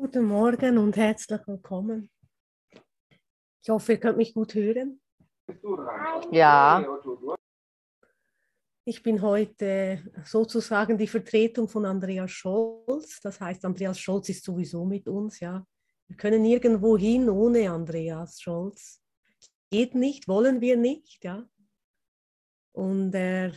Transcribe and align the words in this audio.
Guten 0.00 0.26
Morgen 0.26 0.78
und 0.78 0.96
herzlich 0.96 1.40
willkommen. 1.44 2.08
Ich 3.60 3.68
hoffe, 3.68 3.94
ihr 3.94 3.98
könnt 3.98 4.16
mich 4.16 4.32
gut 4.32 4.54
hören. 4.54 5.00
Ja, 6.30 6.86
Ich 8.84 9.02
bin 9.02 9.20
heute 9.20 10.08
sozusagen 10.24 10.96
die 10.96 11.08
Vertretung 11.08 11.68
von 11.68 11.84
Andreas 11.84 12.30
Scholz. 12.30 13.18
Das 13.20 13.40
heißt, 13.40 13.64
Andreas 13.64 13.98
Scholz 13.98 14.28
ist 14.28 14.44
sowieso 14.44 14.84
mit 14.84 15.08
uns, 15.08 15.40
ja. 15.40 15.66
Wir 16.06 16.16
können 16.16 16.42
nirgendwo 16.42 16.96
hin 16.96 17.28
ohne 17.28 17.68
Andreas 17.68 18.40
Scholz. 18.40 19.02
Geht 19.68 19.96
nicht, 19.96 20.28
wollen 20.28 20.60
wir 20.60 20.76
nicht, 20.76 21.24
ja. 21.24 21.44
Und 22.70 23.12
er, 23.16 23.52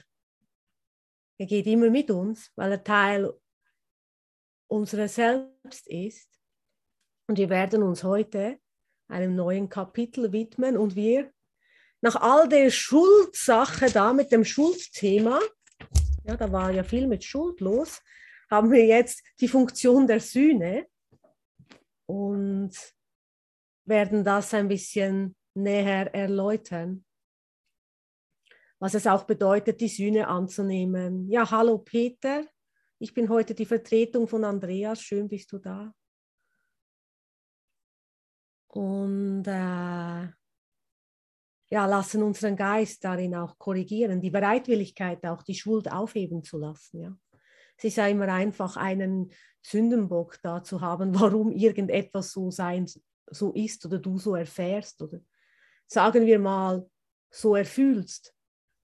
er 1.38 1.46
geht 1.46 1.68
immer 1.68 1.92
mit 1.92 2.10
uns, 2.10 2.52
weil 2.55 2.71
er 2.71 2.84
Teil 2.84 3.31
unserer 4.67 5.08
selbst 5.08 5.88
ist. 5.88 6.30
Und 7.31 7.38
wir 7.38 7.49
werden 7.49 7.81
uns 7.81 8.03
heute 8.03 8.59
einem 9.08 9.38
neuen 9.38 9.70
Kapitel 9.70 10.34
widmen 10.34 10.76
und 10.76 10.98
wir 10.98 11.31
nach 12.02 12.17
all 12.17 12.49
der 12.49 12.70
Schuldsache 12.70 13.89
da 13.89 14.12
mit 14.12 14.34
dem 14.34 14.44
Schuldthema, 14.44 15.39
ja, 16.25 16.36
da 16.36 16.52
war 16.52 16.72
ja 16.72 16.84
viel 16.84 17.08
mit 17.08 17.23
Schuld 17.23 17.62
los, 17.62 18.02
haben 18.49 18.70
wir 18.70 18.86
jetzt 18.86 19.23
die 19.39 19.48
Funktion 19.48 20.08
der 20.08 20.20
Sühne 20.20 20.88
und 22.05 22.73
werden 23.86 24.25
das 24.25 24.53
ein 24.53 24.67
bisschen 24.67 25.34
näher 25.53 26.13
erläutern, 26.13 27.05
was 28.77 28.94
es 28.94 29.08
auch 29.08 29.23
bedeutet, 29.23 29.80
die 29.80 29.88
Sühne 29.88 30.27
anzunehmen. 30.27 31.30
Ja, 31.30 31.50
hallo 31.50 31.77
Peter, 31.77 32.44
ich 33.00 33.13
bin 33.13 33.30
heute 33.30 33.55
die 33.55 33.66
Vertretung 33.66 34.27
von 34.27 34.44
Andreas, 34.44 35.02
schön 35.02 35.30
bist 35.30 35.50
du 35.53 35.59
da. 35.59 35.94
Und 38.73 39.44
äh, 39.47 40.27
ja, 41.72 41.86
lassen 41.86 42.23
unseren 42.23 42.55
Geist 42.55 43.03
darin 43.03 43.36
auch 43.36 43.58
korrigieren, 43.58 44.22
die 44.22 44.30
Bereitwilligkeit 44.30 45.25
auch 45.25 45.44
die 45.44 45.55
Schuld 45.55 45.91
aufheben 45.91 46.44
zu 46.44 46.58
lassen. 46.58 47.02
Ja. 47.02 47.17
Es 47.78 47.83
ist 47.83 47.97
ja 47.97 48.08
immer 48.08 48.30
einfach, 48.30 48.78
einen 48.78 49.31
Sündenbock 49.61 50.39
da 50.41 50.63
zu 50.63 50.80
haben, 50.80 51.13
warum 51.19 51.52
irgendetwas 51.52 52.31
so 52.31 52.50
sein 52.50 52.86
so 53.30 53.53
ist 53.53 53.86
oder 53.86 54.00
du 54.00 54.17
so 54.17 54.36
erfährst 54.36 55.02
oder 55.02 55.19
sagen 55.88 56.25
wir 56.25 56.39
mal 56.39 56.89
so 57.30 57.56
erfühlst, 57.56 58.33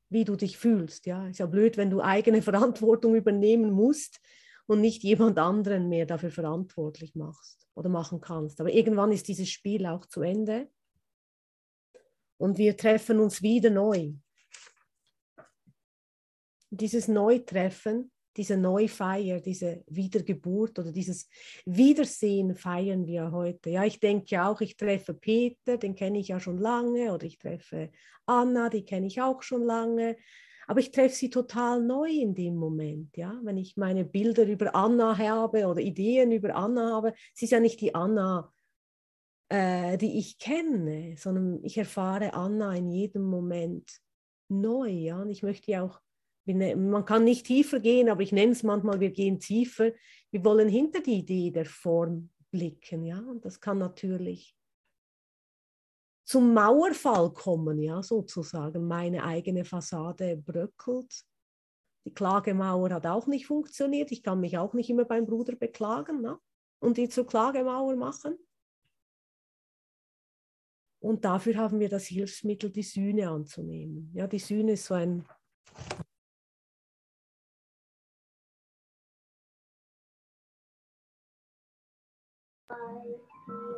wie 0.10 0.24
du 0.24 0.36
dich 0.36 0.58
fühlst. 0.58 1.06
Ja, 1.06 1.28
ist 1.28 1.40
ja 1.40 1.46
blöd, 1.46 1.78
wenn 1.78 1.90
du 1.90 2.02
eigene 2.02 2.42
Verantwortung 2.42 3.16
übernehmen 3.16 3.72
musst 3.72 4.20
und 4.68 4.82
nicht 4.82 5.04
jemand 5.04 5.40
anderen 5.40 5.90
mehr 5.90 6.06
dafür 6.06 6.30
verantwortlich 6.30 7.16
machst 7.16 7.68
oder 7.74 7.90
machen 7.90 8.22
kannst. 8.22 8.60
Aber 8.62 8.72
irgendwann 8.72 9.12
ist 9.12 9.28
dieses 9.28 9.50
Spiel 9.50 9.86
auch 9.86 10.06
zu 10.06 10.22
Ende 10.22 10.70
und 12.38 12.58
wir 12.58 12.78
treffen 12.78 13.20
uns 13.20 13.42
wieder 13.42 13.70
neu. 13.70 14.14
Dieses 16.70 17.08
Neutreffen, 17.08 18.12
diese 18.36 18.58
Neufeier, 18.58 19.40
diese 19.40 19.84
Wiedergeburt 19.88 20.78
oder 20.78 20.92
dieses 20.92 21.28
Wiedersehen 21.66 22.56
feiern 22.56 23.08
wir 23.08 23.32
heute. 23.32 23.72
Ja, 23.72 23.84
ich 23.84 24.00
denke 24.00 24.44
auch, 24.44 24.62
ich 24.62 24.78
treffe 24.78 25.14
Peter, 25.14 25.78
den 25.78 25.96
kenne 25.96 26.20
ich 26.20 26.28
ja 26.28 26.40
schon 26.40 26.58
lange, 26.58 27.14
oder 27.14 27.26
ich 27.26 27.40
treffe 27.40 27.90
Anna, 28.26 28.70
die 28.70 28.84
kenne 28.84 29.08
ich 29.08 29.22
auch 29.22 29.42
schon 29.42 29.64
lange. 29.64 30.18
Aber 30.70 30.82
ich 30.82 30.92
treffe 30.92 31.16
sie 31.16 31.30
total 31.30 31.82
neu 31.82 32.10
in 32.10 32.36
dem 32.36 32.58
Moment, 32.58 33.16
ja. 33.16 33.40
Wenn 33.44 33.58
ich 33.58 33.78
meine 33.78 34.04
Bilder 34.04 34.46
über 34.46 34.76
Anna 34.76 35.18
habe 35.18 35.66
oder 35.66 35.80
Ideen 35.80 36.34
über 36.34 36.56
Anna 36.56 36.92
habe, 36.92 37.14
sie 37.34 37.46
ist 37.46 37.52
ja 37.52 37.62
nicht 37.62 37.80
die 37.80 37.96
Anna, 37.96 38.52
äh, 39.50 39.98
die 39.98 40.18
ich 40.18 40.38
kenne, 40.40 41.16
sondern 41.18 41.64
ich 41.64 41.78
erfahre 41.78 42.34
Anna 42.34 42.76
in 42.76 42.92
jedem 42.92 43.24
Moment 43.24 43.90
neu. 44.50 44.90
Ja? 44.90 45.22
Und 45.22 45.30
ich 45.30 45.42
möchte 45.42 45.72
ja 45.72 45.84
auch, 45.84 46.02
man 46.46 47.06
kann 47.06 47.24
nicht 47.24 47.46
tiefer 47.46 47.80
gehen, 47.80 48.10
aber 48.10 48.22
ich 48.22 48.34
nenne 48.34 48.52
es 48.52 48.64
manchmal, 48.64 49.00
wir 49.00 49.12
gehen 49.12 49.40
tiefer. 49.40 49.92
Wir 50.32 50.44
wollen 50.44 50.68
hinter 50.68 51.02
die 51.02 51.20
Idee 51.20 51.52
der 51.52 51.66
Form 51.66 52.30
blicken. 52.52 53.06
Ja? 53.06 53.20
Und 53.20 53.46
das 53.46 53.62
kann 53.62 53.78
natürlich 53.78 54.57
zum 56.28 56.54
Mauerfall 56.54 57.32
kommen, 57.32 57.80
ja, 57.80 58.04
sozusagen. 58.04 58.86
Meine 58.86 59.24
eigene 59.24 59.64
Fassade 59.64 60.36
bröckelt. 60.36 61.24
Die 62.06 62.14
Klagemauer 62.14 62.90
hat 62.90 63.08
auch 63.08 63.28
nicht 63.28 63.48
funktioniert. 63.48 64.12
Ich 64.12 64.24
kann 64.24 64.42
mich 64.42 64.58
auch 64.58 64.74
nicht 64.74 64.90
immer 64.90 65.06
beim 65.06 65.26
Bruder 65.26 65.56
beklagen 65.56 66.22
ne? 66.22 66.38
und 66.80 66.98
die 66.98 67.08
zur 67.08 67.26
Klagemauer 67.26 67.96
machen. 67.96 68.38
Und 71.00 71.24
dafür 71.24 71.56
haben 71.56 71.80
wir 71.80 71.88
das 71.88 72.08
Hilfsmittel, 72.08 72.72
die 72.72 72.84
Sühne 72.84 73.30
anzunehmen. 73.30 74.12
Ja, 74.14 74.28
die 74.28 74.40
Sühne 74.40 74.74
ist 74.74 74.86
so 74.86 74.96
ein 74.96 75.26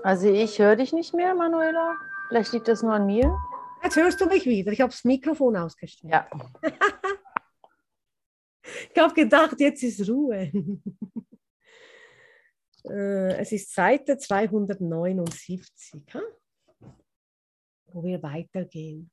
also 0.02 0.28
ich 0.30 0.58
höre 0.58 0.78
dich 0.78 0.94
nicht 0.94 1.14
mehr, 1.14 1.36
Manuela. 1.36 2.09
Vielleicht 2.30 2.54
liegt 2.54 2.68
das 2.68 2.84
nur 2.84 2.94
an 2.94 3.08
mir. 3.08 3.36
Jetzt 3.84 3.96
hörst 3.96 4.22
du 4.22 4.28
mich 4.28 4.46
wieder. 4.46 4.72
Ich 4.72 4.82
habe 4.82 4.92
das 4.92 5.04
Mikrofon 5.04 5.58
ausgestellt. 5.58 6.14
Ja. 6.14 6.30
ich 8.94 9.02
habe 9.02 9.14
gedacht, 9.14 9.60
jetzt 9.60 9.84
ist 9.84 10.08
Ruhe. 10.08 10.52
Äh, 12.86 13.36
es 13.38 13.52
ist 13.52 13.76
Seite 13.76 14.18
279, 14.18 15.62
wo 17.88 18.04
wir 18.04 18.24
weitergehen. 18.24 19.12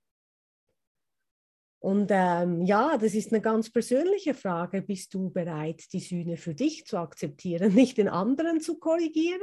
Und 1.80 2.10
ähm, 2.12 2.62
ja, 2.64 2.96
das 2.96 3.14
ist 3.14 3.32
eine 3.32 3.42
ganz 3.42 3.70
persönliche 3.70 4.34
Frage. 4.34 4.82
Bist 4.82 5.12
du 5.14 5.30
bereit, 5.30 5.84
die 5.92 5.98
Sühne 5.98 6.36
für 6.36 6.54
dich 6.54 6.86
zu 6.86 6.96
akzeptieren, 6.96 7.74
nicht 7.74 7.98
den 7.98 8.08
anderen 8.08 8.60
zu 8.60 8.78
korrigieren? 8.78 9.40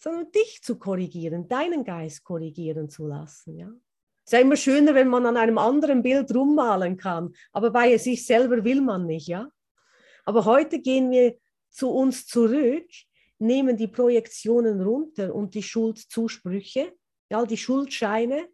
Sondern 0.00 0.32
dich 0.32 0.62
zu 0.62 0.78
korrigieren, 0.78 1.46
deinen 1.46 1.84
Geist 1.84 2.24
korrigieren 2.24 2.88
zu 2.88 3.06
lassen. 3.06 3.56
Ja? 3.56 3.68
Es 4.24 4.24
ist 4.24 4.32
ja 4.32 4.40
immer 4.40 4.56
schöner, 4.56 4.94
wenn 4.94 5.08
man 5.08 5.26
an 5.26 5.36
einem 5.36 5.58
anderen 5.58 6.02
Bild 6.02 6.34
rummalen 6.34 6.96
kann, 6.96 7.34
aber 7.52 7.70
bei 7.70 7.96
sich 7.98 8.24
selber 8.26 8.64
will 8.64 8.80
man 8.80 9.06
nicht. 9.06 9.28
Ja? 9.28 9.50
Aber 10.24 10.46
heute 10.46 10.80
gehen 10.80 11.10
wir 11.10 11.38
zu 11.68 11.90
uns 11.90 12.26
zurück, 12.26 12.88
nehmen 13.38 13.76
die 13.76 13.88
Projektionen 13.88 14.80
runter 14.80 15.34
und 15.34 15.54
die 15.54 15.62
Schuldzusprüche, 15.62 16.92
ja, 17.30 17.44
die 17.44 17.56
Schuldscheine 17.56 18.48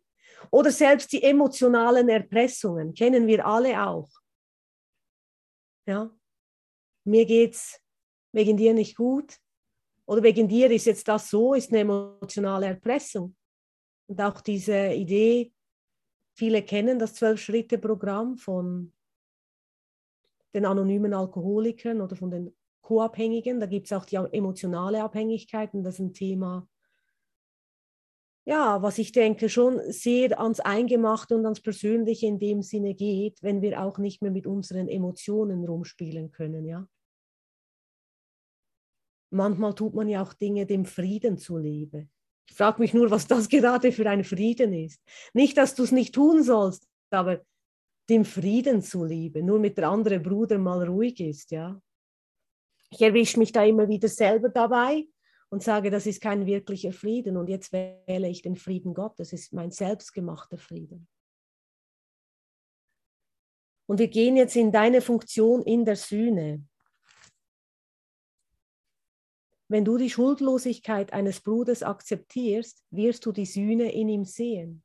oder 0.50 0.70
selbst 0.70 1.12
die 1.12 1.22
emotionalen 1.22 2.08
Erpressungen, 2.08 2.92
kennen 2.92 3.26
wir 3.26 3.46
alle 3.46 3.86
auch. 3.86 4.10
Ja? 5.86 6.10
Mir 7.04 7.24
geht 7.24 7.54
es 7.54 7.80
wegen 8.32 8.56
dir 8.56 8.74
nicht 8.74 8.96
gut, 8.96 9.38
oder 10.06 10.22
wegen 10.22 10.48
dir 10.48 10.70
ist 10.70 10.86
jetzt 10.86 11.08
das 11.08 11.28
so, 11.28 11.54
ist 11.54 11.70
eine 11.70 11.80
emotionale 11.80 12.66
Erpressung. 12.66 13.34
Und 14.06 14.20
auch 14.20 14.40
diese 14.40 14.92
Idee, 14.92 15.52
viele 16.34 16.62
kennen 16.62 16.98
das 16.98 17.14
Zwölf-Schritte-Programm 17.14 18.36
von 18.38 18.92
den 20.54 20.64
anonymen 20.64 21.12
Alkoholikern 21.12 22.00
oder 22.00 22.14
von 22.14 22.30
den 22.30 22.56
Co-Abhängigen. 22.82 23.58
Da 23.58 23.66
gibt 23.66 23.86
es 23.86 23.92
auch 23.92 24.04
die 24.04 24.16
emotionale 24.16 25.02
Abhängigkeit 25.02 25.74
und 25.74 25.82
das 25.82 25.94
ist 25.94 26.00
ein 26.00 26.14
Thema, 26.14 26.68
ja, 28.48 28.80
was 28.80 28.98
ich 28.98 29.10
denke, 29.10 29.48
schon 29.48 29.80
sehr 29.90 30.38
ans 30.38 30.60
Eingemachte 30.60 31.34
und 31.34 31.44
ans 31.44 31.60
Persönliche 31.60 32.28
in 32.28 32.38
dem 32.38 32.62
Sinne 32.62 32.94
geht, 32.94 33.42
wenn 33.42 33.60
wir 33.60 33.82
auch 33.82 33.98
nicht 33.98 34.22
mehr 34.22 34.30
mit 34.30 34.46
unseren 34.46 34.86
Emotionen 34.86 35.64
rumspielen 35.66 36.30
können, 36.30 36.64
ja 36.64 36.86
manchmal 39.30 39.74
tut 39.74 39.94
man 39.94 40.08
ja 40.08 40.22
auch 40.22 40.32
Dinge 40.32 40.66
dem 40.66 40.84
Frieden 40.84 41.38
zuliebe. 41.38 42.08
Ich 42.48 42.56
frage 42.56 42.80
mich 42.80 42.94
nur, 42.94 43.10
was 43.10 43.26
das 43.26 43.48
gerade 43.48 43.92
für 43.92 44.08
ein 44.08 44.24
Frieden 44.24 44.72
ist. 44.72 45.02
Nicht, 45.34 45.56
dass 45.56 45.74
du 45.74 45.82
es 45.82 45.92
nicht 45.92 46.14
tun 46.14 46.42
sollst, 46.42 46.88
aber 47.10 47.42
dem 48.08 48.24
Frieden 48.24 48.82
zuliebe, 48.82 49.42
nur 49.42 49.58
mit 49.58 49.78
der 49.78 49.88
andere 49.88 50.20
Bruder 50.20 50.58
mal 50.58 50.86
ruhig 50.86 51.20
ist, 51.20 51.50
ja. 51.50 51.80
Ich 52.90 53.02
erwische 53.02 53.38
mich 53.38 53.50
da 53.50 53.64
immer 53.64 53.88
wieder 53.88 54.08
selber 54.08 54.48
dabei 54.48 55.06
und 55.50 55.62
sage, 55.62 55.90
das 55.90 56.06
ist 56.06 56.20
kein 56.20 56.46
wirklicher 56.46 56.92
Frieden 56.92 57.36
und 57.36 57.48
jetzt 57.48 57.72
wähle 57.72 58.28
ich 58.28 58.42
den 58.42 58.56
Frieden 58.56 58.94
Gottes, 58.94 59.32
es 59.32 59.42
ist 59.42 59.52
mein 59.52 59.72
selbstgemachter 59.72 60.56
Frieden. 60.56 61.08
Und 63.88 63.98
wir 63.98 64.08
gehen 64.08 64.36
jetzt 64.36 64.56
in 64.56 64.72
deine 64.72 65.00
Funktion 65.00 65.62
in 65.62 65.84
der 65.84 65.96
Sühne. 65.96 66.64
Wenn 69.68 69.84
du 69.84 69.96
die 69.96 70.10
Schuldlosigkeit 70.10 71.12
eines 71.12 71.40
Bruders 71.40 71.82
akzeptierst, 71.82 72.84
wirst 72.90 73.26
du 73.26 73.32
die 73.32 73.46
Sühne 73.46 73.92
in 73.92 74.08
ihm 74.08 74.24
sehen. 74.24 74.84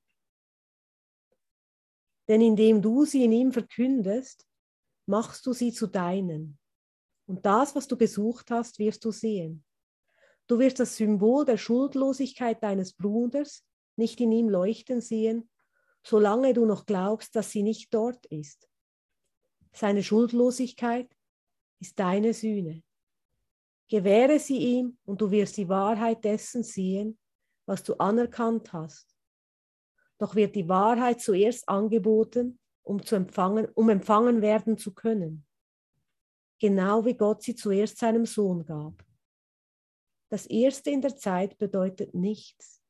Denn 2.27 2.41
indem 2.41 2.81
du 2.81 3.05
sie 3.05 3.25
in 3.25 3.31
ihm 3.31 3.51
verkündest, 3.51 4.47
machst 5.05 5.45
du 5.45 5.53
sie 5.53 5.71
zu 5.71 5.87
deinen. 5.87 6.57
Und 7.27 7.45
das, 7.45 7.75
was 7.75 7.87
du 7.87 7.97
gesucht 7.97 8.49
hast, 8.49 8.79
wirst 8.79 9.05
du 9.05 9.11
sehen. 9.11 9.63
Du 10.47 10.57
wirst 10.57 10.79
das 10.79 10.97
Symbol 10.97 11.45
der 11.45 11.57
Schuldlosigkeit 11.57 12.61
deines 12.63 12.93
Bruders 12.93 13.63
nicht 13.95 14.19
in 14.19 14.31
ihm 14.31 14.49
leuchten 14.49 14.99
sehen, 14.99 15.49
solange 16.03 16.53
du 16.53 16.65
noch 16.65 16.85
glaubst, 16.85 17.35
dass 17.35 17.51
sie 17.51 17.63
nicht 17.63 17.93
dort 17.93 18.25
ist. 18.25 18.67
Seine 19.73 20.03
Schuldlosigkeit 20.03 21.15
ist 21.79 21.99
deine 21.99 22.33
Sühne. 22.33 22.83
Gewähre 23.91 24.39
sie 24.39 24.57
ihm 24.57 24.97
und 25.03 25.19
du 25.19 25.29
wirst 25.31 25.57
die 25.57 25.67
Wahrheit 25.67 26.23
dessen 26.23 26.63
sehen, 26.63 27.19
was 27.65 27.83
du 27.83 27.93
anerkannt 27.95 28.71
hast. 28.71 29.13
Doch 30.17 30.33
wird 30.33 30.55
die 30.55 30.69
Wahrheit 30.69 31.19
zuerst 31.19 31.67
angeboten, 31.67 32.57
um, 32.83 33.03
zu 33.03 33.17
empfangen, 33.17 33.67
um 33.75 33.89
empfangen 33.89 34.41
werden 34.41 34.77
zu 34.77 34.93
können. 34.93 35.45
Genau 36.57 37.03
wie 37.03 37.15
Gott 37.15 37.43
sie 37.43 37.53
zuerst 37.53 37.97
seinem 37.97 38.25
Sohn 38.25 38.63
gab. 38.63 39.03
Das 40.29 40.45
Erste 40.45 40.89
in 40.89 41.01
der 41.01 41.17
Zeit 41.17 41.57
bedeutet 41.57 42.13
nichts. 42.15 42.81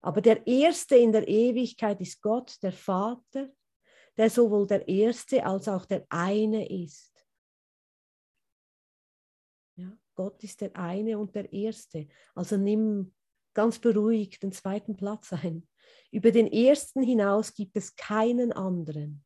Aber 0.00 0.20
der 0.20 0.44
Erste 0.48 0.96
in 0.96 1.12
der 1.12 1.28
Ewigkeit 1.28 2.00
ist 2.00 2.20
Gott, 2.22 2.60
der 2.64 2.72
Vater, 2.72 3.52
der 4.16 4.30
sowohl 4.30 4.66
der 4.66 4.88
Erste 4.88 5.46
als 5.46 5.68
auch 5.68 5.86
der 5.86 6.04
eine 6.08 6.68
ist. 6.68 7.17
Gott 10.18 10.42
ist 10.42 10.62
der 10.62 10.74
eine 10.74 11.16
und 11.16 11.36
der 11.36 11.52
Erste. 11.52 12.08
Also 12.34 12.56
nimm 12.56 13.14
ganz 13.54 13.78
beruhigt 13.78 14.42
den 14.42 14.50
zweiten 14.50 14.96
Platz 14.96 15.32
ein. 15.32 15.64
Über 16.10 16.32
den 16.32 16.48
Ersten 16.48 17.04
hinaus 17.04 17.54
gibt 17.54 17.76
es 17.76 17.94
keinen 17.94 18.50
anderen, 18.52 19.24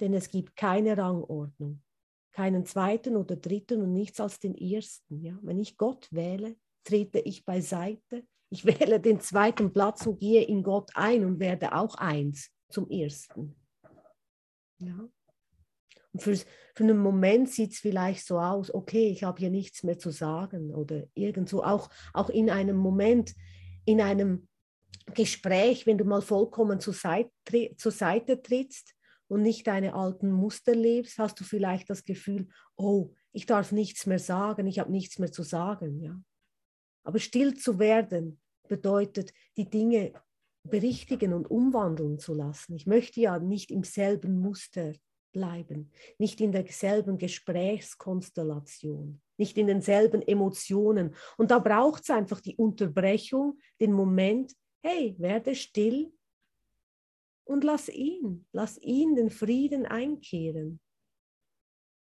denn 0.00 0.12
es 0.14 0.28
gibt 0.28 0.56
keine 0.56 0.98
Rangordnung, 0.98 1.80
keinen 2.32 2.66
zweiten 2.66 3.14
oder 3.14 3.36
dritten 3.36 3.82
und 3.82 3.92
nichts 3.92 4.18
als 4.18 4.40
den 4.40 4.56
Ersten. 4.56 5.22
Ja? 5.22 5.38
Wenn 5.42 5.60
ich 5.60 5.76
Gott 5.76 6.08
wähle, 6.10 6.56
trete 6.82 7.20
ich 7.20 7.44
beiseite. 7.44 8.26
Ich 8.50 8.64
wähle 8.66 8.98
den 8.98 9.20
zweiten 9.20 9.72
Platz 9.72 10.08
und 10.08 10.18
gehe 10.18 10.42
in 10.42 10.64
Gott 10.64 10.90
ein 10.94 11.24
und 11.24 11.38
werde 11.38 11.72
auch 11.72 11.94
eins 11.94 12.50
zum 12.68 12.90
Ersten. 12.90 13.54
Ja. 14.78 15.08
Für, 16.18 16.36
für 16.36 16.84
einen 16.84 16.98
Moment 16.98 17.50
sieht 17.50 17.72
es 17.72 17.78
vielleicht 17.78 18.26
so 18.26 18.38
aus, 18.38 18.72
okay, 18.72 19.08
ich 19.08 19.24
habe 19.24 19.38
hier 19.38 19.50
nichts 19.50 19.82
mehr 19.82 19.98
zu 19.98 20.10
sagen 20.10 20.74
oder 20.74 21.04
irgendwo, 21.14 21.62
auch, 21.62 21.88
auch 22.12 22.30
in 22.30 22.50
einem 22.50 22.76
Moment, 22.76 23.34
in 23.84 24.00
einem 24.00 24.48
Gespräch, 25.14 25.86
wenn 25.86 25.98
du 25.98 26.04
mal 26.04 26.22
vollkommen 26.22 26.80
zur 26.80 26.94
Seite, 26.94 27.30
zur 27.76 27.92
Seite 27.92 28.42
trittst 28.42 28.94
und 29.28 29.42
nicht 29.42 29.66
deine 29.66 29.94
alten 29.94 30.30
Muster 30.30 30.74
lebst, 30.74 31.18
hast 31.18 31.38
du 31.40 31.44
vielleicht 31.44 31.90
das 31.90 32.04
Gefühl, 32.04 32.48
oh, 32.76 33.12
ich 33.32 33.46
darf 33.46 33.72
nichts 33.72 34.06
mehr 34.06 34.18
sagen, 34.18 34.66
ich 34.66 34.78
habe 34.78 34.90
nichts 34.90 35.18
mehr 35.18 35.30
zu 35.30 35.42
sagen. 35.42 36.00
Ja? 36.00 36.20
Aber 37.04 37.18
still 37.18 37.54
zu 37.54 37.78
werden 37.78 38.40
bedeutet, 38.68 39.32
die 39.56 39.68
Dinge 39.68 40.12
berichtigen 40.64 41.32
und 41.32 41.50
umwandeln 41.50 42.18
zu 42.18 42.34
lassen. 42.34 42.74
Ich 42.74 42.86
möchte 42.86 43.20
ja 43.20 43.38
nicht 43.38 43.70
im 43.70 43.84
selben 43.84 44.40
Muster 44.40 44.92
bleiben, 45.32 45.90
nicht 46.18 46.40
in 46.40 46.52
derselben 46.52 47.18
Gesprächskonstellation, 47.18 49.20
nicht 49.36 49.58
in 49.58 49.66
denselben 49.66 50.22
Emotionen. 50.22 51.14
Und 51.36 51.50
da 51.50 51.58
braucht 51.58 52.04
es 52.04 52.10
einfach 52.10 52.40
die 52.40 52.56
Unterbrechung, 52.56 53.58
den 53.80 53.92
Moment, 53.92 54.52
hey, 54.82 55.14
werde 55.18 55.54
still 55.54 56.12
und 57.44 57.64
lass 57.64 57.88
ihn, 57.88 58.46
lass 58.52 58.78
ihn 58.80 59.14
den 59.14 59.30
Frieden 59.30 59.86
einkehren. 59.86 60.80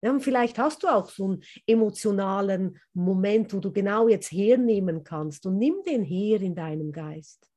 Ja, 0.02 0.10
und 0.10 0.20
vielleicht 0.20 0.58
hast 0.58 0.82
du 0.82 0.88
auch 0.88 1.08
so 1.08 1.24
einen 1.24 1.42
emotionalen 1.66 2.78
Moment, 2.92 3.54
wo 3.54 3.60
du 3.60 3.72
genau 3.72 4.08
jetzt 4.08 4.30
hernehmen 4.30 5.02
kannst 5.02 5.46
und 5.46 5.56
nimm 5.56 5.76
den 5.86 6.04
her 6.04 6.42
in 6.42 6.54
deinem 6.54 6.92
Geist. 6.92 7.50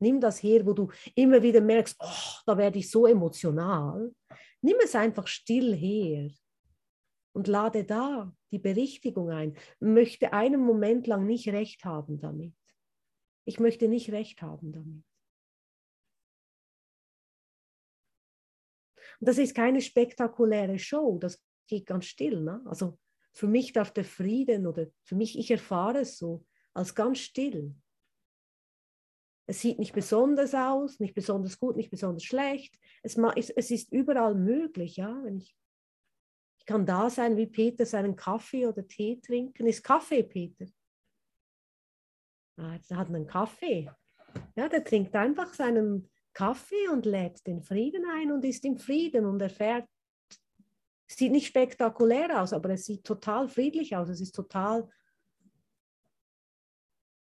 Nimm 0.00 0.20
das 0.20 0.42
her, 0.42 0.64
wo 0.64 0.72
du 0.72 0.90
immer 1.14 1.42
wieder 1.42 1.60
merkst, 1.60 1.96
oh, 2.00 2.40
da 2.46 2.56
werde 2.56 2.78
ich 2.78 2.90
so 2.90 3.06
emotional. 3.06 4.12
Nimm 4.60 4.76
es 4.82 4.94
einfach 4.94 5.26
still 5.26 5.74
her 5.74 6.30
und 7.32 7.46
lade 7.46 7.84
da 7.84 8.34
die 8.50 8.58
Berichtigung 8.58 9.30
ein. 9.30 9.56
Möchte 9.78 10.32
einen 10.32 10.60
Moment 10.60 11.06
lang 11.06 11.26
nicht 11.26 11.48
recht 11.48 11.84
haben 11.84 12.18
damit. 12.18 12.54
Ich 13.44 13.60
möchte 13.60 13.88
nicht 13.88 14.10
recht 14.10 14.42
haben 14.42 14.72
damit. 14.72 15.04
Und 19.20 19.28
das 19.28 19.38
ist 19.38 19.54
keine 19.54 19.80
spektakuläre 19.80 20.78
Show, 20.78 21.18
das 21.18 21.42
geht 21.66 21.86
ganz 21.86 22.06
still. 22.06 22.40
Ne? 22.40 22.62
Also 22.66 22.98
für 23.32 23.46
mich 23.46 23.72
darf 23.72 23.92
der 23.92 24.04
Frieden 24.04 24.66
oder 24.66 24.86
für 25.04 25.16
mich, 25.16 25.38
ich 25.38 25.50
erfahre 25.50 26.00
es 26.00 26.18
so 26.18 26.44
als 26.74 26.94
ganz 26.94 27.18
still. 27.18 27.74
Es 29.50 29.62
sieht 29.62 29.78
nicht 29.78 29.94
besonders 29.94 30.54
aus, 30.54 31.00
nicht 31.00 31.14
besonders 31.14 31.58
gut, 31.58 31.74
nicht 31.74 31.90
besonders 31.90 32.22
schlecht. 32.22 32.78
Es, 33.02 33.16
es 33.16 33.70
ist 33.70 33.90
überall 33.90 34.34
möglich, 34.34 34.96
ja. 34.96 35.18
Wenn 35.24 35.38
ich, 35.38 35.56
ich 36.58 36.66
kann 36.66 36.84
da 36.84 37.08
sein, 37.08 37.38
wie 37.38 37.46
Peter 37.46 37.86
seinen 37.86 38.14
Kaffee 38.14 38.66
oder 38.66 38.86
Tee 38.86 39.18
trinken. 39.22 39.66
Ist 39.66 39.82
Kaffee, 39.82 40.22
Peter? 40.22 40.66
Ah, 42.58 42.78
er 42.90 42.96
hat 42.98 43.08
einen 43.08 43.26
Kaffee. 43.26 43.90
Ja, 44.54 44.68
der 44.68 44.84
trinkt 44.84 45.16
einfach 45.16 45.54
seinen 45.54 46.10
Kaffee 46.34 46.88
und 46.92 47.06
lädt 47.06 47.46
den 47.46 47.62
Frieden 47.62 48.04
ein 48.04 48.30
und 48.30 48.44
ist 48.44 48.66
im 48.66 48.76
Frieden 48.76 49.24
und 49.24 49.40
erfährt, 49.40 49.88
es 51.08 51.16
sieht 51.16 51.32
nicht 51.32 51.46
spektakulär 51.46 52.42
aus, 52.42 52.52
aber 52.52 52.68
es 52.68 52.84
sieht 52.84 53.02
total 53.02 53.48
friedlich 53.48 53.96
aus. 53.96 54.10
Es 54.10 54.20
ist 54.20 54.34
total 54.34 54.90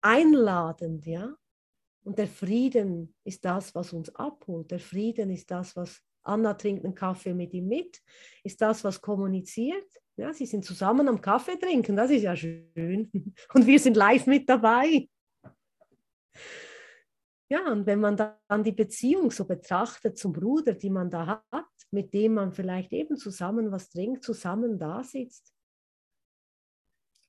einladend, 0.00 1.06
ja. 1.06 1.36
Und 2.08 2.18
der 2.18 2.26
Frieden 2.26 3.14
ist 3.22 3.44
das, 3.44 3.74
was 3.74 3.92
uns 3.92 4.08
abholt. 4.14 4.70
Der 4.70 4.80
Frieden 4.80 5.28
ist 5.28 5.50
das, 5.50 5.76
was 5.76 6.00
Anna 6.22 6.54
trinkt 6.54 6.82
einen 6.82 6.94
Kaffee 6.94 7.34
mit 7.34 7.52
ihm 7.52 7.68
mit, 7.68 8.00
ist 8.42 8.62
das, 8.62 8.82
was 8.82 9.02
kommuniziert. 9.02 9.86
Ja, 10.16 10.32
sie 10.32 10.46
sind 10.46 10.64
zusammen 10.64 11.06
am 11.06 11.20
Kaffee 11.20 11.58
trinken, 11.58 11.96
das 11.96 12.10
ist 12.10 12.22
ja 12.22 12.34
schön. 12.34 13.10
Und 13.52 13.66
wir 13.66 13.78
sind 13.78 13.94
live 13.94 14.26
mit 14.26 14.48
dabei. 14.48 15.06
Ja, 17.50 17.70
und 17.70 17.84
wenn 17.84 18.00
man 18.00 18.16
dann 18.16 18.64
die 18.64 18.72
Beziehung 18.72 19.30
so 19.30 19.44
betrachtet 19.44 20.16
zum 20.16 20.32
Bruder, 20.32 20.72
die 20.72 20.90
man 20.90 21.10
da 21.10 21.44
hat, 21.52 21.66
mit 21.90 22.14
dem 22.14 22.34
man 22.34 22.52
vielleicht 22.52 22.92
eben 22.94 23.18
zusammen 23.18 23.70
was 23.70 23.90
trinkt, 23.90 24.24
zusammen 24.24 24.78
da 24.78 25.04
sitzt, 25.04 25.52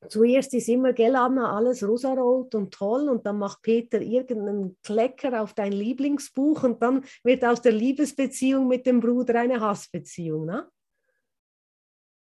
zuerst 0.07 0.53
ist 0.53 0.69
immer, 0.69 0.93
gell, 0.93 1.15
Anna, 1.15 1.55
alles 1.55 1.83
rosarot 1.85 2.55
und 2.55 2.73
toll 2.73 3.09
und 3.09 3.25
dann 3.25 3.37
macht 3.37 3.61
Peter 3.61 4.01
irgendeinen 4.01 4.77
Klecker 4.83 5.41
auf 5.41 5.53
dein 5.53 5.73
Lieblingsbuch 5.73 6.63
und 6.63 6.81
dann 6.81 7.03
wird 7.23 7.43
aus 7.43 7.61
der 7.61 7.73
Liebesbeziehung 7.73 8.67
mit 8.67 8.85
dem 8.85 9.01
Bruder 9.01 9.39
eine 9.39 9.59
Hassbeziehung. 9.59 10.45
Ne? 10.45 10.67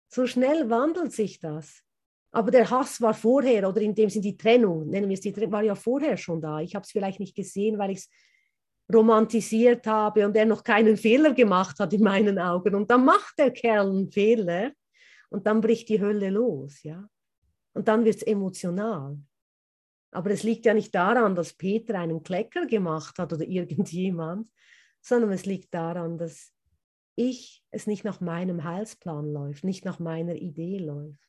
So 0.08 0.26
schnell 0.26 0.70
wandelt 0.70 1.12
sich 1.12 1.38
das. 1.38 1.82
Aber 2.32 2.50
der 2.50 2.68
Hass 2.70 3.00
war 3.00 3.14
vorher, 3.14 3.68
oder 3.68 3.80
in 3.80 3.94
dem 3.94 4.10
Sinne 4.10 4.24
die 4.24 4.36
Trennung, 4.36 4.88
nennen 4.88 5.08
wir 5.08 5.14
es 5.14 5.20
die 5.20 5.32
Trennung, 5.32 5.52
war 5.52 5.62
ja 5.62 5.74
vorher 5.74 6.16
schon 6.16 6.40
da. 6.40 6.60
Ich 6.60 6.74
habe 6.74 6.84
es 6.84 6.90
vielleicht 6.90 7.20
nicht 7.20 7.34
gesehen, 7.34 7.78
weil 7.78 7.92
ich 7.92 7.98
es 7.98 8.10
romantisiert 8.92 9.86
habe 9.86 10.26
und 10.26 10.36
er 10.36 10.46
noch 10.46 10.62
keinen 10.62 10.96
Fehler 10.96 11.32
gemacht 11.32 11.78
hat 11.78 11.92
in 11.92 12.02
meinen 12.02 12.38
Augen. 12.38 12.74
Und 12.74 12.90
dann 12.90 13.04
macht 13.04 13.38
der 13.38 13.50
Kerl 13.50 13.88
einen 13.88 14.10
Fehler 14.10 14.72
und 15.30 15.46
dann 15.46 15.60
bricht 15.60 15.88
die 15.88 16.00
Hölle 16.00 16.30
los. 16.30 16.82
Ja? 16.82 17.08
Und 17.76 17.88
dann 17.88 18.06
wird 18.06 18.16
es 18.16 18.22
emotional. 18.22 19.18
Aber 20.10 20.30
es 20.30 20.42
liegt 20.42 20.64
ja 20.64 20.72
nicht 20.72 20.94
daran, 20.94 21.34
dass 21.34 21.52
Peter 21.52 21.98
einen 21.98 22.22
Klecker 22.22 22.64
gemacht 22.64 23.18
hat 23.18 23.34
oder 23.34 23.44
irgendjemand, 23.46 24.50
sondern 25.02 25.30
es 25.30 25.44
liegt 25.44 25.74
daran, 25.74 26.16
dass 26.16 26.54
ich 27.16 27.62
es 27.70 27.86
nicht 27.86 28.02
nach 28.02 28.22
meinem 28.22 28.64
Heilsplan 28.64 29.30
läuft, 29.30 29.62
nicht 29.62 29.84
nach 29.84 29.98
meiner 29.98 30.36
Idee 30.36 30.78
läuft. 30.78 31.20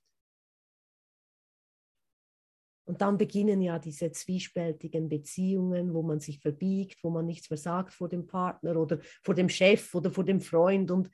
Und 2.86 3.02
dann 3.02 3.18
beginnen 3.18 3.62
ja 3.62 3.78
diese 3.78 4.14
zwiespältigen 4.14 5.10
Beziehungen, 5.10 5.94
wo 5.94 6.02
man 6.02 6.22
sich 6.22 6.40
verbiegt, 6.40 7.04
wo 7.04 7.10
man 7.10 7.26
nichts 7.26 7.50
mehr 7.50 7.58
sagt 7.58 7.94
vor 7.94 8.08
dem 8.08 8.26
Partner 8.26 8.78
oder 8.78 9.00
vor 9.22 9.36
dem 9.36 9.50
Chef 9.50 9.94
oder 9.94 10.12
vor 10.12 10.24
dem 10.24 10.40
Freund. 10.40 10.92
Und 10.92 11.10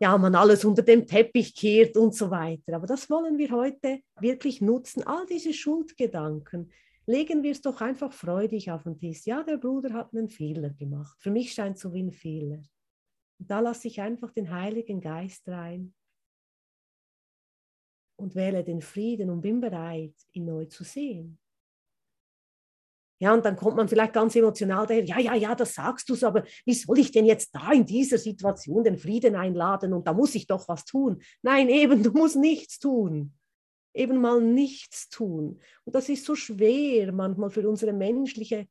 ja, 0.00 0.16
man 0.16 0.34
alles 0.34 0.64
unter 0.64 0.82
den 0.82 1.06
Teppich 1.06 1.54
kehrt 1.54 1.96
und 1.96 2.14
so 2.14 2.30
weiter. 2.30 2.74
Aber 2.74 2.86
das 2.86 3.10
wollen 3.10 3.36
wir 3.36 3.50
heute 3.50 4.00
wirklich 4.18 4.62
nutzen, 4.62 5.06
all 5.06 5.26
diese 5.26 5.52
Schuldgedanken. 5.52 6.72
Legen 7.06 7.42
wir 7.42 7.50
es 7.52 7.60
doch 7.60 7.80
einfach 7.82 8.12
freudig 8.12 8.70
auf 8.70 8.84
den 8.84 8.98
Tisch. 8.98 9.26
Ja, 9.26 9.42
der 9.42 9.58
Bruder 9.58 9.92
hat 9.92 10.14
einen 10.14 10.28
Fehler 10.28 10.70
gemacht. 10.70 11.20
Für 11.20 11.30
mich 11.30 11.52
scheint 11.52 11.78
so 11.78 11.92
wie 11.92 12.02
ein 12.02 12.12
Fehler. 12.12 12.62
Und 13.38 13.50
da 13.50 13.60
lasse 13.60 13.88
ich 13.88 14.00
einfach 14.00 14.32
den 14.32 14.50
Heiligen 14.50 15.00
Geist 15.00 15.46
rein 15.48 15.92
und 18.16 18.34
wähle 18.34 18.62
den 18.62 18.80
Frieden 18.80 19.28
und 19.28 19.40
bin 19.40 19.60
bereit, 19.60 20.14
ihn 20.32 20.44
neu 20.44 20.66
zu 20.66 20.84
sehen. 20.84 21.39
Ja, 23.20 23.34
und 23.34 23.44
dann 23.44 23.54
kommt 23.56 23.76
man 23.76 23.86
vielleicht 23.86 24.14
ganz 24.14 24.34
emotional 24.34 24.86
daher, 24.86 25.04
ja, 25.04 25.18
ja, 25.20 25.34
ja, 25.34 25.54
das 25.54 25.74
sagst 25.74 26.08
du 26.08 26.14
so, 26.14 26.26
aber 26.26 26.42
wie 26.64 26.72
soll 26.74 26.98
ich 26.98 27.12
denn 27.12 27.26
jetzt 27.26 27.54
da 27.54 27.70
in 27.72 27.84
dieser 27.84 28.16
Situation 28.18 28.82
den 28.82 28.96
Frieden 28.96 29.36
einladen 29.36 29.92
und 29.92 30.06
da 30.06 30.14
muss 30.14 30.34
ich 30.34 30.46
doch 30.46 30.66
was 30.68 30.86
tun? 30.86 31.20
Nein, 31.42 31.68
eben, 31.68 32.02
du 32.02 32.12
musst 32.12 32.36
nichts 32.36 32.78
tun. 32.78 33.34
eben 33.94 34.20
mal 34.20 34.40
nichts 34.40 35.08
tun. 35.08 35.60
Und 35.84 35.94
das 35.94 36.08
ist 36.08 36.24
so 36.24 36.34
schwer 36.34 37.12
manchmal 37.12 37.50
für 37.50 37.68
unsere 37.68 37.92
menschliche 37.92 38.68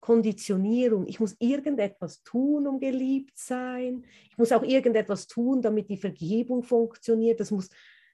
Konditionierung. 0.00 1.06
Ich 1.06 1.20
muss 1.20 1.36
irgendetwas 1.38 2.22
tun, 2.22 2.66
um 2.66 2.80
geliebt 2.80 3.36
sein. 3.38 4.04
Ich 4.30 4.38
muss 4.38 4.52
auch 4.52 4.62
irgendetwas 4.62 5.26
tun, 5.26 5.62
damit 5.62 5.88
die 5.88 5.96
Vergebung 5.96 6.62
funktioniert. 6.62 7.40
Das 7.40 7.50
muss 7.50 7.68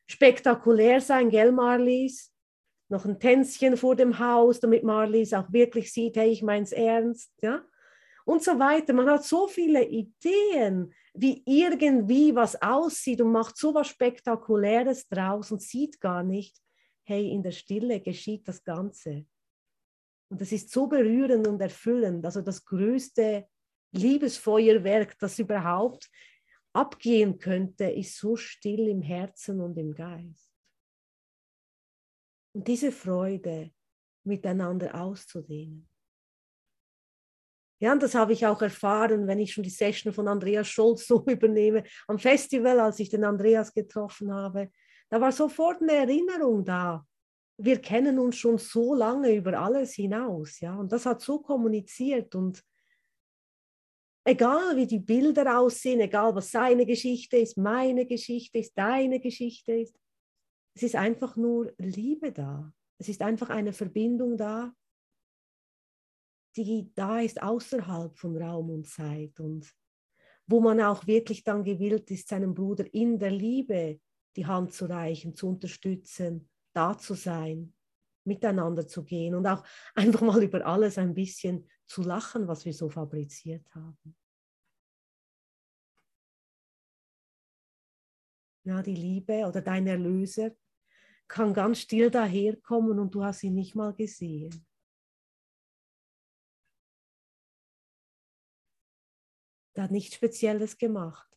spektakulär 0.06 1.00
sein, 1.00 1.30
gell, 1.30 1.52
Marlies? 1.52 2.32
Noch 2.88 3.04
ein 3.04 3.20
Tänzchen 3.20 3.76
vor 3.76 3.96
dem 3.96 4.18
Haus, 4.18 4.60
damit 4.60 4.82
Marlies 4.82 5.34
auch 5.34 5.52
wirklich 5.52 5.92
sieht, 5.92 6.16
hey, 6.16 6.30
ich 6.30 6.42
meine 6.42 6.64
es 6.64 6.72
ernst, 6.72 7.32
ja? 7.42 7.62
Und 8.24 8.42
so 8.42 8.58
weiter. 8.58 8.92
Man 8.92 9.08
hat 9.08 9.24
so 9.24 9.46
viele 9.46 9.84
Ideen, 9.84 10.92
wie 11.14 11.42
irgendwie 11.46 12.34
was 12.34 12.60
aussieht 12.60 13.20
und 13.20 13.32
macht 13.32 13.56
so 13.56 13.74
was 13.74 13.88
Spektakuläres 13.88 15.08
draus 15.08 15.50
und 15.50 15.62
sieht 15.62 16.00
gar 16.00 16.22
nicht, 16.22 16.58
hey, 17.04 17.30
in 17.30 17.42
der 17.42 17.52
Stille 17.52 18.00
geschieht 18.00 18.46
das 18.46 18.62
Ganze. 18.62 19.26
Und 20.28 20.40
das 20.40 20.52
ist 20.52 20.70
so 20.70 20.86
berührend 20.86 21.46
und 21.46 21.60
erfüllend. 21.60 22.24
Also 22.24 22.42
das 22.42 22.64
größte 22.64 23.46
Liebesfeuerwerk, 23.92 25.18
das 25.18 25.38
überhaupt 25.38 26.10
abgehen 26.74 27.38
könnte, 27.38 27.84
ist 27.84 28.18
so 28.18 28.36
still 28.36 28.88
im 28.88 29.00
Herzen 29.00 29.60
und 29.60 29.78
im 29.78 29.94
Geist. 29.94 30.47
Und 32.54 32.66
diese 32.66 32.92
Freude 32.92 33.70
miteinander 34.24 34.94
auszudehnen. 34.94 35.88
Ja, 37.80 37.92
und 37.92 38.02
das 38.02 38.14
habe 38.14 38.32
ich 38.32 38.44
auch 38.44 38.60
erfahren, 38.60 39.28
wenn 39.28 39.38
ich 39.38 39.52
schon 39.52 39.62
die 39.62 39.70
Session 39.70 40.12
von 40.12 40.26
Andreas 40.26 40.68
Scholz 40.68 41.06
so 41.06 41.24
übernehme, 41.26 41.84
am 42.08 42.18
Festival, 42.18 42.80
als 42.80 42.98
ich 42.98 43.10
den 43.10 43.24
Andreas 43.24 43.72
getroffen 43.72 44.32
habe. 44.32 44.70
Da 45.10 45.20
war 45.20 45.32
sofort 45.32 45.80
eine 45.80 45.92
Erinnerung 45.92 46.64
da 46.64 47.06
wir 47.58 47.80
kennen 47.80 48.18
uns 48.18 48.36
schon 48.36 48.56
so 48.56 48.94
lange 48.94 49.34
über 49.34 49.58
alles 49.58 49.94
hinaus, 49.94 50.60
ja, 50.60 50.76
und 50.76 50.92
das 50.92 51.04
hat 51.06 51.20
so 51.20 51.40
kommuniziert 51.40 52.34
und 52.34 52.62
egal 54.24 54.76
wie 54.76 54.86
die 54.86 55.00
Bilder 55.00 55.58
aussehen, 55.58 56.00
egal 56.00 56.34
was 56.36 56.52
seine 56.52 56.86
Geschichte 56.86 57.36
ist, 57.36 57.58
meine 57.58 58.06
Geschichte 58.06 58.58
ist, 58.58 58.78
deine 58.78 59.18
Geschichte 59.18 59.72
ist, 59.72 59.98
es 60.78 60.84
ist 60.84 60.94
einfach 60.94 61.34
nur 61.34 61.74
Liebe 61.78 62.30
da. 62.30 62.72
Es 62.98 63.08
ist 63.08 63.20
einfach 63.20 63.50
eine 63.50 63.72
Verbindung 63.72 64.36
da, 64.36 64.72
die 66.54 66.92
da 66.94 67.18
ist 67.18 67.42
außerhalb 67.42 68.16
von 68.16 68.40
Raum 68.40 68.70
und 68.70 68.86
Zeit 68.86 69.40
und 69.40 69.74
wo 70.46 70.60
man 70.60 70.80
auch 70.80 71.04
wirklich 71.08 71.42
dann 71.42 71.64
gewillt 71.64 72.12
ist, 72.12 72.28
seinem 72.28 72.54
Bruder 72.54 72.84
in 72.94 73.18
der 73.18 73.32
Liebe 73.32 74.00
die 74.36 74.46
Hand 74.46 74.72
zu 74.72 74.86
reichen, 74.86 75.34
zu 75.34 75.48
unterstützen, 75.48 76.48
da 76.72 76.96
zu 76.96 77.14
sein, 77.14 77.74
miteinander 78.24 78.86
zu 78.86 79.02
gehen 79.02 79.34
und 79.34 79.48
auch 79.48 79.64
einfach 79.96 80.20
mal 80.20 80.40
über 80.44 80.64
alles 80.64 80.96
ein 80.96 81.12
bisschen 81.12 81.68
zu 81.86 82.02
lachen, 82.02 82.46
was 82.46 82.64
wir 82.64 82.72
so 82.72 82.88
fabriziert 82.88 83.66
haben. 83.74 84.16
Ja, 88.62 88.80
die 88.80 88.94
Liebe 88.94 89.44
oder 89.44 89.60
dein 89.60 89.88
Erlöser 89.88 90.52
kann 91.28 91.54
ganz 91.54 91.80
still 91.80 92.10
daherkommen 92.10 92.98
und 92.98 93.14
du 93.14 93.22
hast 93.22 93.42
ihn 93.42 93.54
nicht 93.54 93.74
mal 93.74 93.94
gesehen. 93.94 94.66
Der 99.76 99.84
hat 99.84 99.90
nichts 99.90 100.16
Spezielles 100.16 100.78
gemacht, 100.78 101.28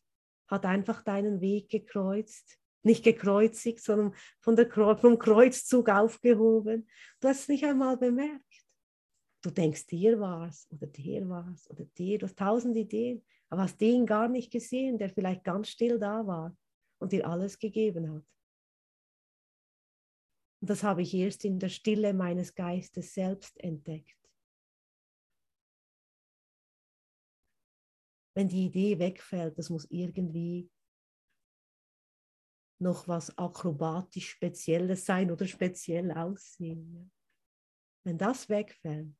hat 0.48 0.66
einfach 0.66 1.02
deinen 1.02 1.40
Weg 1.40 1.68
gekreuzt 1.68 2.58
nicht 2.82 3.04
gekreuzigt, 3.04 3.80
sondern 3.80 4.14
von 4.40 4.56
der, 4.56 4.70
vom 4.70 5.18
Kreuzzug 5.18 5.88
aufgehoben. 5.88 6.88
Du 7.20 7.28
hast 7.28 7.42
es 7.42 7.48
nicht 7.48 7.64
einmal 7.64 7.96
bemerkt. 7.96 8.44
Du 9.42 9.50
denkst, 9.50 9.86
dir 9.86 10.20
war 10.20 10.48
es 10.48 10.68
oder 10.70 10.86
dir 10.86 11.28
war 11.28 11.52
es 11.54 11.68
oder 11.70 11.84
dir, 11.84 12.18
du 12.18 12.26
hast 12.26 12.38
tausend 12.38 12.76
Ideen, 12.76 13.24
aber 13.48 13.62
hast 13.62 13.80
den 13.80 14.06
gar 14.06 14.28
nicht 14.28 14.52
gesehen, 14.52 14.98
der 14.98 15.10
vielleicht 15.10 15.42
ganz 15.42 15.68
still 15.68 15.98
da 15.98 16.26
war 16.26 16.56
und 16.98 17.12
dir 17.12 17.26
alles 17.26 17.58
gegeben 17.58 18.12
hat. 18.14 18.24
Und 20.62 20.70
das 20.70 20.84
habe 20.84 21.02
ich 21.02 21.12
erst 21.12 21.44
in 21.44 21.58
der 21.58 21.70
Stille 21.70 22.14
meines 22.14 22.54
Geistes 22.54 23.14
selbst 23.14 23.58
entdeckt. 23.58 24.16
Wenn 28.36 28.46
die 28.46 28.66
Idee 28.66 28.96
wegfällt, 29.00 29.58
das 29.58 29.70
muss 29.70 29.90
irgendwie 29.90 30.70
noch 32.78 33.08
was 33.08 33.36
akrobatisch 33.36 34.30
Spezielles 34.30 35.04
sein 35.04 35.32
oder 35.32 35.48
speziell 35.48 36.12
aussehen. 36.12 37.10
Wenn 38.04 38.16
das 38.16 38.48
wegfällt, 38.48 39.16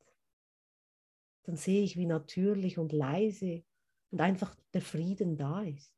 dann 1.43 1.57
sehe 1.57 1.83
ich, 1.83 1.97
wie 1.97 2.05
natürlich 2.05 2.77
und 2.77 2.93
leise 2.93 3.65
und 4.11 4.21
einfach 4.21 4.55
der 4.73 4.81
Frieden 4.81 5.35
da 5.35 5.61
ist. 5.63 5.93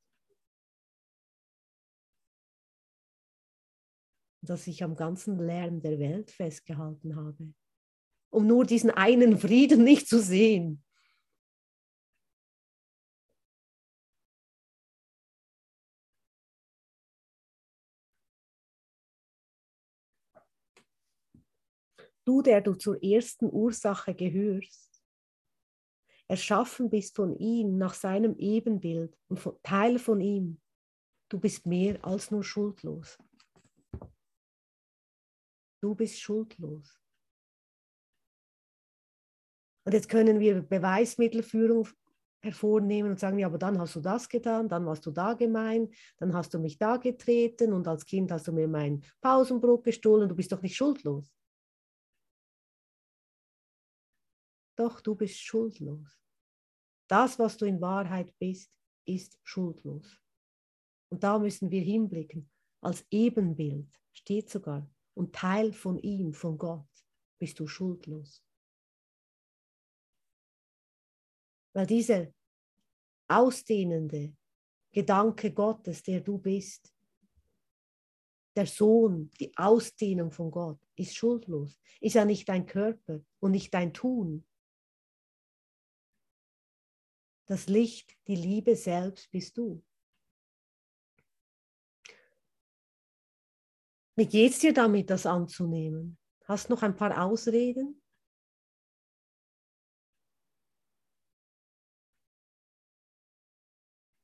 Dass 4.46 4.68
ich 4.68 4.84
am 4.84 4.96
ganzen 4.96 5.40
Lärm 5.40 5.82
der 5.82 6.00
Welt 6.00 6.32
festgehalten 6.32 7.16
habe, 7.16 7.54
um 8.30 8.46
nur 8.48 8.66
diesen 8.66 8.92
einen 8.92 9.38
Frieden 9.38 9.84
nicht 9.84 10.08
zu 10.08 10.20
sehen. 10.20 10.86
du, 22.26 22.42
der 22.42 22.62
du 22.62 22.74
zur 22.74 23.02
ersten 23.02 23.46
Ursache 23.52 24.14
gehörst, 24.14 25.02
erschaffen 26.28 26.90
bist 26.90 27.16
von 27.16 27.38
ihm 27.38 27.78
nach 27.78 27.94
seinem 27.94 28.36
Ebenbild 28.38 29.16
und 29.28 29.40
von, 29.40 29.56
Teil 29.62 30.00
von 30.00 30.20
ihm, 30.20 30.60
du 31.30 31.40
bist 31.40 31.66
mehr 31.66 32.04
als 32.04 32.32
nur 32.32 32.44
schuldlos. 32.44 33.18
Du 35.86 35.94
bist 35.94 36.20
schuldlos. 36.20 37.00
Und 39.86 39.94
jetzt 39.94 40.10
können 40.10 40.40
wir 40.40 40.64
Beweismittelführung 40.64 41.88
hervornehmen 42.42 43.12
und 43.12 43.20
sagen, 43.20 43.38
ja, 43.38 43.46
aber 43.46 43.60
dann 43.60 43.78
hast 43.78 43.96
du 43.96 44.02
das 44.02 44.28
getan, 44.28 44.68
dann 44.68 44.88
warst 44.88 45.06
du 45.06 45.12
da 45.12 45.36
gemein, 45.36 45.94
dann 46.18 46.34
hast 46.34 46.56
du 46.56 46.58
mich 46.58 46.80
da 46.80 46.98
getreten 46.98 47.72
und 47.72 47.88
als 47.88 48.04
Kind 48.04 48.32
hast 48.32 48.48
du 48.48 48.52
mir 48.52 48.68
mein 48.68 49.04
Pausenbrot 49.22 49.84
gestohlen, 49.84 50.28
du 50.28 50.34
bist 50.34 50.52
doch 50.52 50.64
nicht 50.64 50.76
schuldlos. 50.76 51.32
Doch 54.76 55.02
du 55.02 55.14
bist 55.14 55.40
schuldlos. 55.40 56.20
Das, 57.08 57.38
was 57.38 57.58
du 57.58 57.66
in 57.66 57.80
Wahrheit 57.80 58.36
bist, 58.40 58.74
ist 59.06 59.38
schuldlos. 59.44 60.20
Und 61.10 61.24
da 61.24 61.38
müssen 61.38 61.70
wir 61.70 61.82
hinblicken. 61.82 62.50
Als 62.82 63.06
Ebenbild 63.12 63.88
steht 64.14 64.50
sogar 64.50 64.90
und 65.16 65.34
Teil 65.34 65.74
von 65.74 65.98
ihm, 65.98 66.34
von 66.34 66.58
Gott, 66.58 66.88
bist 67.40 67.60
du 67.60 67.68
schuldlos. 67.68 68.44
Weil 71.74 71.88
dieser 71.88 72.28
ausdehnende 73.28 74.36
Gedanke 74.92 75.52
Gottes, 75.52 76.04
der 76.04 76.22
du 76.22 76.38
bist, 76.38 76.94
der 78.56 78.68
Sohn, 78.68 79.32
die 79.40 79.56
Ausdehnung 79.58 80.32
von 80.32 80.52
Gott, 80.52 80.80
ist 80.96 81.16
schuldlos. 81.16 81.78
Ist 82.00 82.14
ja 82.14 82.24
nicht 82.24 82.48
dein 82.48 82.66
Körper 82.66 83.20
und 83.40 83.52
nicht 83.52 83.74
dein 83.74 83.94
Tun, 83.94 84.46
das 87.48 87.68
Licht, 87.68 88.18
die 88.28 88.36
Liebe 88.36 88.76
selbst 88.76 89.30
bist 89.30 89.58
du. 89.58 89.84
Wie 94.18 94.28
geht 94.28 94.54
es 94.54 94.60
dir 94.60 94.74
damit, 94.74 95.10
das 95.10 95.26
anzunehmen? 95.26 96.18
Hast 96.46 96.70
noch 96.70 96.84
ein 96.84 96.96
paar 96.96 97.22
Ausreden? 97.22 98.02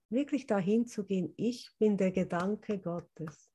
Wirklich 0.10 0.46
dahin 0.46 0.88
zu 0.88 1.06
gehen, 1.06 1.34
ich 1.38 1.72
bin 1.78 1.98
der 1.98 2.12
Gedanke 2.12 2.80
Gottes. 2.80 3.52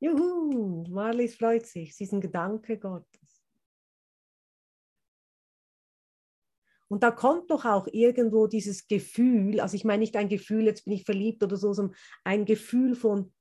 Juhu, 0.00 0.84
Marlies 0.88 1.36
freut 1.36 1.66
sich, 1.66 1.96
sie 1.96 2.04
ist 2.04 2.12
ein 2.12 2.20
Gedanke 2.20 2.78
Gottes. 2.78 3.44
Und 6.88 7.02
da 7.02 7.10
kommt 7.10 7.50
doch 7.50 7.64
auch 7.64 7.86
irgendwo 7.92 8.46
dieses 8.46 8.86
Gefühl, 8.86 9.60
also 9.60 9.74
ich 9.74 9.84
meine 9.84 10.00
nicht 10.00 10.16
ein 10.16 10.28
Gefühl, 10.28 10.64
jetzt 10.64 10.84
bin 10.84 10.94
ich 10.94 11.04
verliebt 11.04 11.42
oder 11.42 11.56
so, 11.56 11.72
sondern 11.72 11.96
ein 12.24 12.44
Gefühl 12.44 12.94
von 12.94 13.32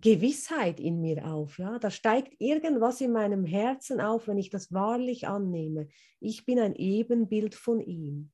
Gewissheit 0.00 0.80
in 0.80 1.00
mir 1.00 1.26
auf. 1.26 1.58
Ja? 1.58 1.78
Da 1.78 1.90
steigt 1.90 2.40
irgendwas 2.40 3.00
in 3.00 3.12
meinem 3.12 3.44
Herzen 3.44 4.00
auf, 4.00 4.28
wenn 4.28 4.38
ich 4.38 4.50
das 4.50 4.72
wahrlich 4.72 5.26
annehme. 5.26 5.88
Ich 6.20 6.44
bin 6.44 6.58
ein 6.58 6.74
Ebenbild 6.74 7.54
von 7.54 7.80
ihm. 7.80 8.30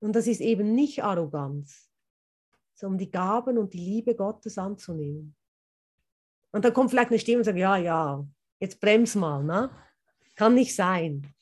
Und 0.00 0.16
das 0.16 0.26
ist 0.26 0.40
eben 0.40 0.74
nicht 0.74 1.04
Arroganz, 1.04 1.90
sondern 2.74 2.98
die 2.98 3.10
Gaben 3.10 3.58
und 3.58 3.74
die 3.74 3.78
Liebe 3.78 4.14
Gottes 4.14 4.56
anzunehmen. 4.56 5.36
Und 6.52 6.64
dann 6.64 6.72
kommt 6.72 6.90
vielleicht 6.90 7.10
eine 7.10 7.18
Stimme 7.18 7.38
und 7.38 7.44
sagt, 7.44 7.58
ja, 7.58 7.76
ja, 7.76 8.26
jetzt 8.58 8.80
brems 8.80 9.14
mal. 9.14 9.44
Ne? 9.44 9.70
Kann 10.34 10.54
nicht 10.54 10.74
sein. 10.74 11.32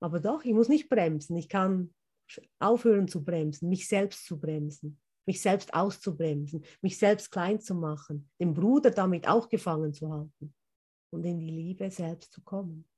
Aber 0.00 0.20
doch, 0.20 0.44
ich 0.44 0.52
muss 0.52 0.68
nicht 0.68 0.88
bremsen. 0.88 1.36
Ich 1.36 1.48
kann 1.48 1.92
aufhören 2.58 3.08
zu 3.08 3.24
bremsen, 3.24 3.68
mich 3.68 3.88
selbst 3.88 4.24
zu 4.26 4.38
bremsen, 4.38 5.00
mich 5.26 5.40
selbst 5.40 5.74
auszubremsen, 5.74 6.64
mich 6.80 6.98
selbst 6.98 7.30
klein 7.30 7.60
zu 7.60 7.74
machen, 7.74 8.30
den 8.40 8.54
Bruder 8.54 8.90
damit 8.90 9.28
auch 9.28 9.48
gefangen 9.48 9.92
zu 9.92 10.12
halten 10.12 10.54
und 11.10 11.24
in 11.24 11.38
die 11.38 11.50
Liebe 11.50 11.90
selbst 11.90 12.32
zu 12.32 12.42
kommen. 12.42 12.88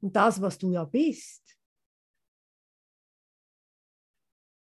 Und 0.00 0.14
das, 0.14 0.40
was 0.40 0.58
du 0.58 0.70
ja 0.72 0.84
bist, 0.84 1.58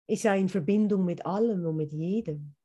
ist 0.08 0.22
ja 0.22 0.34
in 0.34 0.48
Verbindung 0.48 1.04
mit 1.04 1.24
allem 1.26 1.66
und 1.66 1.76
mit 1.76 1.92
jedem. 1.92 2.57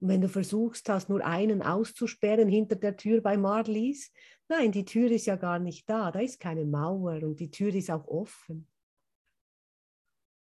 Und 0.00 0.08
wenn 0.08 0.20
du 0.20 0.28
versuchst 0.28 0.88
hast, 0.88 1.08
nur 1.08 1.24
einen 1.24 1.62
auszusperren 1.62 2.48
hinter 2.48 2.76
der 2.76 2.96
Tür 2.96 3.20
bei 3.20 3.36
Marlies, 3.36 4.12
nein, 4.48 4.70
die 4.70 4.84
Tür 4.84 5.10
ist 5.10 5.26
ja 5.26 5.36
gar 5.36 5.58
nicht 5.58 5.88
da, 5.90 6.12
da 6.12 6.20
ist 6.20 6.38
keine 6.38 6.64
Mauer 6.64 7.22
und 7.22 7.40
die 7.40 7.50
Tür 7.50 7.74
ist 7.74 7.90
auch 7.90 8.06
offen. 8.06 8.68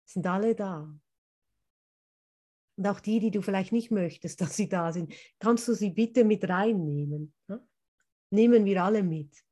Sind 0.05 0.27
alle 0.27 0.53
da. 0.55 0.93
Und 2.77 2.88
auch 2.88 3.00
die, 3.00 3.19
die 3.19 3.31
du 3.31 3.41
vielleicht 3.41 3.71
nicht 3.71 3.91
möchtest, 3.91 4.41
dass 4.41 4.55
sie 4.55 4.69
da 4.69 4.91
sind, 4.91 5.13
kannst 5.39 5.67
du 5.67 5.74
sie 5.74 5.89
bitte 5.89 6.24
mit 6.24 6.48
reinnehmen. 6.48 7.33
Ne? 7.48 7.67
Nehmen 8.31 8.65
wir 8.65 8.83
alle 8.83 9.03
mit. 9.03 9.43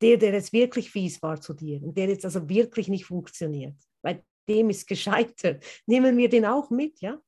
Der, 0.00 0.16
der 0.16 0.32
jetzt 0.32 0.52
wirklich 0.52 0.90
fies 0.90 1.22
war 1.22 1.40
zu 1.40 1.54
dir 1.54 1.80
und 1.80 1.96
der 1.96 2.08
jetzt 2.08 2.24
also 2.24 2.48
wirklich 2.48 2.88
nicht 2.88 3.04
funktioniert, 3.04 3.76
dem 4.48 4.70
ist 4.70 4.86
gescheitert. 4.86 5.64
Nehmen 5.86 6.16
wir 6.16 6.28
den 6.28 6.44
auch 6.44 6.70
mit, 6.70 7.00
ja? 7.00 7.20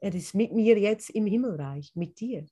Er 0.00 0.14
ist 0.14 0.34
mit 0.34 0.52
mir 0.52 0.78
jetzt 0.78 1.10
im 1.10 1.26
Himmelreich, 1.26 1.94
mit 1.96 2.20
dir. 2.20 2.46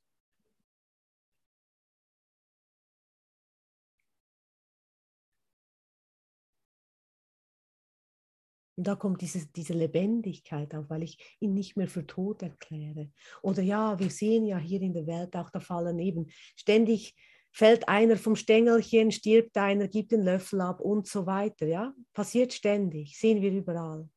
Und 8.77 8.87
da 8.87 8.95
kommt 8.95 9.23
diese, 9.23 9.47
diese 9.47 9.73
Lebendigkeit 9.73 10.75
auf, 10.75 10.91
weil 10.91 11.03
ich 11.03 11.19
ihn 11.41 11.55
nicht 11.55 11.77
mehr 11.77 11.89
für 11.89 12.07
tot 12.07 12.43
erkläre. 12.43 13.11
Oder 13.43 13.63
ja, 13.63 13.99
wir 13.99 14.11
sehen 14.11 14.45
ja 14.45 14.59
hier 14.59 14.83
in 14.83 14.93
der 14.93 15.07
Welt 15.07 15.35
auch, 15.35 15.49
da 15.49 15.61
fallen 15.61 15.99
eben 15.99 16.27
ständig 16.57 17.17
fällt 17.57 17.89
einer 17.89 18.19
vom 18.19 18.37
Stängelchen, 18.37 19.11
stirbt 19.11 19.57
einer, 19.57 19.89
gibt 19.89 20.13
den 20.13 20.21
Löffel 20.21 20.61
ab 20.61 20.79
und 20.79 21.07
so 21.07 21.25
weiter. 21.25 21.67
Ja? 21.67 21.95
Passiert 22.13 22.53
ständig, 22.53 23.19
sehen 23.19 23.41
wir 23.41 23.51
überall. 23.51 24.11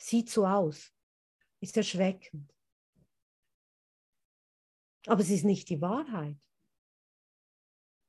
Sieht 0.00 0.30
so 0.30 0.46
aus, 0.46 0.92
ist 1.60 1.76
erschreckend. 1.76 2.54
Aber 5.08 5.20
es 5.22 5.30
ist 5.30 5.44
nicht 5.44 5.68
die 5.68 5.80
Wahrheit. 5.80 6.36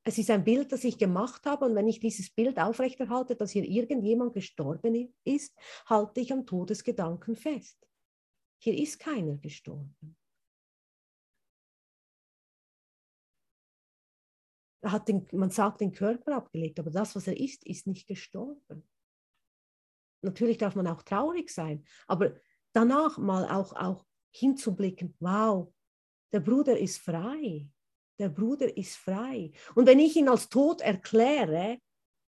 Es 0.04 0.20
ist 0.20 0.30
ein 0.30 0.44
Bild, 0.44 0.72
das 0.72 0.84
ich 0.84 1.00
gemacht 1.00 1.44
habe 1.48 1.66
und 1.66 1.74
wenn 1.74 1.88
ich 1.88 2.00
dieses 2.00 2.30
Bild 2.30 2.60
aufrechterhalte, 2.60 3.36
dass 3.36 3.52
hier 3.52 3.64
irgendjemand 3.66 4.34
gestorben 4.34 5.16
ist, 5.24 5.58
halte 5.88 6.22
ich 6.22 6.32
am 6.32 6.46
Todesgedanken 6.46 7.36
fest. 7.36 7.80
Hier 8.60 8.78
ist 8.78 9.00
keiner 9.00 9.38
gestorben. 9.38 10.16
Hat 14.84 15.08
den, 15.08 15.28
man 15.32 15.50
sagt, 15.50 15.82
den 15.82 15.92
Körper 15.92 16.36
abgelegt, 16.36 16.80
aber 16.80 16.92
das, 16.92 17.16
was 17.16 17.28
er 17.28 17.40
ist, 17.40 17.66
ist 17.66 17.88
nicht 17.88 18.08
gestorben. 18.08 18.88
Natürlich 20.22 20.58
darf 20.58 20.76
man 20.76 20.88
auch 20.88 21.04
traurig 21.04 21.50
sein, 21.50 21.86
aber 22.08 22.36
danach 22.74 23.18
mal 23.18 23.50
auch, 23.50 23.74
auch 23.74 24.06
hinzublicken, 24.32 25.16
wow, 25.20 25.74
der 26.32 26.40
Bruder 26.40 26.78
ist 26.78 26.98
frei. 27.00 27.68
Der 28.20 28.30
Bruder 28.30 28.76
ist 28.76 28.96
frei. 28.96 29.52
Und 29.76 29.86
wenn 29.86 30.00
ich 30.00 30.16
ihn 30.16 30.28
als 30.28 30.50
tot 30.50 30.82
erkläre, 30.82 31.80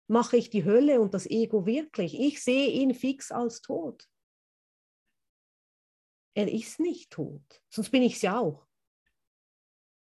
mache 0.08 0.38
ich 0.38 0.50
die 0.50 0.64
Hölle 0.64 1.02
und 1.02 1.14
das 1.14 1.26
Ego 1.26 1.66
wirklich. 1.66 2.20
Ich 2.20 2.44
sehe 2.44 2.70
ihn 2.70 2.94
fix 2.94 3.32
als 3.32 3.62
tot. 3.62 4.08
Er 6.36 6.52
ist 6.52 6.80
nicht 6.80 7.12
tot, 7.12 7.62
sonst 7.70 7.90
bin 7.90 8.04
ich 8.04 8.16
es 8.16 8.22
ja 8.22 8.40
auch. 8.40 8.68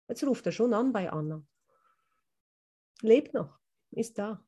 Jetzt 0.09 0.25
ruft 0.25 0.47
er 0.47 0.53
schon 0.53 0.75
an 0.75 0.93
bei 0.93 1.11
Anna 1.11 1.47
lebt 3.05 3.35
noch, 3.35 3.59
ist 3.93 4.19
da. 4.19 4.45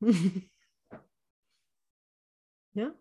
ja, 2.74 2.94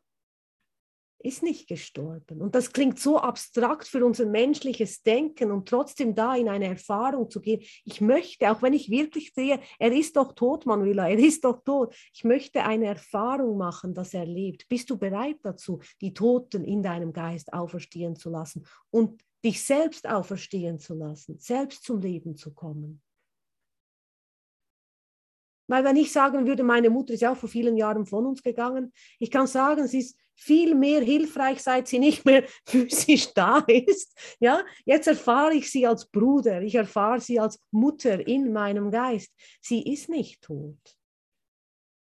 ist 1.24 1.42
nicht 1.42 1.68
gestorben. 1.68 2.42
Und 2.42 2.54
das 2.54 2.72
klingt 2.74 3.00
so 3.00 3.18
abstrakt 3.18 3.88
für 3.88 4.06
unser 4.06 4.26
menschliches 4.26 5.04
Denken 5.04 5.52
und 5.52 5.68
trotzdem 5.68 6.16
da 6.16 6.36
in 6.36 6.50
eine 6.50 6.68
Erfahrung 6.68 7.30
zu 7.30 7.40
gehen. 7.40 7.62
Ich 7.86 8.02
möchte, 8.02 8.52
auch 8.52 8.62
wenn 8.62 8.74
ich 8.74 8.90
wirklich 8.90 9.34
sehe, 9.34 9.60
er 9.80 9.92
ist 9.94 10.18
doch 10.18 10.34
tot, 10.34 10.66
Manuela, 10.66 11.08
er 11.08 11.20
ist 11.20 11.46
doch 11.46 11.64
tot. 11.64 11.96
Ich 12.14 12.24
möchte 12.24 12.64
eine 12.64 12.88
Erfahrung 12.88 13.58
machen, 13.58 13.94
dass 13.94 14.14
er 14.14 14.26
lebt. 14.26 14.68
Bist 14.68 14.90
du 14.90 14.98
bereit 14.98 15.38
dazu, 15.44 15.80
die 16.02 16.14
Toten 16.14 16.66
in 16.66 16.84
deinem 16.84 17.14
Geist 17.14 17.54
auferstehen 17.54 18.16
zu 18.16 18.30
lassen 18.30 18.66
und 18.92 19.24
dich 19.46 19.64
selbst 19.64 20.08
auferstehen 20.08 20.80
zu 20.80 20.94
lassen, 20.94 21.40
selbst 21.40 21.84
zum 21.84 22.02
Leben 22.02 22.36
zu 22.36 22.54
kommen? 22.54 23.02
Weil 25.68 25.84
wenn 25.84 25.96
ich 25.96 26.12
sagen 26.12 26.46
würde, 26.46 26.64
meine 26.64 26.90
Mutter 26.90 27.14
ist 27.14 27.22
ja 27.22 27.32
auch 27.32 27.38
vor 27.38 27.50
vielen 27.50 27.78
Jahren 27.78 28.06
von 28.06 28.26
uns 28.26 28.44
gegangen, 28.44 28.92
ich 29.20 29.32
kann 29.32 29.48
sagen, 29.48 29.88
sie 29.88 30.00
ist 30.00 30.18
viel 30.36 30.76
mehr 30.76 31.02
hilfreich, 31.02 31.62
seit 31.62 31.88
sie 31.88 32.00
nicht 32.00 32.26
mehr 32.26 32.44
physisch 32.66 33.34
da 33.34 33.60
ist. 33.60 34.18
Ja, 34.40 34.64
jetzt 34.86 35.08
erfahre 35.08 35.54
ich 35.54 35.72
sie 35.72 35.86
als 35.88 36.06
Bruder, 36.06 36.62
ich 36.62 36.76
erfahre 36.76 37.20
sie 37.20 37.40
als 37.40 37.60
Mutter 37.72 38.28
in 38.28 38.52
meinem 38.52 38.92
Geist. 38.92 39.34
Sie 39.62 39.82
ist 39.82 40.10
nicht 40.10 40.42
tot. 40.42 40.78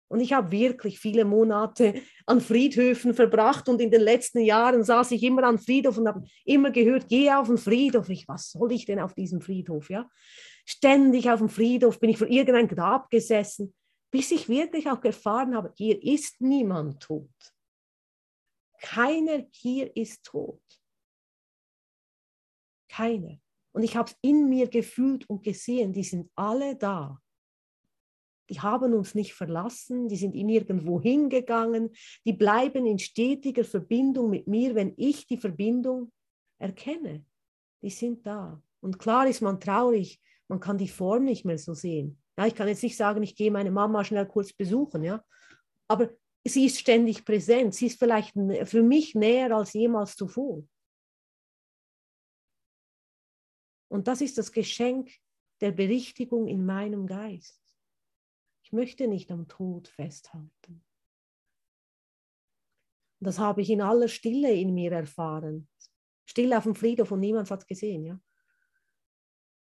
Und 0.09 0.21
ich 0.21 0.33
habe 0.33 0.51
wirklich 0.51 0.99
viele 0.99 1.23
Monate 1.23 2.01
an 2.25 2.41
Friedhöfen 2.41 3.13
verbracht 3.13 3.69
und 3.69 3.79
in 3.79 3.91
den 3.91 4.01
letzten 4.01 4.39
Jahren 4.39 4.83
saß 4.83 5.11
ich 5.11 5.21
immer 5.21 5.43
an 5.43 5.59
Friedhof 5.59 5.99
und 5.99 6.07
habe 6.07 6.23
immer 6.45 6.71
gehört, 6.71 7.07
geh 7.07 7.31
auf 7.31 7.47
den 7.47 7.59
Friedhof. 7.59 8.09
Ich, 8.09 8.27
was 8.27 8.51
soll 8.51 8.71
ich 8.71 8.85
denn 8.85 8.99
auf 8.99 9.13
diesem 9.13 9.39
Friedhof? 9.39 9.89
Ja? 9.91 10.09
Ständig 10.69 11.29
auf 11.29 11.39
dem 11.39 11.49
Friedhof 11.49 11.99
bin 11.99 12.11
ich 12.11 12.17
vor 12.17 12.27
irgendein 12.27 12.67
Grab 12.67 13.09
gesessen, 13.09 13.73
bis 14.11 14.31
ich 14.31 14.49
wirklich 14.49 14.89
auch 14.89 15.03
erfahren 15.03 15.55
habe, 15.55 15.73
hier 15.75 16.01
ist 16.03 16.39
niemand 16.41 17.01
tot. 17.01 17.29
Keiner 18.79 19.45
hier 19.51 19.95
ist 19.95 20.23
tot. 20.23 20.61
Keiner. 22.87 23.39
Und 23.71 23.83
ich 23.83 23.95
habe 23.95 24.09
es 24.09 24.17
in 24.21 24.47
mir 24.49 24.67
gefühlt 24.67 25.29
und 25.29 25.43
gesehen, 25.43 25.93
die 25.93 26.03
sind 26.03 26.31
alle 26.35 26.75
da 26.75 27.19
die 28.49 28.59
haben 28.59 28.93
uns 28.93 29.13
nicht 29.15 29.33
verlassen, 29.33 30.07
die 30.07 30.15
sind 30.15 30.35
in 30.35 30.49
irgendwo 30.49 30.99
hingegangen, 30.99 31.91
die 32.25 32.33
bleiben 32.33 32.85
in 32.85 32.97
stetiger 32.97 33.63
Verbindung 33.63 34.29
mit 34.29 34.47
mir, 34.47 34.75
wenn 34.75 34.93
ich 34.97 35.27
die 35.27 35.37
Verbindung 35.37 36.11
erkenne. 36.57 37.23
Die 37.81 37.91
sind 37.91 38.25
da. 38.25 38.61
Und 38.81 38.97
klar 38.97 39.27
ist 39.27 39.41
man 39.41 39.59
traurig, 39.59 40.19
man 40.49 40.59
kann 40.59 40.77
die 40.77 40.89
Form 40.89 41.23
nicht 41.23 41.45
mehr 41.45 41.57
so 41.57 41.73
sehen. 41.73 42.21
Ja, 42.37 42.47
ich 42.47 42.55
kann 42.55 42.67
jetzt 42.67 42.83
nicht 42.83 42.97
sagen, 42.97 43.21
ich 43.23 43.35
gehe 43.35 43.51
meine 43.51 43.71
Mama 43.71 44.03
schnell 44.03 44.25
kurz 44.25 44.51
besuchen, 44.51 45.03
ja. 45.03 45.23
Aber 45.87 46.09
sie 46.43 46.65
ist 46.65 46.79
ständig 46.79 47.23
präsent. 47.23 47.75
Sie 47.75 47.85
ist 47.85 47.99
vielleicht 47.99 48.33
für 48.33 48.81
mich 48.81 49.15
näher 49.15 49.55
als 49.55 49.73
jemals 49.73 50.15
zuvor. 50.15 50.67
Und 53.89 54.07
das 54.07 54.21
ist 54.21 54.37
das 54.37 54.51
Geschenk 54.51 55.11
der 55.61 55.71
Berichtigung 55.71 56.47
in 56.47 56.65
meinem 56.65 57.05
Geist. 57.05 57.61
Ich 58.63 58.71
möchte 58.71 59.07
nicht 59.07 59.31
am 59.31 59.47
Tod 59.47 59.87
festhalten. 59.87 60.83
Das 63.19 63.37
habe 63.37 63.61
ich 63.61 63.69
in 63.69 63.81
aller 63.81 64.07
Stille 64.07 64.53
in 64.53 64.73
mir 64.73 64.91
erfahren. 64.91 65.67
Stille 66.25 66.57
auf 66.57 66.63
dem 66.63 66.75
Friedhof 66.75 67.11
und 67.11 67.19
niemand 67.19 67.51
hat 67.51 67.59
es 67.59 67.67
gesehen, 67.67 68.05
ja. 68.05 68.19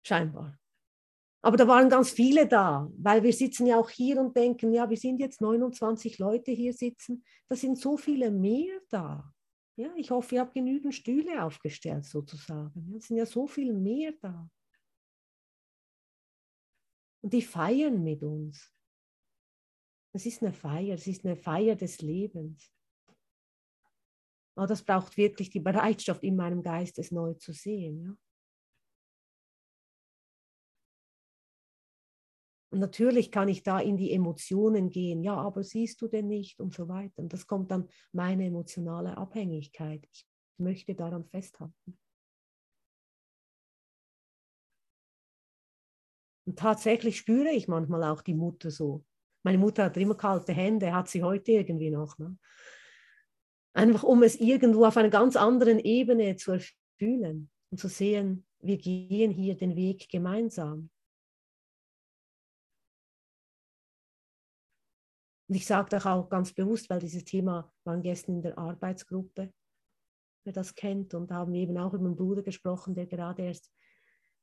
Scheinbar. 0.02 0.58
Aber 1.46 1.56
da 1.56 1.68
waren 1.68 1.88
ganz 1.88 2.10
viele 2.10 2.48
da, 2.48 2.90
weil 2.98 3.22
wir 3.22 3.32
sitzen 3.32 3.66
ja 3.66 3.78
auch 3.78 3.88
hier 3.88 4.20
und 4.20 4.36
denken, 4.36 4.72
ja, 4.72 4.90
wir 4.90 4.96
sind 4.96 5.20
jetzt 5.20 5.40
29 5.40 6.18
Leute 6.18 6.50
hier 6.50 6.72
sitzen. 6.72 7.24
Da 7.48 7.54
sind 7.54 7.78
so 7.78 7.96
viele 7.96 8.32
mehr 8.32 8.80
da. 8.88 9.32
Ja, 9.76 9.94
ich 9.94 10.10
hoffe, 10.10 10.34
ihr 10.34 10.40
habt 10.40 10.54
genügend 10.54 10.92
Stühle 10.92 11.44
aufgestellt 11.44 12.04
sozusagen. 12.04 12.96
Es 12.96 13.06
sind 13.06 13.18
ja 13.18 13.26
so 13.26 13.46
viel 13.46 13.72
mehr 13.72 14.12
da. 14.20 14.50
Und 17.22 17.32
die 17.32 17.42
feiern 17.42 18.02
mit 18.02 18.24
uns. 18.24 18.74
Es 20.14 20.26
ist 20.26 20.42
eine 20.42 20.52
Feier, 20.52 20.96
es 20.96 21.06
ist 21.06 21.24
eine 21.24 21.36
Feier 21.36 21.76
des 21.76 22.02
Lebens. 22.02 22.72
Aber 24.56 24.66
das 24.66 24.82
braucht 24.82 25.16
wirklich 25.16 25.50
die 25.50 25.60
Bereitschaft 25.60 26.24
in 26.24 26.34
meinem 26.34 26.64
Geist, 26.64 26.98
es 26.98 27.12
neu 27.12 27.34
zu 27.34 27.52
sehen. 27.52 28.02
Ja? 28.02 28.16
Und 32.76 32.80
natürlich 32.80 33.32
kann 33.32 33.48
ich 33.48 33.62
da 33.62 33.80
in 33.80 33.96
die 33.96 34.12
Emotionen 34.12 34.90
gehen, 34.90 35.22
ja, 35.22 35.34
aber 35.34 35.64
siehst 35.64 36.02
du 36.02 36.08
denn 36.08 36.26
nicht 36.26 36.60
und 36.60 36.74
so 36.74 36.88
weiter. 36.90 37.22
Und 37.22 37.32
das 37.32 37.46
kommt 37.46 37.70
dann 37.70 37.88
meine 38.12 38.44
emotionale 38.44 39.16
Abhängigkeit. 39.16 40.06
Ich 40.12 40.26
möchte 40.58 40.94
daran 40.94 41.24
festhalten. 41.24 41.98
Und 46.44 46.58
tatsächlich 46.58 47.16
spüre 47.16 47.48
ich 47.48 47.66
manchmal 47.66 48.04
auch 48.04 48.20
die 48.20 48.34
Mutter 48.34 48.70
so. 48.70 49.06
Meine 49.42 49.56
Mutter 49.56 49.84
hat 49.84 49.96
immer 49.96 50.14
kalte 50.14 50.52
Hände, 50.52 50.92
hat 50.92 51.08
sie 51.08 51.22
heute 51.22 51.52
irgendwie 51.52 51.90
noch. 51.90 52.18
Ne? 52.18 52.36
Einfach 53.72 54.02
um 54.02 54.22
es 54.22 54.36
irgendwo 54.38 54.84
auf 54.84 54.98
einer 54.98 55.08
ganz 55.08 55.34
anderen 55.34 55.78
Ebene 55.78 56.36
zu 56.36 56.52
erfühlen 56.52 57.48
und 57.70 57.78
zu 57.78 57.88
sehen, 57.88 58.46
wir 58.60 58.76
gehen 58.76 59.30
hier 59.30 59.56
den 59.56 59.76
Weg 59.76 60.10
gemeinsam. 60.10 60.90
Und 65.48 65.54
ich 65.54 65.66
sage 65.66 65.88
das 65.90 66.06
auch 66.06 66.28
ganz 66.28 66.52
bewusst, 66.52 66.90
weil 66.90 67.00
dieses 67.00 67.24
Thema 67.24 67.72
waren 67.84 68.02
gestern 68.02 68.36
in 68.36 68.42
der 68.42 68.58
Arbeitsgruppe, 68.58 69.52
wer 70.44 70.52
das 70.52 70.74
kennt, 70.74 71.14
und 71.14 71.30
haben 71.30 71.54
eben 71.54 71.76
auch 71.78 71.92
über 71.92 72.02
meinen 72.02 72.16
Bruder 72.16 72.42
gesprochen, 72.42 72.94
der 72.94 73.06
gerade 73.06 73.42
erst 73.42 73.70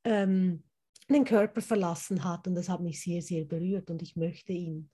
ähm, 0.05 0.63
den 1.09 1.25
Körper 1.25 1.61
verlassen 1.61 2.23
hat. 2.23 2.47
Und 2.47 2.55
das 2.55 2.69
hat 2.69 2.81
mich 2.81 3.01
sehr, 3.01 3.21
sehr 3.21 3.45
berührt. 3.45 3.89
Und 3.89 4.01
ich 4.01 4.15
möchte 4.15 4.53
ihn 4.53 4.89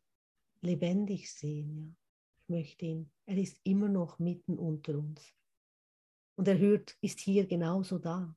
lebendig 0.61 1.31
sehen. 1.31 1.75
Ja. 1.77 1.95
Ich 2.41 2.49
möchte 2.49 2.85
ihn, 2.85 3.11
er 3.27 3.37
ist 3.37 3.59
immer 3.63 3.89
noch 3.89 4.17
mitten 4.17 4.57
unter 4.57 4.97
uns. 4.97 5.33
Und 6.35 6.47
er 6.47 6.57
hört, 6.57 6.97
ist 7.01 7.19
hier 7.19 7.45
genauso 7.45 7.99
da. 7.99 8.35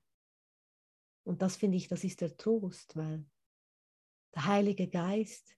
Und 1.25 1.41
das 1.41 1.57
finde 1.57 1.79
ich, 1.79 1.89
das 1.89 2.05
ist 2.05 2.21
der 2.21 2.37
Trost, 2.37 2.97
weil 2.97 3.25
der 4.35 4.47
Heilige 4.47 4.89
Geist 4.89 5.57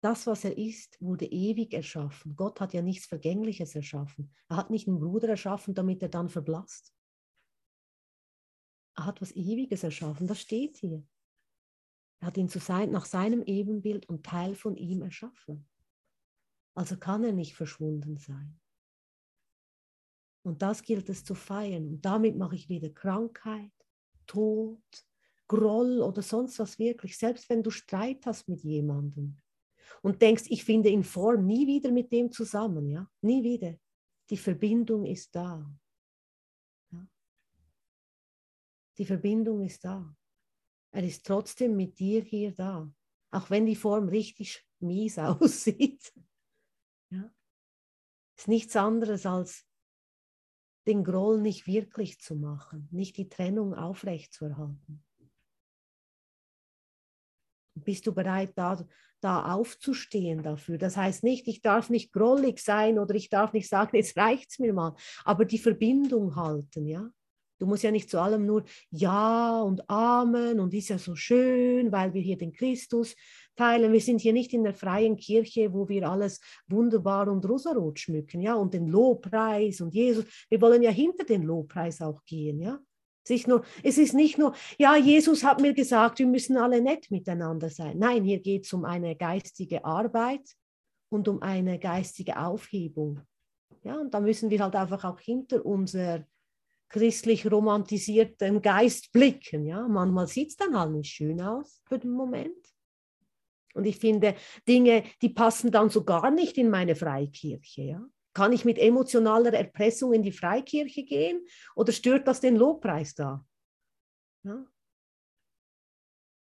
das, 0.00 0.26
was 0.26 0.44
er 0.44 0.56
ist, 0.56 1.00
wurde 1.00 1.26
ewig 1.26 1.74
erschaffen. 1.74 2.34
Gott 2.34 2.60
hat 2.60 2.72
ja 2.72 2.82
nichts 2.82 3.06
Vergängliches 3.06 3.74
erschaffen. 3.74 4.32
Er 4.48 4.56
hat 4.56 4.70
nicht 4.70 4.88
einen 4.88 4.98
Bruder 4.98 5.28
erschaffen, 5.28 5.74
damit 5.74 6.02
er 6.02 6.08
dann 6.08 6.28
verblasst. 6.28 6.94
Er 8.96 9.06
hat 9.06 9.20
was 9.20 9.32
Ewiges 9.32 9.82
erschaffen, 9.82 10.26
das 10.26 10.40
steht 10.40 10.76
hier. 10.76 11.06
Er 12.20 12.28
hat 12.28 12.36
ihn 12.36 12.48
zu 12.48 12.58
sein, 12.58 12.90
nach 12.90 13.06
seinem 13.06 13.42
Ebenbild 13.42 14.08
und 14.08 14.24
Teil 14.24 14.54
von 14.54 14.76
ihm 14.76 15.02
erschaffen. 15.02 15.68
Also 16.74 16.98
kann 16.98 17.24
er 17.24 17.32
nicht 17.32 17.54
verschwunden 17.54 18.16
sein. 18.16 18.60
Und 20.42 20.62
das 20.62 20.82
gilt 20.82 21.08
es 21.08 21.24
zu 21.24 21.34
feiern. 21.34 21.88
Und 21.88 22.04
damit 22.04 22.36
mache 22.36 22.54
ich 22.54 22.68
wieder 22.68 22.90
Krankheit, 22.90 23.72
Tod, 24.26 24.82
Groll 25.48 26.00
oder 26.00 26.22
sonst 26.22 26.58
was 26.58 26.78
wirklich. 26.78 27.18
Selbst 27.18 27.48
wenn 27.50 27.62
du 27.62 27.70
Streit 27.70 28.24
hast 28.24 28.48
mit 28.48 28.62
jemandem, 28.62 29.39
und 30.02 30.22
denkst, 30.22 30.44
ich 30.48 30.64
finde 30.64 30.88
in 30.88 31.04
Form 31.04 31.46
nie 31.46 31.66
wieder 31.66 31.90
mit 31.90 32.12
dem 32.12 32.30
zusammen, 32.30 32.88
ja, 32.88 33.10
nie 33.22 33.42
wieder. 33.42 33.74
Die 34.30 34.36
Verbindung 34.36 35.06
ist 35.06 35.34
da. 35.34 35.68
Ja? 36.92 37.08
Die 38.98 39.04
Verbindung 39.04 39.62
ist 39.62 39.84
da. 39.84 40.16
Er 40.92 41.04
ist 41.04 41.26
trotzdem 41.26 41.76
mit 41.76 41.98
dir 41.98 42.22
hier 42.22 42.52
da, 42.52 42.92
auch 43.30 43.50
wenn 43.50 43.66
die 43.66 43.76
Form 43.76 44.08
richtig 44.08 44.64
mies 44.80 45.18
aussieht. 45.18 46.12
Ja? 47.10 47.32
Ist 48.36 48.48
nichts 48.48 48.76
anderes 48.76 49.26
als 49.26 49.66
den 50.86 51.04
Groll 51.04 51.40
nicht 51.40 51.66
wirklich 51.66 52.20
zu 52.20 52.34
machen, 52.34 52.88
nicht 52.90 53.16
die 53.16 53.28
Trennung 53.28 53.74
aufrechtzuerhalten. 53.74 55.04
Bist 57.84 58.06
du 58.06 58.14
bereit, 58.14 58.52
da, 58.56 58.84
da 59.20 59.52
aufzustehen 59.52 60.42
dafür? 60.42 60.78
Das 60.78 60.96
heißt 60.96 61.24
nicht, 61.24 61.48
ich 61.48 61.62
darf 61.62 61.90
nicht 61.90 62.12
grollig 62.12 62.60
sein 62.60 62.98
oder 62.98 63.14
ich 63.14 63.28
darf 63.28 63.52
nicht 63.52 63.68
sagen, 63.68 63.96
jetzt 63.96 64.16
reicht 64.16 64.50
es 64.50 64.58
mir 64.58 64.72
mal, 64.72 64.94
aber 65.24 65.44
die 65.44 65.58
Verbindung 65.58 66.36
halten, 66.36 66.86
ja? 66.86 67.10
Du 67.60 67.66
musst 67.66 67.82
ja 67.82 67.90
nicht 67.90 68.08
zu 68.08 68.18
allem 68.18 68.46
nur 68.46 68.64
Ja 68.90 69.60
und 69.60 69.88
Amen 69.90 70.60
und 70.60 70.72
ist 70.72 70.88
ja 70.88 70.96
so 70.96 71.14
schön, 71.14 71.92
weil 71.92 72.14
wir 72.14 72.22
hier 72.22 72.38
den 72.38 72.52
Christus 72.52 73.14
teilen. 73.54 73.92
Wir 73.92 74.00
sind 74.00 74.22
hier 74.22 74.32
nicht 74.32 74.54
in 74.54 74.64
der 74.64 74.72
freien 74.72 75.18
Kirche, 75.18 75.70
wo 75.74 75.86
wir 75.86 76.08
alles 76.08 76.40
wunderbar 76.68 77.28
und 77.28 77.46
rosarot 77.46 77.98
schmücken, 77.98 78.40
ja, 78.40 78.54
und 78.54 78.72
den 78.72 78.88
Lobpreis 78.88 79.82
und 79.82 79.94
Jesus. 79.94 80.24
Wir 80.48 80.58
wollen 80.62 80.82
ja 80.82 80.90
hinter 80.90 81.24
den 81.24 81.42
Lobpreis 81.42 82.00
auch 82.00 82.24
gehen, 82.24 82.60
ja. 82.60 82.80
Sich 83.22 83.46
nur, 83.46 83.64
es 83.82 83.98
ist 83.98 84.14
nicht 84.14 84.38
nur, 84.38 84.54
ja, 84.78 84.96
Jesus 84.96 85.44
hat 85.44 85.60
mir 85.60 85.74
gesagt, 85.74 86.18
wir 86.18 86.26
müssen 86.26 86.56
alle 86.56 86.80
nett 86.80 87.10
miteinander 87.10 87.68
sein. 87.68 87.98
Nein, 87.98 88.24
hier 88.24 88.40
geht 88.40 88.64
es 88.64 88.72
um 88.72 88.84
eine 88.84 89.14
geistige 89.14 89.84
Arbeit 89.84 90.56
und 91.10 91.28
um 91.28 91.42
eine 91.42 91.78
geistige 91.78 92.38
Aufhebung. 92.38 93.20
Ja, 93.82 93.98
und 93.98 94.12
da 94.14 94.20
müssen 94.20 94.50
wir 94.50 94.60
halt 94.60 94.74
einfach 94.74 95.04
auch 95.04 95.20
hinter 95.20 95.64
unser 95.64 96.24
christlich 96.88 97.50
romantisierten 97.50 98.60
Geist 98.60 99.12
blicken. 99.12 99.64
Ja, 99.64 99.86
manchmal 99.86 100.26
sieht 100.26 100.48
es 100.48 100.56
dann 100.56 100.78
halt 100.78 100.92
nicht 100.92 101.10
schön 101.10 101.40
aus 101.40 101.82
für 101.86 101.98
den 101.98 102.10
Moment. 102.10 102.56
Und 103.74 103.86
ich 103.86 103.98
finde 103.98 104.34
Dinge, 104.66 105.04
die 105.22 105.28
passen 105.28 105.70
dann 105.70 105.90
so 105.90 106.04
gar 106.04 106.30
nicht 106.30 106.58
in 106.58 106.70
meine 106.70 106.96
Freikirche. 106.96 107.82
Ja? 107.82 108.04
Kann 108.32 108.52
ich 108.52 108.64
mit 108.64 108.78
emotionaler 108.78 109.52
Erpressung 109.52 110.12
in 110.12 110.22
die 110.22 110.32
Freikirche 110.32 111.04
gehen 111.04 111.44
oder 111.74 111.92
stört 111.92 112.28
das 112.28 112.40
den 112.40 112.56
Lobpreis 112.56 113.14
da? 113.14 113.44
Ja? 114.44 114.64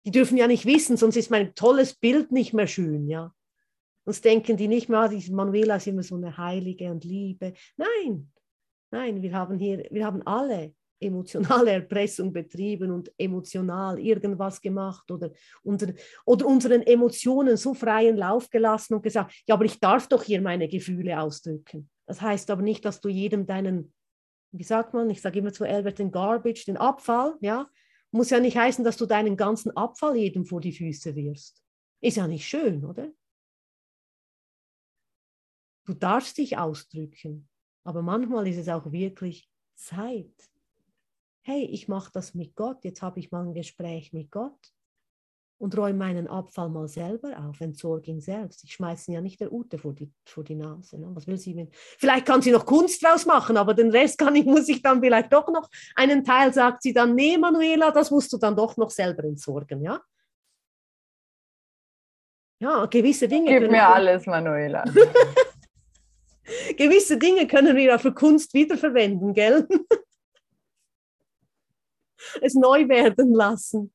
Die 0.06 0.12
dürfen 0.12 0.38
ja 0.38 0.48
nicht 0.48 0.66
wissen, 0.66 0.98
sonst 0.98 1.18
ist 1.18 1.32
mein 1.32 1.56
tolles 1.56 1.96
Bild 1.96 2.32
nicht 2.32 2.54
mehr 2.54 2.68
schön. 2.68 3.08
Ja? 3.08 3.34
Sonst 4.06 4.24
denken 4.26 4.58
die 4.58 4.68
nicht 4.68 4.90
mehr, 4.90 5.00
ah, 5.00 5.08
die 5.08 5.32
Manuela 5.32 5.76
ist 5.76 5.88
immer 5.88 6.04
so 6.04 6.16
eine 6.16 6.38
Heilige 6.38 6.92
und 6.92 7.04
Liebe. 7.04 7.54
Nein, 7.78 8.32
nein, 8.92 9.22
wir 9.22 9.34
haben 9.34 9.58
hier, 9.58 9.88
wir 9.92 10.06
haben 10.06 10.26
alle 10.26 10.74
emotionale 11.00 11.72
Erpressung 11.72 12.34
betrieben 12.34 12.92
und 12.92 13.12
emotional 13.18 14.00
irgendwas 14.00 14.62
gemacht 14.62 15.10
oder, 15.12 15.32
unter, 15.64 15.94
oder 16.26 16.46
unseren 16.46 16.82
Emotionen 16.82 17.58
so 17.58 17.74
freien 17.74 18.18
Lauf 18.18 18.50
gelassen 18.50 18.96
und 18.96 19.04
gesagt, 19.04 19.34
ja, 19.48 19.56
aber 19.56 19.66
ich 19.66 19.80
darf 19.80 20.08
doch 20.08 20.24
hier 20.24 20.42
meine 20.42 20.68
Gefühle 20.68 21.20
ausdrücken. 21.20 21.90
Das 22.06 22.22
heißt 22.22 22.50
aber 22.50 22.62
nicht, 22.62 22.86
dass 22.86 23.02
du 23.02 23.10
jedem 23.10 23.46
deinen, 23.46 23.94
wie 24.52 24.64
sagt 24.64 24.94
man, 24.94 25.10
ich 25.10 25.22
sage 25.22 25.40
immer 25.40 25.54
zu 25.54 25.64
Albert, 25.64 26.00
den 26.00 26.12
Garbage, 26.12 26.66
den 26.66 26.78
Abfall, 26.78 27.36
ja, 27.42 27.68
muss 28.12 28.32
ja 28.32 28.40
nicht 28.40 28.58
heißen, 28.58 28.84
dass 28.84 28.98
du 28.98 29.06
deinen 29.06 29.38
ganzen 29.38 29.76
Abfall 29.78 30.16
jedem 30.18 30.46
vor 30.46 30.62
die 30.62 30.74
Füße 30.74 31.16
wirfst. 31.16 31.64
Ist 32.02 32.18
ja 32.18 32.28
nicht 32.28 32.48
schön, 32.48 32.84
oder? 32.84 33.12
Du 35.86 35.94
darfst 35.94 36.38
dich 36.38 36.58
ausdrücken, 36.58 37.50
aber 37.84 38.02
manchmal 38.02 38.48
ist 38.48 38.58
es 38.58 38.70
auch 38.70 38.92
wirklich 38.92 39.50
Zeit, 39.76 40.34
hey, 41.50 41.66
ich 41.66 41.88
mache 41.88 42.12
das 42.14 42.36
mit 42.36 42.56
Gott, 42.56 42.84
jetzt 42.84 43.02
habe 43.02 43.20
ich 43.20 43.32
mal 43.32 43.44
ein 43.44 43.56
Gespräch 43.56 44.14
mit 44.14 44.30
Gott 44.30 44.72
und 45.58 45.76
räume 45.76 45.98
meinen 45.98 46.28
Abfall 46.28 46.70
mal 46.70 46.88
selber 46.88 47.36
auf, 47.40 47.60
entsorge 47.60 48.12
ihn 48.12 48.22
selbst. 48.22 48.64
Ich 48.64 48.74
schmeiße 48.74 49.10
ihn 49.10 49.16
ja 49.16 49.22
nicht 49.22 49.42
der 49.42 49.52
Ute 49.52 49.80
vor 49.80 49.94
die, 49.94 50.12
vor 50.26 50.44
die 50.44 50.54
Nase. 50.54 51.00
Ne? 51.00 51.10
Was 51.16 51.26
will 51.26 51.38
sie 51.38 51.56
mit? 51.56 51.74
Vielleicht 51.74 52.28
kann 52.28 52.44
sie 52.44 52.52
noch 52.52 52.68
Kunst 52.68 53.04
draus 53.04 53.26
machen, 53.26 53.58
aber 53.58 53.74
den 53.74 53.90
Rest 53.90 54.20
kann 54.20 54.36
ich, 54.36 54.46
muss 54.46 54.70
ich 54.70 54.84
dann 54.84 55.02
vielleicht 55.02 55.34
doch 55.34 55.48
noch, 55.48 55.68
einen 55.96 56.24
Teil 56.24 56.54
sagt 56.54 56.84
sie 56.84 56.94
dann, 56.94 57.16
nee, 57.16 57.36
Manuela, 57.36 57.90
das 57.90 58.12
musst 58.12 58.32
du 58.32 58.38
dann 58.38 58.56
doch 58.56 58.78
noch 58.78 58.92
selber 58.92 59.24
entsorgen, 59.24 59.82
ja? 59.82 60.00
Ja, 62.62 62.86
gewisse 62.86 63.28
Dinge. 63.28 63.60
Gib 63.60 63.72
mir 63.72 63.88
alles, 63.88 64.26
Manuela. 64.28 64.84
gewisse 66.78 67.18
Dinge 67.18 67.48
können 67.48 67.76
wir 67.76 67.84
ja 67.84 67.98
für 67.98 68.14
Kunst 68.14 68.54
wiederverwenden, 68.54 69.34
gell? 69.34 69.68
Es 72.42 72.54
neu 72.56 72.88
werden 72.88 73.34
lassen, 73.34 73.94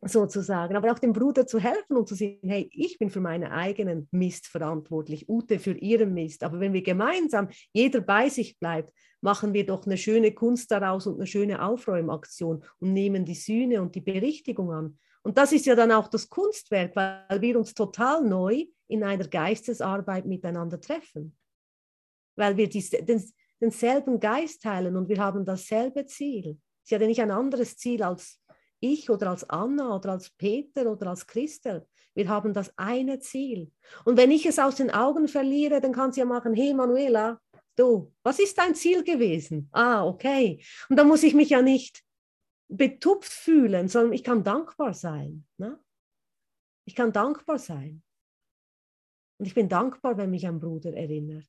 sozusagen. 0.00 0.76
Aber 0.76 0.92
auch 0.92 0.98
dem 0.98 1.12
Bruder 1.12 1.46
zu 1.46 1.58
helfen 1.58 1.96
und 1.96 2.08
zu 2.08 2.14
sehen, 2.14 2.40
hey, 2.42 2.68
ich 2.72 2.98
bin 2.98 3.10
für 3.10 3.20
meinen 3.20 3.50
eigenen 3.50 4.08
Mist 4.10 4.46
verantwortlich, 4.46 5.28
Ute 5.28 5.58
für 5.58 5.72
ihren 5.72 6.12
Mist. 6.14 6.42
Aber 6.42 6.60
wenn 6.60 6.72
wir 6.72 6.82
gemeinsam, 6.82 7.48
jeder 7.72 8.00
bei 8.00 8.28
sich 8.28 8.58
bleibt, 8.58 8.92
machen 9.20 9.54
wir 9.54 9.64
doch 9.64 9.86
eine 9.86 9.96
schöne 9.96 10.32
Kunst 10.32 10.70
daraus 10.70 11.06
und 11.06 11.16
eine 11.16 11.26
schöne 11.26 11.64
Aufräumaktion 11.64 12.64
und 12.80 12.92
nehmen 12.92 13.24
die 13.24 13.34
Sühne 13.34 13.80
und 13.80 13.94
die 13.94 14.00
Berichtigung 14.00 14.72
an. 14.72 14.98
Und 15.22 15.38
das 15.38 15.52
ist 15.52 15.66
ja 15.66 15.76
dann 15.76 15.92
auch 15.92 16.08
das 16.08 16.28
Kunstwerk, 16.28 16.96
weil 16.96 17.40
wir 17.40 17.56
uns 17.56 17.74
total 17.74 18.24
neu 18.24 18.66
in 18.88 19.04
einer 19.04 19.28
Geistesarbeit 19.28 20.26
miteinander 20.26 20.80
treffen. 20.80 21.36
Weil 22.34 22.56
wir 22.56 22.68
die, 22.68 22.82
den, 22.90 23.22
denselben 23.62 24.18
Geist 24.18 24.62
teilen 24.62 24.96
und 24.96 25.08
wir 25.08 25.18
haben 25.18 25.44
dasselbe 25.44 26.04
Ziel. 26.04 26.58
Sie 26.82 26.94
hat 26.94 27.00
ja 27.00 27.06
nicht 27.06 27.22
ein 27.22 27.30
anderes 27.30 27.76
Ziel 27.76 28.02
als 28.02 28.40
ich 28.80 29.08
oder 29.08 29.30
als 29.30 29.48
Anna 29.48 29.94
oder 29.94 30.10
als 30.10 30.30
Peter 30.30 30.90
oder 30.90 31.10
als 31.10 31.26
Christel. 31.26 31.86
Wir 32.14 32.28
haben 32.28 32.52
das 32.52 32.76
eine 32.76 33.20
Ziel. 33.20 33.70
Und 34.04 34.16
wenn 34.16 34.32
ich 34.32 34.44
es 34.44 34.58
aus 34.58 34.74
den 34.74 34.90
Augen 34.90 35.28
verliere, 35.28 35.80
dann 35.80 35.92
kann 35.92 36.12
sie 36.12 36.20
ja 36.20 36.26
machen, 36.26 36.54
hey 36.54 36.74
Manuela, 36.74 37.40
du, 37.76 38.12
was 38.24 38.40
ist 38.40 38.58
dein 38.58 38.74
Ziel 38.74 39.04
gewesen? 39.04 39.68
Ah, 39.70 40.04
okay. 40.04 40.62
Und 40.88 40.96
dann 40.96 41.06
muss 41.06 41.22
ich 41.22 41.32
mich 41.32 41.50
ja 41.50 41.62
nicht 41.62 42.02
betupft 42.68 43.32
fühlen, 43.32 43.88
sondern 43.88 44.12
ich 44.12 44.24
kann 44.24 44.42
dankbar 44.42 44.92
sein. 44.92 45.46
Ne? 45.56 45.78
Ich 46.84 46.96
kann 46.96 47.12
dankbar 47.12 47.58
sein. 47.58 48.02
Und 49.38 49.46
ich 49.46 49.54
bin 49.54 49.68
dankbar, 49.68 50.16
wenn 50.16 50.30
mich 50.30 50.46
ein 50.46 50.58
Bruder 50.58 50.92
erinnert. 50.94 51.48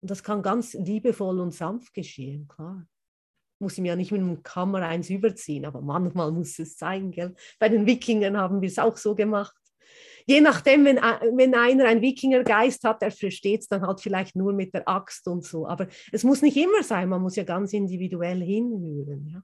Und 0.00 0.10
das 0.10 0.22
kann 0.22 0.42
ganz 0.42 0.74
liebevoll 0.74 1.40
und 1.40 1.52
sanft 1.52 1.92
geschehen, 1.94 2.46
klar. 2.48 2.86
Muss 3.60 3.76
ihm 3.76 3.86
ja 3.86 3.96
nicht 3.96 4.12
mit 4.12 4.20
einem 4.20 4.44
Kammer 4.44 4.82
eins 4.82 5.10
überziehen, 5.10 5.64
aber 5.64 5.80
manchmal 5.80 6.30
muss 6.30 6.58
es 6.60 6.78
sein, 6.78 7.10
gell? 7.10 7.34
Bei 7.58 7.68
den 7.68 7.86
Wikingern 7.86 8.36
haben 8.36 8.60
wir 8.60 8.68
es 8.68 8.78
auch 8.78 8.96
so 8.96 9.16
gemacht. 9.16 9.56
Je 10.26 10.40
nachdem, 10.42 10.84
wenn, 10.84 10.96
wenn 10.96 11.54
einer 11.54 11.86
einen 11.86 12.02
Wikingergeist 12.02 12.84
hat, 12.84 13.00
der 13.00 13.10
versteht 13.10 13.62
es 13.62 13.68
dann 13.68 13.82
halt 13.82 14.00
vielleicht 14.00 14.36
nur 14.36 14.52
mit 14.52 14.74
der 14.74 14.86
Axt 14.86 15.26
und 15.26 15.42
so. 15.42 15.66
Aber 15.66 15.88
es 16.12 16.22
muss 16.22 16.42
nicht 16.42 16.56
immer 16.56 16.82
sein, 16.82 17.08
man 17.08 17.22
muss 17.22 17.34
ja 17.34 17.44
ganz 17.44 17.72
individuell 17.72 18.42
hinhören. 18.42 19.26
Ja? 19.26 19.42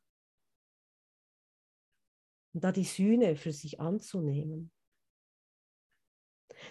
Und 2.53 2.63
da 2.63 2.71
die 2.71 2.85
Sühne 2.85 3.35
für 3.35 3.51
sich 3.51 3.81
anzunehmen. 3.81 4.71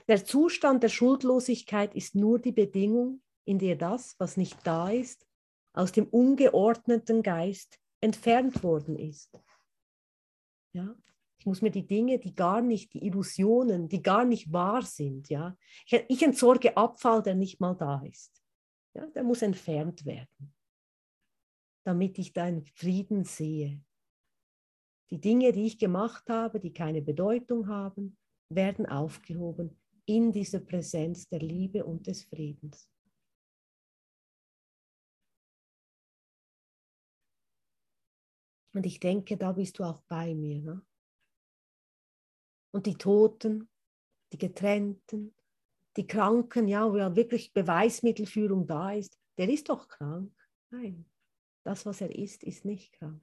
Der 0.07 0.23
Zustand 0.23 0.83
der 0.83 0.89
Schuldlosigkeit 0.89 1.95
ist 1.95 2.13
nur 2.13 2.39
die 2.39 2.51
Bedingung, 2.51 3.22
in 3.45 3.59
der 3.59 3.75
das, 3.75 4.15
was 4.19 4.37
nicht 4.37 4.65
da 4.65 4.89
ist, 4.89 5.27
aus 5.73 5.91
dem 5.91 6.07
ungeordneten 6.07 7.23
Geist 7.23 7.79
entfernt 8.01 8.63
worden 8.63 8.97
ist. 8.97 9.39
Ja? 10.73 10.95
Ich 11.39 11.45
muss 11.45 11.61
mir 11.61 11.71
die 11.71 11.85
Dinge, 11.85 12.19
die 12.19 12.35
gar 12.35 12.61
nicht, 12.61 12.93
die 12.93 13.05
Illusionen, 13.05 13.89
die 13.89 14.01
gar 14.01 14.23
nicht 14.23 14.53
wahr 14.53 14.81
sind, 14.81 15.29
ja. 15.29 15.57
Ich, 15.85 16.05
ich 16.07 16.23
entsorge 16.23 16.77
Abfall, 16.77 17.21
der 17.21 17.35
nicht 17.35 17.59
mal 17.59 17.75
da 17.75 18.01
ist. 18.03 18.41
Ja, 18.95 19.07
der 19.07 19.23
muss 19.23 19.41
entfernt 19.41 20.05
werden, 20.05 20.53
damit 21.83 22.17
ich 22.19 22.31
deinen 22.31 22.63
Frieden 22.63 23.25
sehe. 23.25 23.83
Die 25.09 25.19
Dinge, 25.19 25.51
die 25.51 25.65
ich 25.65 25.77
gemacht 25.77 26.29
habe, 26.29 26.59
die 26.59 26.71
keine 26.71 27.01
Bedeutung 27.01 27.67
haben, 27.67 28.17
werden 28.49 28.85
aufgehoben 28.85 29.77
in 30.05 30.31
dieser 30.31 30.59
Präsenz 30.59 31.27
der 31.27 31.39
Liebe 31.39 31.83
und 31.83 32.07
des 32.07 32.23
Friedens. 32.23 32.89
Und 38.73 38.85
ich 38.85 38.99
denke, 38.99 39.37
da 39.37 39.51
bist 39.51 39.79
du 39.79 39.83
auch 39.83 40.01
bei 40.07 40.33
mir. 40.33 40.61
Ne? 40.61 40.85
Und 42.71 42.87
die 42.87 42.95
Toten, 42.95 43.69
die 44.31 44.37
Getrennten, 44.37 45.35
die 45.95 46.07
Kranken, 46.07 46.67
ja, 46.67 46.91
wo 46.91 46.97
ja 46.97 47.15
wirklich 47.15 47.53
Beweismittelführung 47.53 48.65
da 48.65 48.93
ist, 48.93 49.19
der 49.37 49.49
ist 49.49 49.69
doch 49.69 49.87
krank. 49.87 50.33
Nein, 50.71 51.05
das, 51.63 51.85
was 51.85 52.01
er 52.01 52.15
ist, 52.15 52.43
ist 52.43 52.65
nicht 52.65 52.93
krank. 52.93 53.21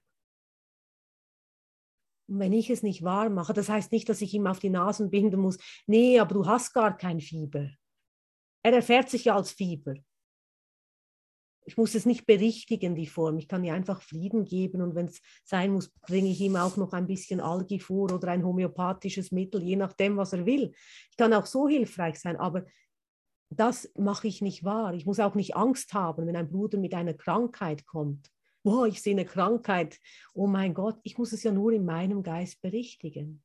Und 2.29 2.39
wenn 2.39 2.53
ich 2.53 2.71
es 2.71 2.85
nicht 2.85 3.03
wahr 3.03 3.29
mache, 3.29 3.53
das 3.53 3.69
heißt 3.69 3.91
nicht, 3.91 4.09
dass 4.09 4.23
ich 4.23 4.33
ihm 4.35 4.47
auf 4.47 4.61
die 4.61 4.71
Nasen 4.71 5.11
binden 5.11 5.41
muss, 5.41 5.59
nee, 5.87 6.21
aber 6.21 6.35
du 6.35 6.47
hast 6.47 6.73
gar 6.73 6.97
kein 6.97 7.21
Fieber. 7.21 7.71
Er 8.63 8.73
erfährt 8.73 9.11
sich 9.11 9.25
ja 9.25 9.35
als 9.35 9.51
Fieber 9.51 9.95
ich 11.71 11.77
muss 11.77 11.95
es 11.95 12.05
nicht 12.05 12.27
berichtigen, 12.27 12.97
die 12.97 13.07
Form. 13.07 13.39
Ich 13.39 13.47
kann 13.47 13.63
ihr 13.63 13.75
einfach 13.75 14.03
Frieden 14.03 14.45
geben 14.45 14.83
und 14.83 14.97
wenn 14.97 15.07
es 15.07 15.21
sein 15.45 15.71
muss, 15.71 15.89
bringe 16.01 16.29
ich 16.29 16.41
ihm 16.41 16.57
auch 16.57 16.77
noch 16.77 16.93
ein 16.93 17.07
bisschen 17.07 17.41
Algi 17.41 17.79
vor 17.79 18.13
oder 18.13 18.27
ein 18.27 18.45
homöopathisches 18.45 19.31
Mittel, 19.31 19.63
je 19.63 19.77
nachdem, 19.77 20.17
was 20.17 20.33
er 20.33 20.47
will. 20.47 20.73
Ich 21.13 21.17
kann 21.17 21.33
auch 21.33 21.47
so 21.47 21.69
hilfreich 21.69 22.19
sein, 22.19 22.37
aber 22.37 22.67
das 23.51 23.89
mache 23.97 24.27
ich 24.27 24.43
nicht 24.43 24.65
wahr. 24.65 24.95
Ich 24.95 25.07
muss 25.07 25.21
auch 25.21 25.37
nicht 25.37 25.55
Angst 25.55 25.95
haben, 25.95 26.27
wenn 26.27 26.35
ein 26.35 26.51
Bruder 26.51 26.77
mit 26.77 26.93
einer 26.93 27.15
Krankheit 27.15 27.87
kommt. 27.87 28.33
Boah, 28.65 28.89
ich 28.89 29.01
sehe 29.01 29.15
eine 29.15 29.25
Krankheit. 29.25 30.01
Oh 30.35 30.49
mein 30.49 30.75
Gott, 30.75 30.99
ich 31.05 31.19
muss 31.19 31.33
es 31.33 31.45
ja 31.45 31.53
nur 31.53 31.71
in 31.71 31.85
meinem 31.85 32.25
Geist 32.25 32.61
berichtigen. 32.63 33.45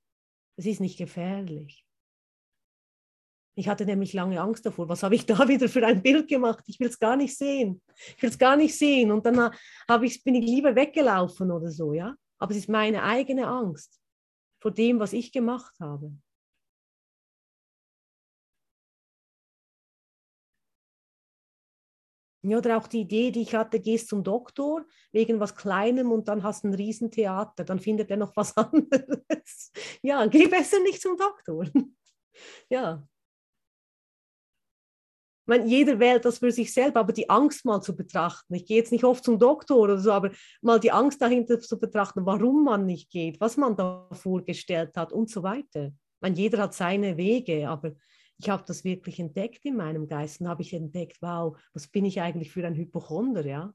Es 0.55 0.65
ist 0.65 0.81
nicht 0.81 0.97
gefährlich. 0.97 1.84
Ich 3.57 3.69
hatte 3.69 3.85
nämlich 3.85 4.11
lange 4.13 4.39
Angst 4.41 4.65
davor. 4.65 4.89
Was 4.89 5.03
habe 5.03 5.15
ich 5.15 5.25
da 5.25 5.47
wieder 5.47 5.69
für 5.69 5.85
ein 5.85 6.01
Bild 6.01 6.27
gemacht? 6.27 6.63
Ich 6.67 6.79
will 6.79 6.87
es 6.87 6.99
gar 6.99 7.15
nicht 7.15 7.37
sehen. 7.37 7.81
Ich 8.17 8.21
will 8.21 8.29
es 8.29 8.37
gar 8.37 8.57
nicht 8.57 8.77
sehen. 8.77 9.11
Und 9.11 9.25
dann 9.25 9.51
habe 9.89 10.05
ich, 10.05 10.23
bin 10.23 10.35
ich 10.35 10.45
lieber 10.45 10.75
weggelaufen 10.75 11.51
oder 11.51 11.71
so, 11.71 11.93
ja. 11.93 12.15
Aber 12.37 12.51
es 12.51 12.57
ist 12.57 12.69
meine 12.69 13.03
eigene 13.03 13.47
Angst 13.47 13.99
vor 14.61 14.71
dem, 14.71 14.99
was 14.99 15.13
ich 15.13 15.31
gemacht 15.31 15.73
habe. 15.79 16.11
Ja, 22.47 22.59
oder 22.59 22.77
auch 22.77 22.87
die 22.87 23.01
Idee, 23.01 23.31
die 23.31 23.41
ich 23.41 23.55
hatte, 23.55 23.79
gehst 23.79 24.09
zum 24.09 24.23
Doktor 24.23 24.85
wegen 25.11 25.39
was 25.39 25.55
Kleinem 25.55 26.11
und 26.11 26.27
dann 26.27 26.43
hast 26.43 26.63
du 26.63 26.67
ein 26.67 26.75
Riesentheater, 26.75 27.63
dann 27.63 27.79
findet 27.79 28.11
er 28.11 28.17
noch 28.17 28.35
was 28.35 28.55
anderes. 28.57 29.71
Ja, 30.03 30.27
geh 30.27 30.47
besser 30.47 30.79
nicht 30.81 31.01
zum 31.01 31.17
Doktor. 31.17 31.65
Ja, 32.69 33.07
meine, 35.47 35.65
jeder 35.67 35.99
wählt 35.99 36.25
das 36.25 36.39
für 36.39 36.51
sich 36.51 36.73
selber, 36.73 37.01
aber 37.01 37.13
die 37.13 37.29
Angst 37.29 37.65
mal 37.65 37.81
zu 37.81 37.95
betrachten. 37.95 38.53
Ich 38.55 38.65
gehe 38.65 38.77
jetzt 38.77 38.91
nicht 38.91 39.03
oft 39.03 39.23
zum 39.23 39.37
Doktor 39.37 39.77
oder 39.77 39.97
so, 39.97 40.11
aber 40.11 40.31
mal 40.61 40.79
die 40.79 40.91
Angst 40.91 41.21
dahinter 41.21 41.59
zu 41.59 41.79
betrachten, 41.79 42.25
warum 42.25 42.63
man 42.63 42.85
nicht 42.85 43.09
geht, 43.11 43.39
was 43.39 43.57
man 43.57 43.75
da 43.75 44.07
vorgestellt 44.11 44.97
hat 44.97 45.13
und 45.13 45.29
so 45.29 45.43
weiter. 45.43 45.91
Ich 46.23 46.37
jeder 46.37 46.57
hat 46.59 46.73
seine 46.73 47.17
Wege, 47.17 47.69
aber 47.69 47.93
ich 48.37 48.49
habe 48.49 48.63
das 48.65 48.83
wirklich 48.83 49.19
entdeckt 49.19 49.63
in 49.65 49.77
meinem 49.77 50.07
Geist 50.07 50.41
und 50.41 50.47
habe 50.47 50.61
ich 50.61 50.73
entdeckt, 50.73 51.17
wow, 51.21 51.57
was 51.73 51.87
bin 51.87 52.05
ich 52.05 52.19
eigentlich 52.21 52.51
für 52.51 52.65
ein 52.65 52.75
Hypochonder, 52.75 53.45
ja? 53.45 53.73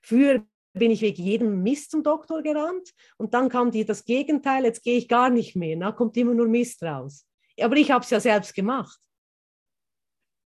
Früher 0.00 0.44
bin 0.72 0.90
ich 0.90 1.02
wegen 1.02 1.22
jedem 1.22 1.62
Mist 1.62 1.90
zum 1.90 2.02
Doktor 2.02 2.42
gerannt 2.42 2.92
und 3.18 3.34
dann 3.34 3.48
kam 3.48 3.70
dir 3.70 3.84
das 3.84 4.04
Gegenteil, 4.04 4.64
jetzt 4.64 4.82
gehe 4.82 4.96
ich 4.96 5.08
gar 5.08 5.28
nicht 5.28 5.54
mehr, 5.54 5.76
da 5.76 5.92
kommt 5.92 6.16
immer 6.16 6.34
nur 6.34 6.48
Mist 6.48 6.82
raus. 6.82 7.26
Aber 7.60 7.76
ich 7.76 7.90
habe 7.90 8.02
es 8.02 8.10
ja 8.10 8.18
selbst 8.18 8.54
gemacht 8.54 8.98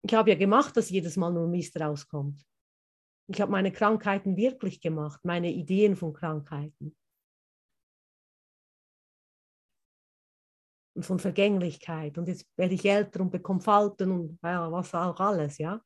ich 0.04 0.14
habe 0.14 0.32
ja 0.32 0.36
gemacht, 0.36 0.76
dass 0.76 0.90
jedes 0.90 1.16
Mal 1.18 1.32
nur 1.32 1.48
Mist 1.48 1.80
rauskommt. 1.80 2.44
Ich 3.28 3.40
habe 3.40 3.52
meine 3.52 3.72
Krankheiten 3.72 4.36
wirklich 4.36 4.82
gemacht, 4.82 5.24
meine 5.24 5.52
Ideen 5.52 5.96
von 5.96 6.14
Krankheiten. 6.14 6.98
Und 10.96 11.06
von 11.06 11.20
Vergänglichkeit. 11.20 12.18
Und 12.18 12.28
jetzt 12.28 12.46
werde 12.58 12.74
ich 12.74 12.84
älter 12.86 13.22
und 13.22 13.32
bekomme 13.32 13.62
Falten 13.62 14.12
und 14.12 14.40
ja, 14.44 14.70
was 14.72 14.94
auch 14.94 15.20
alles, 15.20 15.58
ja. 15.58 15.82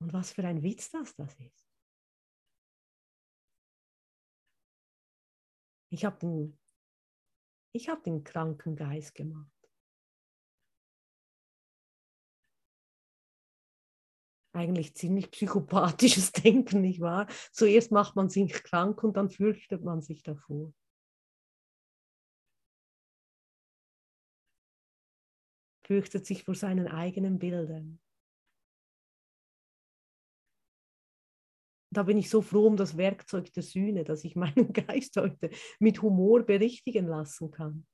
Und 0.00 0.12
was 0.12 0.32
für 0.32 0.44
ein 0.44 0.62
Witz 0.62 0.90
das 0.90 1.14
das 1.16 1.34
ist. 1.40 1.68
Ich 5.90 6.04
habe 6.04 6.18
den, 6.18 6.58
hab 7.76 8.02
den 8.04 8.22
kranken 8.22 8.76
Geist 8.76 9.14
gemacht. 9.14 9.57
Eigentlich 14.58 14.94
ziemlich 14.94 15.30
psychopathisches 15.30 16.32
Denken, 16.44 16.80
nicht 16.80 17.00
wahr? 17.00 17.26
Zuerst 17.52 17.92
macht 17.92 18.16
man 18.16 18.28
sich 18.28 18.52
krank 18.52 19.02
und 19.04 19.16
dann 19.16 19.30
fürchtet 19.30 19.84
man 19.84 20.02
sich 20.02 20.22
davor. 20.22 20.74
Fürchtet 25.86 26.26
sich 26.26 26.44
vor 26.44 26.54
seinen 26.54 26.88
eigenen 26.88 27.38
Bildern. 27.38 27.98
Da 31.90 32.02
bin 32.02 32.18
ich 32.18 32.28
so 32.28 32.42
froh 32.42 32.66
um 32.66 32.76
das 32.76 32.98
Werkzeug 32.98 33.50
der 33.54 33.62
Sühne, 33.62 34.04
dass 34.04 34.24
ich 34.24 34.36
meinen 34.36 34.72
Geist 34.74 35.16
heute 35.16 35.50
mit 35.78 36.02
Humor 36.02 36.42
berichtigen 36.42 37.06
lassen 37.06 37.50
kann. 37.50 37.86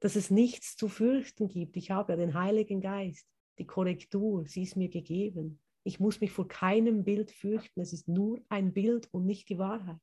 Dass 0.00 0.16
es 0.16 0.30
nichts 0.30 0.76
zu 0.76 0.88
fürchten 0.88 1.48
gibt. 1.48 1.76
Ich 1.76 1.90
habe 1.90 2.12
ja 2.12 2.16
den 2.16 2.32
Heiligen 2.32 2.80
Geist 2.80 3.28
die 3.58 3.66
Korrektur, 3.66 4.46
sie 4.46 4.62
ist 4.62 4.76
mir 4.76 4.88
gegeben. 4.88 5.60
Ich 5.84 6.00
muss 6.00 6.20
mich 6.20 6.32
vor 6.32 6.48
keinem 6.48 7.04
Bild 7.04 7.30
fürchten. 7.30 7.80
Es 7.80 7.92
ist 7.92 8.08
nur 8.08 8.40
ein 8.48 8.72
Bild 8.72 9.08
und 9.12 9.26
nicht 9.26 9.48
die 9.48 9.58
Wahrheit. 9.58 10.00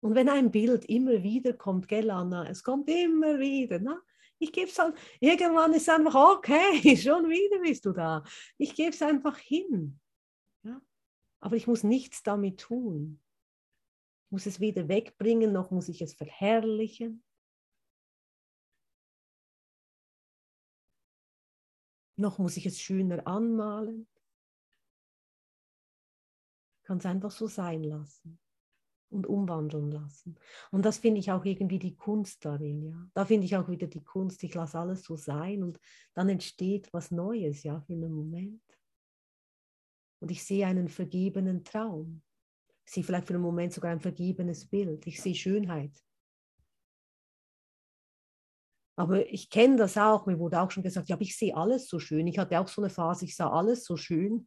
Und 0.00 0.14
wenn 0.14 0.28
ein 0.28 0.50
Bild 0.50 0.84
immer 0.84 1.22
wieder 1.22 1.54
kommt, 1.54 1.88
gell, 1.88 2.10
Anna, 2.10 2.46
es 2.48 2.62
kommt 2.62 2.90
immer 2.90 3.38
wieder, 3.38 3.78
na, 3.78 4.02
ich 4.38 4.52
gebe 4.52 4.68
es 4.68 4.78
halt, 4.78 4.96
irgendwann 5.20 5.72
ist 5.72 5.82
es 5.82 5.88
einfach, 5.88 6.14
okay, 6.36 6.96
schon 6.96 7.28
wieder 7.28 7.60
bist 7.60 7.86
du 7.86 7.92
da. 7.92 8.22
Ich 8.58 8.74
gebe 8.74 8.90
es 8.90 9.00
einfach 9.00 9.38
hin. 9.38 9.98
Ja? 10.62 10.80
Aber 11.40 11.56
ich 11.56 11.66
muss 11.66 11.84
nichts 11.84 12.22
damit 12.22 12.60
tun. 12.60 13.20
Ich 14.26 14.32
muss 14.32 14.46
es 14.46 14.60
weder 14.60 14.88
wegbringen, 14.88 15.52
noch 15.52 15.70
muss 15.70 15.88
ich 15.88 16.02
es 16.02 16.14
verherrlichen. 16.14 17.22
Noch 22.16 22.38
muss 22.38 22.56
ich 22.56 22.66
es 22.66 22.80
schöner 22.80 23.26
anmalen. 23.26 24.06
Kann 26.84 26.98
es 26.98 27.06
einfach 27.06 27.30
so 27.30 27.46
sein 27.46 27.82
lassen. 27.82 28.38
und 29.14 29.26
umwandeln 29.26 29.90
lassen. 29.90 30.36
Und 30.70 30.84
das 30.84 30.98
finde 30.98 31.20
ich 31.20 31.30
auch 31.30 31.44
irgendwie 31.44 31.78
die 31.78 31.96
Kunst 31.96 32.44
darin, 32.44 32.82
ja. 32.82 33.08
Da 33.14 33.24
finde 33.24 33.46
ich 33.46 33.56
auch 33.56 33.68
wieder 33.68 33.86
die 33.86 34.02
Kunst, 34.02 34.42
ich 34.42 34.54
lasse 34.54 34.78
alles 34.78 35.04
so 35.04 35.16
sein 35.16 35.62
und 35.62 35.78
dann 36.14 36.28
entsteht 36.28 36.92
was 36.92 37.10
Neues, 37.10 37.62
ja, 37.62 37.80
für 37.80 37.92
einen 37.92 38.12
Moment. 38.12 38.62
Und 40.20 40.30
ich 40.30 40.42
sehe 40.42 40.66
einen 40.66 40.88
vergebenen 40.88 41.64
Traum. 41.64 42.22
Ich 42.84 42.92
sehe 42.92 43.04
vielleicht 43.04 43.26
für 43.26 43.34
einen 43.34 43.42
Moment 43.42 43.72
sogar 43.72 43.92
ein 43.92 44.00
vergebenes 44.00 44.66
Bild. 44.66 45.06
Ich 45.06 45.22
sehe 45.22 45.34
Schönheit. 45.34 45.92
Aber 48.96 49.26
ich 49.28 49.50
kenne 49.50 49.76
das 49.76 49.96
auch, 49.96 50.26
mir 50.26 50.38
wurde 50.38 50.60
auch 50.60 50.70
schon 50.70 50.84
gesagt, 50.84 51.08
ja, 51.08 51.16
aber 51.16 51.22
ich 51.22 51.36
sehe 51.36 51.56
alles 51.56 51.88
so 51.88 51.98
schön. 51.98 52.26
Ich 52.28 52.38
hatte 52.38 52.60
auch 52.60 52.68
so 52.68 52.80
eine 52.80 52.90
Phase, 52.90 53.24
ich 53.24 53.34
sah 53.34 53.50
alles 53.50 53.84
so 53.84 53.96
schön. 53.96 54.46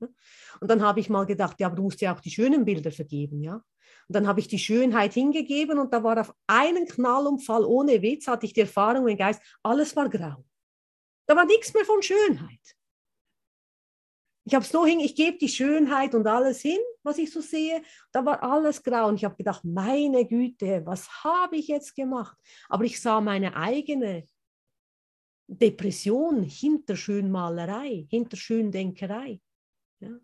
Und 0.61 0.71
dann 0.71 0.81
habe 0.81 1.01
ich 1.01 1.09
mal 1.09 1.25
gedacht, 1.25 1.59
ja, 1.59 1.67
aber 1.67 1.75
du 1.75 1.83
musst 1.83 1.99
ja 1.99 2.15
auch 2.15 2.21
die 2.21 2.31
schönen 2.31 2.63
Bilder 2.63 2.91
vergeben, 2.91 3.41
ja. 3.41 3.55
Und 3.55 4.15
dann 4.15 4.27
habe 4.27 4.39
ich 4.39 4.47
die 4.47 4.59
Schönheit 4.59 5.13
hingegeben 5.13 5.79
und 5.79 5.93
da 5.93 6.01
war 6.01 6.19
auf 6.19 6.33
einen 6.47 6.85
Knallumfall 6.85 7.65
ohne 7.65 8.01
Witz, 8.01 8.27
hatte 8.27 8.45
ich 8.45 8.53
die 8.53 8.61
Erfahrung 8.61 9.07
im 9.07 9.17
Geist, 9.17 9.41
alles 9.63 9.95
war 9.95 10.09
grau. 10.09 10.45
Da 11.25 11.35
war 11.35 11.45
nichts 11.45 11.73
mehr 11.73 11.83
von 11.83 12.01
Schönheit. 12.01 12.77
Ich 14.45 14.55
habe 14.55 14.63
es 14.63 14.71
so 14.71 14.85
hin, 14.85 15.01
ich 15.01 15.13
gebe 15.13 15.37
die 15.37 15.49
Schönheit 15.49 16.15
und 16.15 16.25
alles 16.25 16.61
hin, 16.61 16.79
was 17.03 17.17
ich 17.17 17.33
so 17.33 17.41
sehe. 17.41 17.81
Da 18.13 18.23
war 18.23 18.41
alles 18.41 18.81
grau 18.81 19.09
und 19.09 19.15
ich 19.15 19.25
habe 19.25 19.35
gedacht, 19.35 19.65
meine 19.65 20.25
Güte, 20.25 20.85
was 20.85 21.25
habe 21.25 21.57
ich 21.57 21.67
jetzt 21.67 21.93
gemacht? 21.95 22.37
Aber 22.69 22.85
ich 22.85 23.01
sah 23.01 23.19
meine 23.19 23.57
eigene 23.57 24.25
Depression 25.47 26.43
hinter 26.43 26.95
Schönmalerei, 26.95 28.05
hinter 28.09 28.37
Schöndenkerei. 28.37 29.39
Ja? 29.99 30.19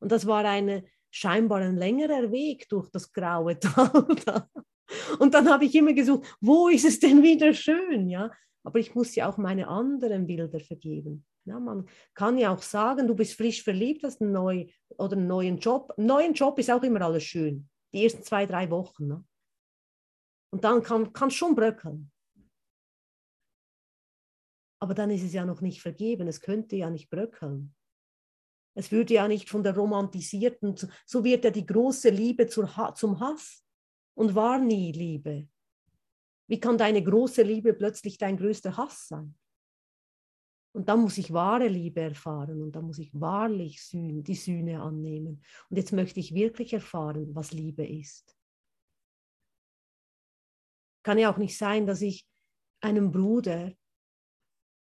Und 0.00 0.12
das 0.12 0.26
war 0.26 0.44
eine, 0.44 0.84
scheinbar 1.10 1.60
ein 1.60 1.76
längerer 1.76 2.30
Weg 2.30 2.68
durch 2.68 2.88
das 2.90 3.12
graue 3.12 3.58
Tal. 3.60 4.48
Und 5.18 5.34
dann 5.34 5.48
habe 5.48 5.64
ich 5.64 5.74
immer 5.74 5.92
gesucht, 5.92 6.36
wo 6.40 6.68
ist 6.68 6.84
es 6.84 7.00
denn 7.00 7.22
wieder 7.22 7.52
schön? 7.54 8.08
Ja? 8.08 8.30
Aber 8.62 8.78
ich 8.78 8.94
muss 8.94 9.14
ja 9.14 9.28
auch 9.28 9.36
meine 9.36 9.68
anderen 9.68 10.26
Bilder 10.26 10.60
vergeben. 10.60 11.24
Ja, 11.44 11.58
man 11.58 11.88
kann 12.14 12.38
ja 12.38 12.54
auch 12.54 12.62
sagen, 12.62 13.08
du 13.08 13.16
bist 13.16 13.34
frisch 13.34 13.64
verliebt, 13.64 14.04
hast 14.04 14.20
einen, 14.20 14.30
neu, 14.30 14.66
oder 14.96 15.16
einen 15.16 15.26
neuen 15.26 15.58
Job. 15.58 15.92
Einen 15.96 16.06
neuen 16.06 16.34
Job 16.34 16.56
ist 16.60 16.70
auch 16.70 16.82
immer 16.84 17.00
alles 17.02 17.24
schön. 17.24 17.68
Die 17.92 18.04
ersten 18.04 18.22
zwei, 18.22 18.46
drei 18.46 18.70
Wochen. 18.70 19.08
Ne? 19.08 19.24
Und 20.50 20.62
dann 20.62 20.82
kann 20.82 21.10
es 21.28 21.34
schon 21.34 21.56
bröckeln. 21.56 22.11
Aber 24.82 24.94
dann 24.94 25.10
ist 25.10 25.22
es 25.22 25.32
ja 25.32 25.44
noch 25.44 25.60
nicht 25.60 25.80
vergeben. 25.80 26.26
Es 26.26 26.40
könnte 26.40 26.74
ja 26.74 26.90
nicht 26.90 27.08
bröckeln. 27.08 27.72
Es 28.74 28.90
würde 28.90 29.14
ja 29.14 29.28
nicht 29.28 29.48
von 29.48 29.62
der 29.62 29.76
romantisierten, 29.76 30.74
so 31.06 31.22
wird 31.22 31.44
ja 31.44 31.52
die 31.52 31.64
große 31.64 32.08
Liebe 32.08 32.48
zum 32.48 32.76
Hass 32.76 33.64
und 34.14 34.34
war 34.34 34.58
nie 34.58 34.90
Liebe. 34.90 35.48
Wie 36.48 36.58
kann 36.58 36.76
deine 36.78 37.00
große 37.00 37.42
Liebe 37.42 37.74
plötzlich 37.74 38.18
dein 38.18 38.36
größter 38.36 38.76
Hass 38.76 39.06
sein? 39.06 39.38
Und 40.74 40.88
da 40.88 40.96
muss 40.96 41.16
ich 41.16 41.32
wahre 41.32 41.68
Liebe 41.68 42.00
erfahren 42.00 42.60
und 42.60 42.72
da 42.72 42.82
muss 42.82 42.98
ich 42.98 43.14
wahrlich 43.14 43.88
die 43.92 44.34
Sühne 44.34 44.82
annehmen. 44.82 45.44
Und 45.70 45.76
jetzt 45.76 45.92
möchte 45.92 46.18
ich 46.18 46.34
wirklich 46.34 46.72
erfahren, 46.72 47.32
was 47.36 47.52
Liebe 47.52 47.86
ist. 47.86 48.36
Kann 51.04 51.18
ja 51.18 51.32
auch 51.32 51.38
nicht 51.38 51.56
sein, 51.56 51.86
dass 51.86 52.00
ich 52.00 52.26
einem 52.80 53.12
Bruder 53.12 53.74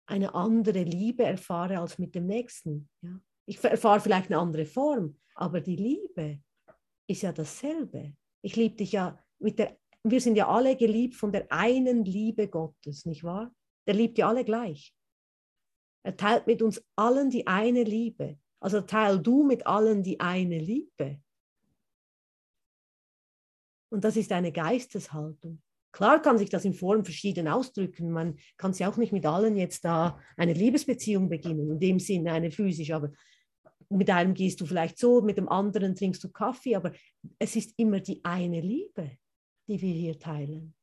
eine 0.08 0.34
andere 0.34 0.82
Liebe 0.82 1.22
erfahre 1.22 1.78
als 1.78 1.98
mit 1.98 2.14
dem 2.14 2.26
Nächsten. 2.26 2.88
Ja? 3.02 3.20
Ich 3.46 3.62
erfahre 3.62 4.00
vielleicht 4.00 4.30
eine 4.30 4.40
andere 4.40 4.66
Form, 4.66 5.18
aber 5.34 5.60
die 5.60 5.76
Liebe 5.76 6.40
ist 7.06 7.22
ja 7.22 7.32
dasselbe. 7.32 8.14
Ich 8.42 8.56
liebe 8.56 8.76
dich 8.76 8.92
ja 8.92 9.18
mit 9.38 9.58
der, 9.58 9.78
wir 10.02 10.20
sind 10.20 10.36
ja 10.36 10.48
alle 10.48 10.76
geliebt 10.76 11.14
von 11.14 11.32
der 11.32 11.50
einen 11.52 12.04
Liebe 12.04 12.48
Gottes, 12.48 13.04
nicht 13.04 13.24
wahr? 13.24 13.54
Der 13.86 13.94
liebt 13.94 14.18
ja 14.18 14.28
alle 14.28 14.44
gleich. 14.44 14.94
Er 16.04 16.16
teilt 16.16 16.46
mit 16.46 16.62
uns 16.62 16.82
allen 16.96 17.30
die 17.30 17.46
eine 17.46 17.82
Liebe. 17.82 18.38
Also 18.60 18.80
teil 18.80 19.20
du 19.20 19.44
mit 19.44 19.66
allen 19.66 20.02
die 20.02 20.20
eine 20.20 20.58
Liebe. 20.58 21.22
Und 23.90 24.04
das 24.04 24.16
ist 24.16 24.32
eine 24.32 24.52
Geisteshaltung. 24.52 25.62
Klar 25.92 26.20
kann 26.20 26.38
sich 26.38 26.50
das 26.50 26.64
in 26.64 26.74
Form 26.74 27.04
verschieden 27.04 27.48
ausdrücken. 27.48 28.10
Man 28.10 28.38
kann 28.56 28.72
sich 28.72 28.86
auch 28.86 28.96
nicht 28.96 29.12
mit 29.12 29.24
allen 29.26 29.56
jetzt 29.56 29.84
da 29.84 30.18
eine 30.36 30.52
Liebesbeziehung 30.52 31.28
beginnen, 31.28 31.70
in 31.70 31.80
dem 31.80 31.98
Sinne 31.98 32.32
eine 32.32 32.50
physische, 32.50 32.94
aber 32.94 33.10
mit 33.88 34.10
einem 34.10 34.34
gehst 34.34 34.60
du 34.60 34.66
vielleicht 34.66 34.98
so, 34.98 35.22
mit 35.22 35.38
dem 35.38 35.48
anderen 35.48 35.94
trinkst 35.94 36.22
du 36.22 36.30
Kaffee, 36.30 36.76
aber 36.76 36.92
es 37.38 37.56
ist 37.56 37.72
immer 37.78 38.00
die 38.00 38.22
eine 38.24 38.60
Liebe, 38.60 39.18
die 39.66 39.80
wir 39.80 39.94
hier 39.94 40.18
teilen. 40.18 40.74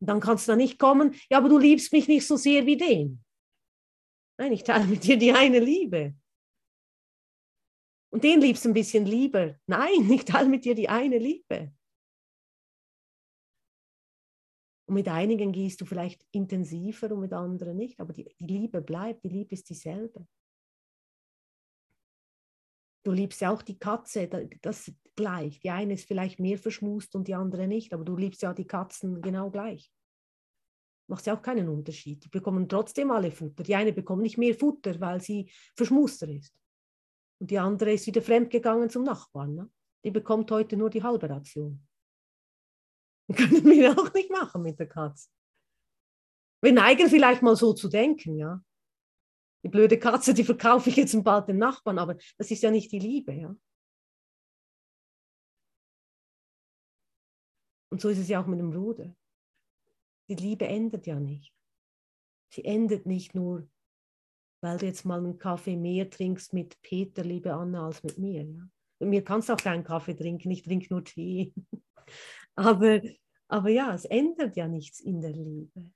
Und 0.00 0.08
dann 0.08 0.20
kannst 0.20 0.46
du 0.46 0.52
da 0.52 0.56
nicht 0.56 0.78
kommen, 0.78 1.14
ja, 1.30 1.38
aber 1.38 1.48
du 1.48 1.58
liebst 1.58 1.92
mich 1.92 2.06
nicht 2.06 2.26
so 2.26 2.36
sehr 2.36 2.66
wie 2.66 2.76
den. 2.76 3.24
Nein, 4.38 4.52
ich 4.52 4.62
teile 4.62 4.86
mit 4.86 5.04
dir 5.04 5.16
die 5.16 5.32
eine 5.32 5.58
Liebe. 5.58 6.14
Und 8.12 8.22
den 8.22 8.40
liebst 8.40 8.64
du 8.64 8.70
ein 8.70 8.74
bisschen 8.74 9.06
lieber. 9.06 9.56
Nein, 9.66 10.10
ich 10.10 10.24
teile 10.24 10.48
mit 10.48 10.64
dir 10.64 10.74
die 10.74 10.88
eine 10.88 11.18
Liebe. 11.18 11.72
Und 14.86 14.94
mit 14.94 15.08
einigen 15.08 15.52
gehst 15.52 15.80
du 15.80 15.84
vielleicht 15.84 16.24
intensiver 16.30 17.10
und 17.12 17.20
mit 17.20 17.32
anderen 17.32 17.76
nicht, 17.76 17.98
aber 17.98 18.12
die, 18.12 18.32
die 18.38 18.46
Liebe 18.46 18.80
bleibt, 18.80 19.24
die 19.24 19.28
Liebe 19.28 19.54
ist 19.54 19.68
dieselbe. 19.68 20.26
Du 23.04 23.12
liebst 23.12 23.40
ja 23.40 23.52
auch 23.52 23.62
die 23.62 23.78
Katze, 23.78 24.28
das 24.62 24.92
gleich. 25.14 25.60
Die 25.60 25.70
eine 25.70 25.94
ist 25.94 26.06
vielleicht 26.06 26.38
mehr 26.38 26.58
verschmust 26.58 27.14
und 27.14 27.28
die 27.28 27.34
andere 27.34 27.66
nicht, 27.66 27.92
aber 27.92 28.04
du 28.04 28.16
liebst 28.16 28.42
ja 28.42 28.52
die 28.52 28.66
Katzen 28.66 29.20
genau 29.22 29.50
gleich. 29.50 29.92
Macht 31.08 31.26
ja 31.26 31.36
auch 31.36 31.42
keinen 31.42 31.68
Unterschied. 31.68 32.24
Die 32.24 32.28
bekommen 32.28 32.68
trotzdem 32.68 33.10
alle 33.10 33.30
Futter. 33.30 33.62
Die 33.62 33.74
eine 33.76 33.92
bekommt 33.92 34.22
nicht 34.22 34.38
mehr 34.38 34.54
Futter, 34.54 35.00
weil 35.00 35.20
sie 35.20 35.50
verschmuster 35.76 36.28
ist. 36.28 36.52
Und 37.38 37.50
die 37.50 37.58
andere 37.58 37.92
ist 37.92 38.06
wieder 38.06 38.22
fremdgegangen 38.22 38.90
zum 38.90 39.04
Nachbarn. 39.04 39.54
Ne? 39.54 39.70
Die 40.04 40.10
bekommt 40.10 40.50
heute 40.50 40.76
nur 40.76 40.90
die 40.90 41.02
halbe 41.02 41.28
Ration. 41.28 41.86
Können 43.34 43.64
wir 43.64 43.98
auch 43.98 44.12
nicht 44.14 44.30
machen 44.30 44.62
mit 44.62 44.78
der 44.78 44.88
Katze. 44.88 45.28
Wir 46.62 46.72
neigen 46.72 47.08
vielleicht 47.08 47.42
mal 47.42 47.56
so 47.56 47.72
zu 47.72 47.88
denken, 47.88 48.38
ja 48.38 48.60
die 49.66 49.70
blöde 49.70 49.98
Katze, 49.98 50.32
die 50.32 50.44
verkaufe 50.44 50.90
ich 50.90 50.96
jetzt 50.96 51.24
bald 51.24 51.48
dem 51.48 51.58
Nachbarn, 51.58 51.98
aber 51.98 52.16
das 52.38 52.52
ist 52.52 52.62
ja 52.62 52.70
nicht 52.70 52.92
die 52.92 53.00
Liebe, 53.00 53.32
ja. 53.32 53.56
Und 57.90 58.00
so 58.00 58.08
ist 58.08 58.18
es 58.18 58.28
ja 58.28 58.40
auch 58.40 58.46
mit 58.46 58.60
dem 58.60 58.70
Bruder. 58.70 59.12
Die 60.28 60.36
Liebe 60.36 60.68
endet 60.68 61.08
ja 61.08 61.18
nicht. 61.18 61.52
Sie 62.52 62.64
endet 62.64 63.06
nicht 63.06 63.34
nur, 63.34 63.68
weil 64.62 64.78
du 64.78 64.86
jetzt 64.86 65.04
mal 65.04 65.18
einen 65.18 65.36
Kaffee 65.36 65.76
mehr 65.76 66.08
trinkst 66.08 66.52
mit 66.52 66.80
Peter, 66.82 67.24
liebe 67.24 67.52
Anna, 67.52 67.86
als 67.86 68.04
mit 68.04 68.18
mir. 68.18 68.44
Ja? 68.44 68.68
Mit 69.00 69.08
mir 69.08 69.24
kannst 69.24 69.48
du 69.48 69.54
auch 69.54 69.60
keinen 69.60 69.82
Kaffee 69.82 70.14
trinken, 70.14 70.52
ich 70.52 70.62
trinke 70.62 70.86
nur 70.90 71.02
Tee. 71.02 71.52
Aber, 72.56 73.00
aber 73.48 73.68
ja, 73.68 73.94
es 73.94 74.04
ändert 74.04 74.56
ja 74.56 74.66
nichts 74.66 75.00
in 75.00 75.20
der 75.20 75.32
Liebe. 75.32 75.92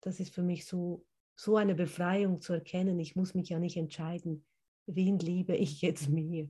Das 0.00 0.20
ist 0.20 0.34
für 0.34 0.42
mich 0.42 0.66
so 0.66 1.04
so 1.38 1.56
eine 1.56 1.76
Befreiung 1.76 2.40
zu 2.40 2.52
erkennen, 2.52 2.98
ich 2.98 3.14
muss 3.14 3.34
mich 3.34 3.50
ja 3.50 3.60
nicht 3.60 3.76
entscheiden, 3.76 4.44
wen 4.86 5.20
liebe 5.20 5.54
ich 5.54 5.80
jetzt 5.82 6.08
mehr. 6.08 6.48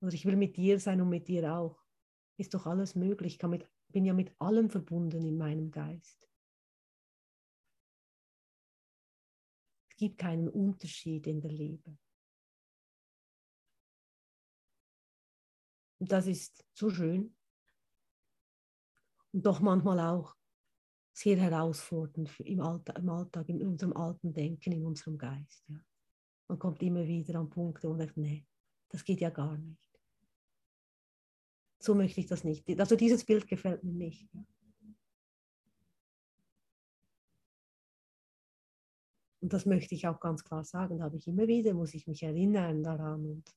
Oder 0.00 0.14
ich 0.14 0.24
will 0.24 0.36
mit 0.36 0.56
dir 0.56 0.80
sein 0.80 1.02
und 1.02 1.10
mit 1.10 1.28
dir 1.28 1.54
auch. 1.54 1.78
Ist 2.38 2.54
doch 2.54 2.66
alles 2.66 2.94
möglich. 2.94 3.36
Ich 3.36 3.42
mit, 3.46 3.68
bin 3.88 4.06
ja 4.06 4.14
mit 4.14 4.34
allem 4.40 4.70
verbunden 4.70 5.22
in 5.22 5.36
meinem 5.36 5.70
Geist. 5.70 6.28
Es 9.90 9.96
gibt 9.96 10.18
keinen 10.18 10.48
Unterschied 10.48 11.26
in 11.26 11.40
der 11.40 11.52
Liebe. 11.52 11.98
Das 15.98 16.26
ist 16.26 16.64
so 16.74 16.90
schön. 16.90 17.34
Und 19.32 19.44
doch 19.44 19.60
manchmal 19.60 20.00
auch 20.00 20.34
sehr 21.12 21.38
herausfordernd 21.38 22.30
im 22.40 22.60
Alltag, 22.60 22.98
im, 22.98 23.08
Alltag, 23.08 23.48
in 23.48 23.66
unserem 23.66 23.96
alten 23.96 24.34
Denken, 24.34 24.72
in 24.72 24.84
unserem 24.84 25.16
Geist. 25.16 25.64
Ja. 25.68 25.80
Man 26.48 26.58
kommt 26.58 26.82
immer 26.82 27.06
wieder 27.06 27.38
an 27.40 27.48
Punkte 27.48 27.88
und 27.88 27.98
sagt, 27.98 28.16
nee, 28.16 28.46
das 28.90 29.04
geht 29.04 29.20
ja 29.20 29.30
gar 29.30 29.56
nicht. 29.56 29.80
So 31.78 31.94
möchte 31.94 32.20
ich 32.20 32.26
das 32.26 32.44
nicht. 32.44 32.68
Also 32.78 32.96
dieses 32.96 33.24
Bild 33.24 33.46
gefällt 33.46 33.82
mir 33.82 33.92
nicht. 33.92 34.28
Ja. 34.32 34.44
Und 39.40 39.52
das 39.52 39.64
möchte 39.64 39.94
ich 39.94 40.06
auch 40.06 40.18
ganz 40.18 40.42
klar 40.42 40.64
sagen, 40.64 40.98
da 40.98 41.04
habe 41.04 41.16
ich 41.16 41.28
immer 41.28 41.46
wieder, 41.46 41.72
muss 41.72 41.94
ich 41.94 42.06
mich 42.06 42.22
erinnern 42.22 42.82
daran. 42.82 43.24
Und 43.24 43.56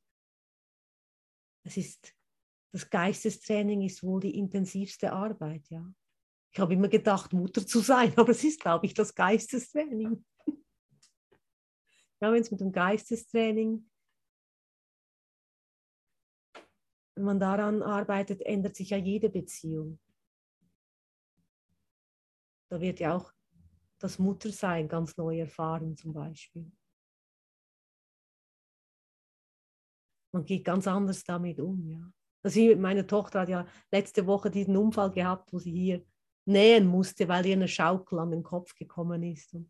es 1.64 1.78
ist, 1.78 2.16
das 2.72 2.90
Geistestraining 2.90 3.82
ist 3.82 4.04
wohl 4.04 4.22
die 4.22 4.38
intensivste 4.38 5.12
Arbeit, 5.12 5.68
ja. 5.70 5.92
Ich 6.52 6.60
habe 6.60 6.74
immer 6.74 6.88
gedacht, 6.88 7.34
Mutter 7.34 7.66
zu 7.66 7.80
sein, 7.80 8.14
aber 8.18 8.30
es 8.30 8.44
ist, 8.44 8.60
glaube 8.60 8.86
ich, 8.86 8.94
das 8.94 9.14
Geistestraining. 9.14 10.26
ja, 12.22 12.32
wenn 12.32 12.42
es 12.42 12.52
mit 12.52 12.62
dem 12.62 12.72
Geistestraining 12.72 13.90
wenn 17.20 17.26
man 17.26 17.40
daran 17.42 17.84
arbeitet, 17.84 18.42
ändert 18.44 18.78
sich 18.78 18.92
ja 18.92 18.98
jede 18.98 19.30
Beziehung. 19.30 20.00
Da 22.70 22.80
wird 22.80 23.02
ja 23.02 23.18
auch 23.18 23.34
das 23.98 24.20
Muttersein 24.20 24.88
ganz 24.88 25.18
neu 25.18 25.38
erfahren 25.38 25.98
zum 25.98 26.14
Beispiel. 26.14 26.72
Man 30.32 30.46
geht 30.46 30.64
ganz 30.64 30.88
anders 30.88 31.22
damit 31.26 31.60
um, 31.60 31.90
ja. 31.90 32.10
Also 32.44 32.60
meine 32.78 33.06
Tochter 33.06 33.42
hat 33.42 33.50
ja 33.50 33.66
letzte 33.92 34.26
Woche 34.26 34.50
diesen 34.50 34.78
Unfall 34.78 35.12
gehabt, 35.12 35.52
wo 35.52 35.60
sie 35.60 35.72
hier 35.72 36.04
nähen 36.46 36.88
musste, 36.88 37.28
weil 37.28 37.46
ihr 37.46 37.54
eine 37.54 37.68
Schaukel 37.68 38.20
an 38.20 38.32
den 38.32 38.44
Kopf 38.44 38.76
gekommen 38.76 39.24
ist. 39.24 39.54
Und 39.54 39.70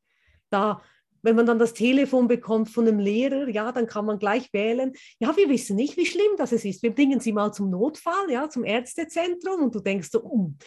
da, 0.50 0.82
wenn 1.22 1.36
man 1.36 1.46
dann 1.46 1.60
das 1.60 1.74
Telefon 1.74 2.28
bekommt 2.28 2.70
von 2.70 2.88
einem 2.88 3.00
Lehrer, 3.00 3.50
ja, 3.50 3.72
dann 3.72 3.88
kann 3.88 4.06
man 4.06 4.20
gleich 4.20 4.52
wählen, 4.54 4.94
ja, 5.20 5.36
wir 5.36 5.50
wissen 5.50 5.76
nicht, 5.76 5.98
wie 5.98 6.06
schlimm 6.06 6.32
das 6.38 6.52
ist. 6.52 6.84
Wir 6.84 6.94
bringen 6.94 7.20
sie 7.20 7.34
mal 7.34 7.52
zum 7.52 7.70
Notfall, 7.70 8.30
ja, 8.30 8.50
zum 8.50 8.64
Ärztezentrum 8.64 9.64
und 9.64 9.76
du 9.76 9.80
denkst 9.80 10.10
so, 10.12 10.22
um. 10.22 10.58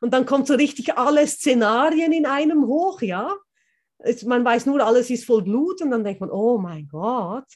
Und 0.00 0.12
dann 0.12 0.26
kommt 0.26 0.48
so 0.48 0.54
richtig 0.54 0.96
alle 0.98 1.26
Szenarien 1.26 2.12
in 2.12 2.26
einem 2.26 2.66
hoch, 2.66 3.00
ja. 3.02 3.34
Es, 3.98 4.24
man 4.24 4.44
weiß 4.44 4.66
nur, 4.66 4.84
alles 4.84 5.10
ist 5.10 5.24
voll 5.24 5.42
Blut 5.42 5.80
und 5.80 5.92
dann 5.92 6.02
denkt 6.02 6.20
man, 6.20 6.30
oh 6.30 6.58
mein 6.58 6.88
Gott. 6.88 7.46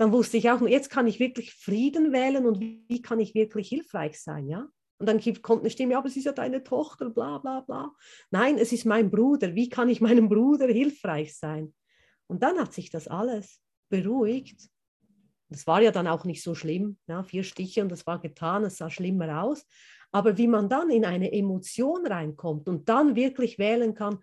Dann 0.00 0.12
wusste 0.12 0.38
ich 0.38 0.48
auch, 0.48 0.62
jetzt 0.62 0.88
kann 0.88 1.06
ich 1.06 1.20
wirklich 1.20 1.52
Frieden 1.52 2.10
wählen 2.10 2.46
und 2.46 2.58
wie 2.58 3.02
kann 3.02 3.20
ich 3.20 3.34
wirklich 3.34 3.68
hilfreich 3.68 4.18
sein, 4.18 4.48
ja. 4.48 4.66
Und 4.96 5.06
dann 5.06 5.20
kommt 5.42 5.60
eine 5.60 5.68
Stimme, 5.68 5.92
ja, 5.92 5.98
aber 5.98 6.08
es 6.08 6.16
ist 6.16 6.24
ja 6.24 6.32
deine 6.32 6.64
Tochter, 6.64 7.10
bla 7.10 7.36
bla 7.36 7.60
bla. 7.60 7.92
Nein, 8.30 8.56
es 8.56 8.72
ist 8.72 8.86
mein 8.86 9.10
Bruder. 9.10 9.54
Wie 9.54 9.68
kann 9.68 9.90
ich 9.90 10.00
meinem 10.00 10.30
Bruder 10.30 10.68
hilfreich 10.68 11.36
sein? 11.36 11.74
Und 12.28 12.42
dann 12.42 12.58
hat 12.58 12.72
sich 12.72 12.88
das 12.88 13.08
alles 13.08 13.60
beruhigt. 13.90 14.70
Das 15.50 15.66
war 15.66 15.82
ja 15.82 15.90
dann 15.90 16.06
auch 16.06 16.24
nicht 16.24 16.42
so 16.42 16.54
schlimm. 16.54 16.96
Ja, 17.06 17.22
vier 17.22 17.44
Stiche 17.44 17.82
und 17.82 17.92
das 17.92 18.06
war 18.06 18.22
getan, 18.22 18.64
es 18.64 18.78
sah 18.78 18.88
schlimmer 18.88 19.42
aus. 19.42 19.66
Aber 20.12 20.38
wie 20.38 20.48
man 20.48 20.70
dann 20.70 20.88
in 20.88 21.04
eine 21.04 21.30
Emotion 21.30 22.06
reinkommt 22.06 22.70
und 22.70 22.88
dann 22.88 23.16
wirklich 23.16 23.58
wählen 23.58 23.92
kann, 23.94 24.20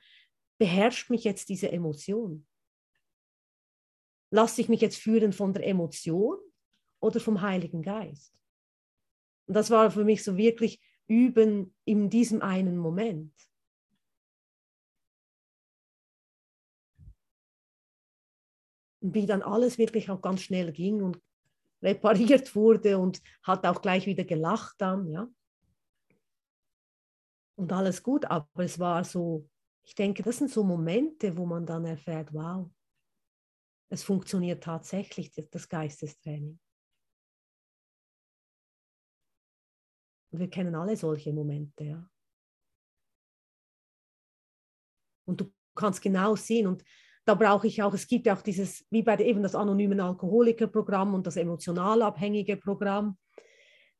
beherrscht 0.57 1.11
mich 1.11 1.23
jetzt 1.23 1.49
diese 1.49 1.71
Emotion? 1.71 2.46
Lasse 4.29 4.61
ich 4.61 4.69
mich 4.69 4.81
jetzt 4.81 4.97
führen 4.97 5.33
von 5.33 5.53
der 5.53 5.65
Emotion 5.65 6.37
oder 6.99 7.19
vom 7.19 7.41
Heiligen 7.41 7.81
Geist? 7.81 8.33
Und 9.47 9.53
das 9.53 9.69
war 9.69 9.91
für 9.91 10.03
mich 10.03 10.23
so 10.23 10.37
wirklich 10.37 10.81
üben 11.07 11.73
in 11.85 12.09
diesem 12.09 12.41
einen 12.41 12.77
Moment. 12.77 13.33
Und 18.99 19.13
wie 19.13 19.25
dann 19.25 19.41
alles 19.41 19.77
wirklich 19.77 20.09
auch 20.09 20.21
ganz 20.21 20.41
schnell 20.41 20.73
ging 20.73 21.01
und 21.01 21.21
repariert 21.81 22.55
wurde 22.55 22.97
und 22.97 23.21
hat 23.43 23.65
auch 23.65 23.81
gleich 23.81 24.05
wieder 24.05 24.25
gelacht 24.25 24.75
dann, 24.79 25.07
ja 25.07 25.29
und 27.57 27.73
alles 27.73 28.03
gut, 28.03 28.25
aber 28.25 28.47
es 28.63 28.79
war 28.79 29.03
so, 29.03 29.49
ich 29.83 29.95
denke, 29.95 30.23
das 30.23 30.37
sind 30.37 30.51
so 30.51 30.63
Momente, 30.63 31.35
wo 31.35 31.45
man 31.45 31.65
dann 31.65 31.85
erfährt, 31.85 32.33
wow, 32.33 32.69
es 33.89 34.03
funktioniert 34.03 34.63
tatsächlich, 34.63 35.31
das 35.51 35.69
Geistestraining. 35.69 36.59
Und 40.31 40.39
wir 40.39 40.49
kennen 40.49 40.75
alle 40.75 40.97
solche 40.97 41.31
Momente, 41.31 41.83
ja. 41.83 42.09
Und 45.25 45.41
du 45.41 45.53
kannst 45.75 46.01
genau 46.01 46.35
sehen, 46.35 46.67
und 46.67 46.83
da 47.25 47.35
brauche 47.35 47.67
ich 47.67 47.81
auch, 47.83 47.93
es 47.93 48.07
gibt 48.07 48.25
ja 48.25 48.35
auch 48.35 48.41
dieses, 48.41 48.85
wie 48.89 49.03
bei 49.03 49.17
eben 49.17 49.43
das 49.43 49.55
anonymen 49.55 49.99
Alkoholikerprogramm 49.99 51.13
und 51.13 51.27
das 51.27 51.35
emotional 51.37 52.01
abhängige 52.01 52.57
Programm, 52.57 53.17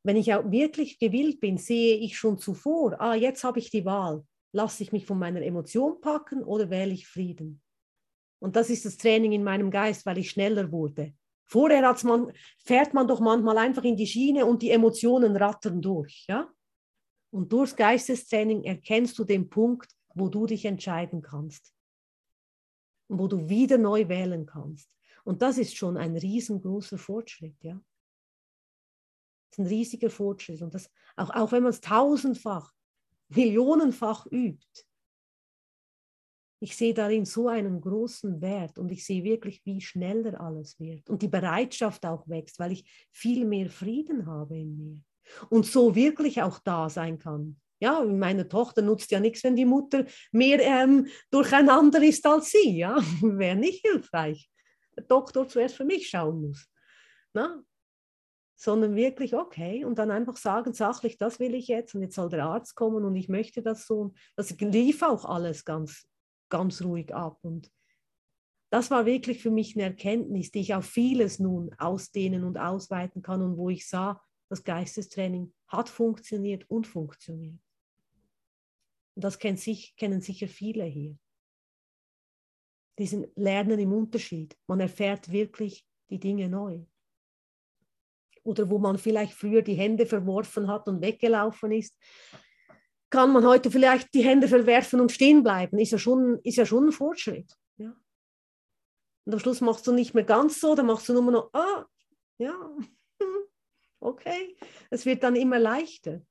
wenn 0.04 0.16
ich 0.16 0.34
auch 0.34 0.50
wirklich 0.50 1.00
gewillt 1.00 1.42
bin, 1.42 1.58
sehe 1.58 1.98
ich 1.98 2.18
schon 2.18 2.38
zuvor, 2.38 3.00
ah, 3.02 3.16
jetzt 3.16 3.44
habe 3.44 3.60
ich 3.60 3.70
die 3.70 3.84
Wahl. 3.84 4.26
Lasse 4.54 4.82
ich 4.82 4.94
mich 4.94 5.06
von 5.06 5.20
meiner 5.20 5.42
Emotion 5.42 6.00
packen 6.00 6.44
oder 6.44 6.70
wähle 6.70 6.94
ich 6.94 7.08
Frieden? 7.08 7.62
Und 8.40 8.56
das 8.56 8.70
ist 8.70 8.86
das 8.86 8.98
Training 8.98 9.32
in 9.32 9.44
meinem 9.44 9.72
Geist, 9.72 10.06
weil 10.06 10.18
ich 10.18 10.30
schneller 10.30 10.72
wurde. 10.72 11.14
Vorher 11.46 11.96
man, 12.04 12.32
fährt 12.60 12.94
man 12.94 13.08
doch 13.08 13.20
manchmal 13.20 13.58
einfach 13.58 13.84
in 13.84 13.96
die 13.96 14.08
Schiene 14.08 14.46
und 14.46 14.62
die 14.62 14.72
Emotionen 14.72 15.36
rattern 15.36 15.82
durch. 15.82 16.26
Ja? 16.28 16.52
Und 17.32 17.52
durchs 17.52 17.76
Geistestraining 17.76 18.64
erkennst 18.64 19.18
du 19.18 19.24
den 19.24 19.50
Punkt, 19.50 19.92
wo 20.14 20.30
du 20.30 20.46
dich 20.46 20.66
entscheiden 20.66 21.22
kannst. 21.22 21.74
Und 23.08 23.20
wo 23.20 23.28
du 23.28 23.48
wieder 23.50 23.78
neu 23.78 24.08
wählen 24.10 24.46
kannst. 24.46 24.90
Und 25.24 25.42
das 25.42 25.58
ist 25.58 25.76
schon 25.76 25.98
ein 25.98 26.18
riesengroßer 26.18 26.98
Fortschritt. 26.98 27.56
Ja? 27.64 27.80
ist 29.58 29.66
ein 29.66 29.68
riesiger 29.68 30.10
Fortschritt. 30.10 30.62
Und 30.62 30.74
das, 30.74 30.90
auch, 31.16 31.30
auch 31.32 31.52
wenn 31.52 31.64
man 31.64 31.72
es 31.72 31.82
tausendfach, 31.82 32.74
millionenfach 33.30 34.26
übt, 34.28 34.86
ich 36.60 36.76
sehe 36.76 36.94
darin 36.94 37.26
so 37.26 37.48
einen 37.48 37.82
großen 37.82 38.42
Wert 38.42 38.80
und 38.80 38.92
ich 38.92 39.06
sehe 39.06 39.24
wirklich, 39.24 39.62
wie 39.66 39.82
schneller 39.82 40.40
alles 40.42 40.80
wird 40.80 41.10
und 41.10 41.22
die 41.22 41.28
Bereitschaft 41.28 42.06
auch 42.06 42.28
wächst, 42.28 42.60
weil 42.60 42.72
ich 42.72 43.08
viel 43.12 43.46
mehr 43.46 43.70
Frieden 43.70 44.26
habe 44.26 44.58
in 44.58 44.78
mir 44.78 45.02
und 45.50 45.66
so 45.66 45.96
wirklich 45.96 46.42
auch 46.42 46.60
da 46.60 46.90
sein 46.90 47.20
kann. 47.20 47.60
Ja, 47.80 48.04
meine 48.04 48.48
Tochter 48.48 48.82
nutzt 48.82 49.12
ja 49.12 49.20
nichts, 49.20 49.44
wenn 49.44 49.56
die 49.56 49.66
Mutter 49.66 50.06
mehr 50.32 50.60
ähm, 50.62 51.08
durcheinander 51.30 52.02
ist 52.02 52.26
als 52.26 52.50
sie. 52.50 52.78
Ja, 52.78 52.98
wäre 53.22 53.56
nicht 53.56 53.86
hilfreich. 53.86 54.50
Der 54.96 55.04
Doktor 55.04 55.48
zuerst 55.48 55.76
für 55.76 55.86
mich 55.86 56.10
schauen 56.10 56.42
muss. 56.42 56.68
Na? 57.34 57.62
sondern 58.60 58.96
wirklich, 58.96 59.36
okay, 59.36 59.86
und 59.86 60.00
dann 60.00 60.10
einfach 60.10 60.36
sagen, 60.36 60.74
sachlich, 60.74 61.18
das 61.20 61.40
will 61.40 61.54
ich 61.54 61.68
jetzt 61.68 61.94
und 61.94 62.02
jetzt 62.02 62.16
soll 62.16 62.30
der 62.30 62.44
Arzt 62.44 62.76
kommen 62.76 63.06
und 63.06 63.16
ich 63.16 63.30
möchte 63.30 63.62
das 63.62 63.86
so. 63.86 64.14
Das 64.36 64.50
lief 64.60 65.04
auch 65.04 65.26
alles 65.26 65.64
ganz, 65.64 66.08
ganz 66.50 66.84
ruhig 66.84 67.14
ab 67.14 67.40
und 67.44 67.72
das 68.70 68.92
war 68.92 69.06
wirklich 69.06 69.42
für 69.42 69.52
mich 69.52 69.76
eine 69.76 69.86
Erkenntnis, 69.86 70.52
die 70.52 70.60
ich 70.60 70.74
auf 70.74 70.86
vieles 70.86 71.40
nun 71.40 71.74
ausdehnen 71.78 72.44
und 72.44 72.58
ausweiten 72.58 73.22
kann 73.22 73.42
und 73.42 73.58
wo 73.58 73.70
ich 73.70 73.88
sah, 73.88 74.22
das 74.50 74.64
Geistestraining 74.64 75.54
hat 75.68 75.88
funktioniert 75.88 76.70
und 76.70 76.86
funktioniert. 76.86 77.60
Und 79.16 79.24
das 79.24 79.40
kennen, 79.40 79.58
sich, 79.58 79.96
kennen 79.96 80.22
sicher 80.22 80.48
viele 80.48 80.84
hier. 80.84 81.18
Diesen 83.00 83.28
Lernen 83.36 83.80
im 83.80 83.94
Unterschied. 83.94 84.58
Man 84.68 84.80
erfährt 84.80 85.32
wirklich 85.32 85.88
die 86.10 86.20
Dinge 86.20 86.50
neu 86.50 86.86
oder 88.48 88.70
wo 88.70 88.80
man 88.80 88.98
vielleicht 88.98 89.34
früher 89.34 89.62
die 89.62 89.76
Hände 89.76 90.06
verworfen 90.06 90.70
hat 90.70 90.88
und 90.88 91.02
weggelaufen 91.02 91.72
ist, 91.74 91.98
kann 93.10 93.32
man 93.32 93.46
heute 93.46 93.72
vielleicht 93.72 94.14
die 94.14 94.24
Hände 94.24 94.48
verwerfen 94.48 95.00
und 95.00 95.12
stehen 95.12 95.44
bleiben. 95.44 95.80
Ist 95.80 95.92
ja 95.92 95.98
schon, 95.98 96.40
ist 96.44 96.58
ja 96.58 96.66
schon 96.66 96.88
ein 96.88 96.92
Fortschritt. 96.92 97.54
Ja. 97.78 97.96
Und 99.26 99.34
am 99.34 99.40
Schluss 99.40 99.62
machst 99.62 99.88
du 99.88 99.92
nicht 99.92 100.14
mehr 100.14 100.24
ganz 100.24 100.60
so, 100.60 100.76
dann 100.76 100.86
machst 100.86 101.08
du 101.10 101.14
nur 101.14 101.32
noch, 101.32 101.54
ah, 101.54 101.86
ja, 102.38 102.78
okay. 104.00 104.58
Es 104.90 105.06
wird 105.06 105.24
dann 105.24 105.36
immer 105.36 105.60
leichter. 105.60 106.22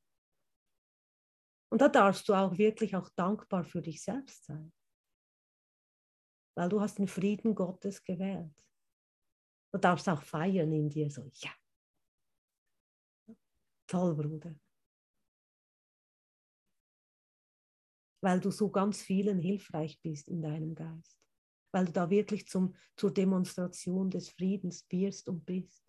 Und 1.71 1.81
da 1.81 1.89
darfst 1.89 2.29
du 2.29 2.35
auch 2.35 2.57
wirklich 2.57 2.95
auch 2.95 3.09
dankbar 3.17 3.65
für 3.65 3.83
dich 3.83 4.03
selbst 4.03 4.45
sein. 4.45 4.73
Weil 6.57 6.69
du 6.69 6.81
hast 6.81 6.99
den 6.99 7.09
Frieden 7.09 7.55
Gottes 7.55 8.03
gewählt. 8.03 8.55
Du 9.73 9.79
darfst 9.79 10.09
auch 10.09 10.23
feiern 10.23 10.73
in 10.73 10.89
dir 10.89 11.11
so, 11.11 11.29
ja, 11.35 11.51
Toll, 13.87 14.15
Bruder. 14.15 14.55
Weil 18.27 18.41
du 18.41 18.51
so 18.51 18.71
ganz 18.71 19.03
vielen 19.03 19.39
hilfreich 19.39 20.01
bist 20.03 20.29
in 20.29 20.43
deinem 20.43 20.75
Geist. 20.75 21.17
Weil 21.71 21.85
du 21.85 21.93
da 21.93 22.11
wirklich 22.11 22.49
zum, 22.49 22.75
zur 22.97 23.15
Demonstration 23.15 24.11
des 24.11 24.31
Friedens 24.31 24.85
wirst 24.91 25.29
und 25.29 25.47
bist. 25.47 25.87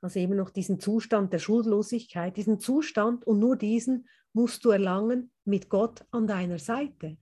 Also 0.00 0.18
eben 0.18 0.36
noch 0.36 0.48
diesen 0.48 0.80
Zustand 0.80 1.34
der 1.34 1.40
Schuldlosigkeit, 1.40 2.38
diesen 2.38 2.58
Zustand 2.58 3.26
und 3.26 3.38
nur 3.38 3.56
diesen 3.56 4.08
musst 4.32 4.64
du 4.64 4.70
erlangen 4.70 5.30
mit 5.44 5.68
Gott 5.68 6.06
an 6.10 6.26
deiner 6.26 6.58
Seite. 6.58 7.18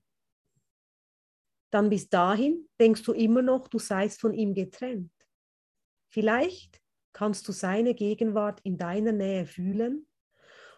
Dann 1.70 1.90
bis 1.90 2.08
dahin 2.08 2.68
denkst 2.80 3.02
du 3.02 3.12
immer 3.12 3.42
noch, 3.42 3.68
du 3.68 3.78
seist 3.78 4.20
von 4.20 4.32
ihm 4.32 4.54
getrennt. 4.54 5.12
Vielleicht 6.10 6.80
kannst 7.12 7.46
du 7.48 7.52
seine 7.52 7.94
Gegenwart 7.94 8.60
in 8.62 8.78
deiner 8.78 9.12
Nähe 9.12 9.44
fühlen, 9.44 10.06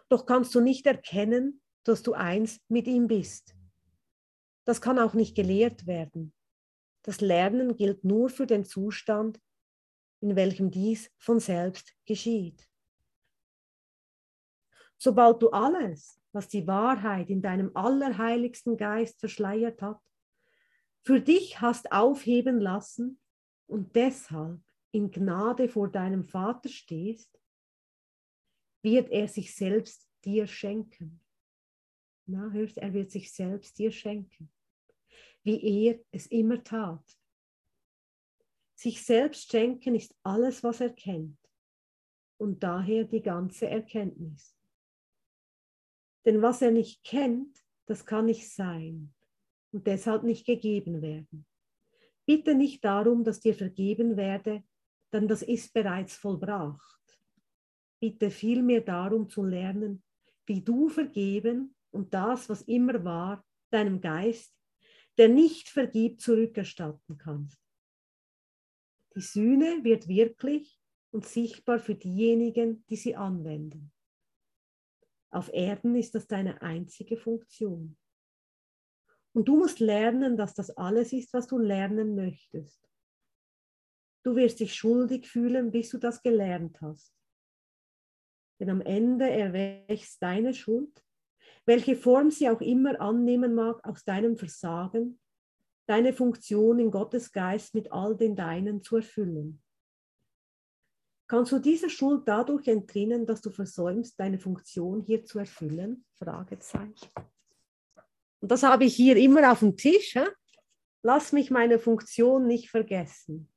doch 0.09 0.25
kannst 0.25 0.53
du 0.55 0.59
nicht 0.59 0.85
erkennen, 0.85 1.61
dass 1.83 2.03
du 2.03 2.13
eins 2.13 2.59
mit 2.67 2.87
ihm 2.87 3.07
bist. 3.07 3.55
Das 4.65 4.81
kann 4.81 4.99
auch 4.99 5.13
nicht 5.13 5.35
gelehrt 5.35 5.87
werden. 5.87 6.33
Das 7.03 7.21
Lernen 7.21 7.75
gilt 7.77 8.03
nur 8.03 8.29
für 8.29 8.45
den 8.45 8.65
Zustand, 8.65 9.39
in 10.19 10.35
welchem 10.35 10.69
dies 10.69 11.09
von 11.17 11.39
selbst 11.39 11.95
geschieht. 12.05 12.67
Sobald 14.97 15.41
du 15.41 15.49
alles, 15.49 16.21
was 16.31 16.47
die 16.47 16.67
Wahrheit 16.67 17.29
in 17.29 17.41
deinem 17.41 17.71
allerheiligsten 17.75 18.77
Geist 18.77 19.19
verschleiert 19.19 19.81
hat, 19.81 19.99
für 21.03 21.19
dich 21.19 21.61
hast 21.61 21.91
aufheben 21.91 22.59
lassen 22.59 23.19
und 23.67 23.95
deshalb 23.95 24.61
in 24.91 25.11
Gnade 25.11 25.69
vor 25.69 25.89
deinem 25.89 26.23
Vater 26.23 26.69
stehst, 26.69 27.39
wird 28.83 29.09
er 29.09 29.27
sich 29.27 29.55
selbst 29.55 30.07
dir 30.25 30.47
schenken. 30.47 31.21
Na, 32.25 32.51
hörst, 32.51 32.77
er 32.77 32.93
wird 32.93 33.11
sich 33.11 33.31
selbst 33.31 33.77
dir 33.79 33.91
schenken, 33.91 34.51
wie 35.43 35.87
er 35.87 35.99
es 36.11 36.27
immer 36.27 36.63
tat. 36.63 37.17
Sich 38.75 39.03
selbst 39.03 39.51
schenken 39.51 39.95
ist 39.95 40.15
alles, 40.23 40.63
was 40.63 40.81
er 40.81 40.91
kennt 40.91 41.37
und 42.37 42.63
daher 42.63 43.05
die 43.05 43.21
ganze 43.21 43.67
Erkenntnis. 43.67 44.55
Denn 46.25 46.41
was 46.41 46.61
er 46.61 46.71
nicht 46.71 47.03
kennt, 47.03 47.63
das 47.85 48.05
kann 48.05 48.25
nicht 48.25 48.51
sein 48.53 49.13
und 49.71 49.87
deshalb 49.87 50.23
nicht 50.23 50.45
gegeben 50.45 51.01
werden. 51.01 51.45
Bitte 52.25 52.55
nicht 52.55 52.83
darum, 52.83 53.23
dass 53.23 53.39
dir 53.39 53.55
vergeben 53.55 54.17
werde, 54.17 54.63
denn 55.11 55.27
das 55.27 55.41
ist 55.41 55.73
bereits 55.73 56.15
vollbracht. 56.15 57.19
Bitte 57.99 58.31
vielmehr 58.31 58.81
darum 58.81 59.29
zu 59.29 59.43
lernen, 59.43 60.03
wie 60.45 60.61
du 60.61 60.89
vergeben 60.89 61.75
und 61.91 62.13
das, 62.13 62.49
was 62.49 62.61
immer 62.63 63.03
war, 63.03 63.45
deinem 63.69 64.01
Geist, 64.01 64.53
der 65.17 65.29
nicht 65.29 65.69
vergibt, 65.69 66.21
zurückerstatten 66.21 67.17
kannst. 67.17 67.59
Die 69.15 69.21
Sühne 69.21 69.83
wird 69.83 70.07
wirklich 70.07 70.79
und 71.11 71.25
sichtbar 71.25 71.79
für 71.79 71.95
diejenigen, 71.95 72.85
die 72.89 72.95
sie 72.95 73.15
anwenden. 73.15 73.91
Auf 75.29 75.51
Erden 75.53 75.95
ist 75.95 76.15
das 76.15 76.27
deine 76.27 76.61
einzige 76.61 77.17
Funktion. 77.17 77.97
Und 79.33 79.47
du 79.47 79.57
musst 79.57 79.79
lernen, 79.79 80.37
dass 80.37 80.53
das 80.53 80.71
alles 80.71 81.13
ist, 81.13 81.33
was 81.33 81.47
du 81.47 81.57
lernen 81.57 82.15
möchtest. 82.15 82.81
Du 84.23 84.35
wirst 84.35 84.59
dich 84.59 84.75
schuldig 84.75 85.27
fühlen, 85.27 85.71
bis 85.71 85.89
du 85.89 85.97
das 85.97 86.21
gelernt 86.21 86.79
hast. 86.81 87.13
Denn 88.59 88.69
am 88.69 88.81
Ende 88.81 89.29
erwächst 89.29 90.21
deine 90.21 90.53
Schuld, 90.53 91.03
welche 91.65 91.95
Form 91.95 92.29
sie 92.29 92.49
auch 92.49 92.61
immer 92.61 92.99
annehmen 93.01 93.55
mag, 93.55 93.83
aus 93.83 94.03
deinem 94.03 94.37
Versagen, 94.37 95.19
deine 95.87 96.13
Funktion 96.13 96.79
in 96.79 96.91
Gottes 96.91 97.31
Geist 97.31 97.73
mit 97.73 97.91
all 97.91 98.15
den 98.15 98.35
Deinen 98.35 98.83
zu 98.83 98.97
erfüllen. 98.97 99.61
Kannst 101.27 101.53
du 101.53 101.59
dieser 101.59 101.89
Schuld 101.89 102.27
dadurch 102.27 102.67
entrinnen, 102.67 103.25
dass 103.25 103.41
du 103.41 103.49
versäumst, 103.49 104.19
deine 104.19 104.37
Funktion 104.37 105.01
hier 105.01 105.23
zu 105.23 105.39
erfüllen? 105.39 106.05
Fragezeichen. 106.17 107.09
Und 108.41 108.51
das 108.51 108.63
habe 108.63 108.85
ich 108.85 108.95
hier 108.95 109.15
immer 109.17 109.51
auf 109.51 109.59
dem 109.59 109.77
Tisch. 109.77 110.13
He? 110.13 110.25
Lass 111.03 111.31
mich 111.31 111.51
meine 111.51 111.79
Funktion 111.79 112.47
nicht 112.47 112.69
vergessen. 112.69 113.51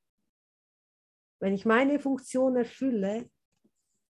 Wenn 1.40 1.54
ich 1.54 1.64
meine 1.64 1.98
Funktion 1.98 2.56
erfülle, 2.56 3.28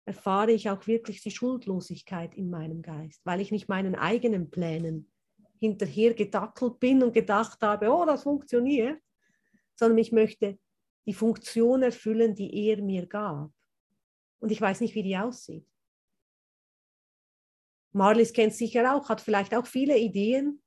erfahre 0.04 0.52
ich 0.52 0.70
auch 0.70 0.86
wirklich 0.86 1.22
die 1.22 1.30
Schuldlosigkeit 1.30 2.34
in 2.34 2.50
meinem 2.50 2.82
Geist, 2.82 3.20
weil 3.24 3.40
ich 3.40 3.52
nicht 3.52 3.68
meinen 3.68 3.94
eigenen 3.94 4.50
Plänen 4.50 5.10
hinterher 5.60 6.14
gedackelt 6.14 6.80
bin 6.80 7.02
und 7.02 7.12
gedacht 7.12 7.60
habe, 7.62 7.90
oh, 7.90 8.04
das 8.04 8.22
funktioniert, 8.22 9.00
sondern 9.76 9.98
ich 9.98 10.10
möchte 10.10 10.58
die 11.06 11.12
Funktion 11.12 11.82
erfüllen, 11.82 12.34
die 12.34 12.68
er 12.68 12.82
mir 12.82 13.06
gab. 13.06 13.52
Und 14.40 14.50
ich 14.50 14.60
weiß 14.60 14.80
nicht, 14.80 14.94
wie 14.94 15.02
die 15.02 15.16
aussieht. 15.16 15.69
Marlies 17.92 18.32
kennt 18.32 18.54
sicher 18.54 18.94
auch, 18.94 19.08
hat 19.08 19.20
vielleicht 19.20 19.54
auch 19.54 19.66
viele 19.66 19.98
Ideen, 19.98 20.62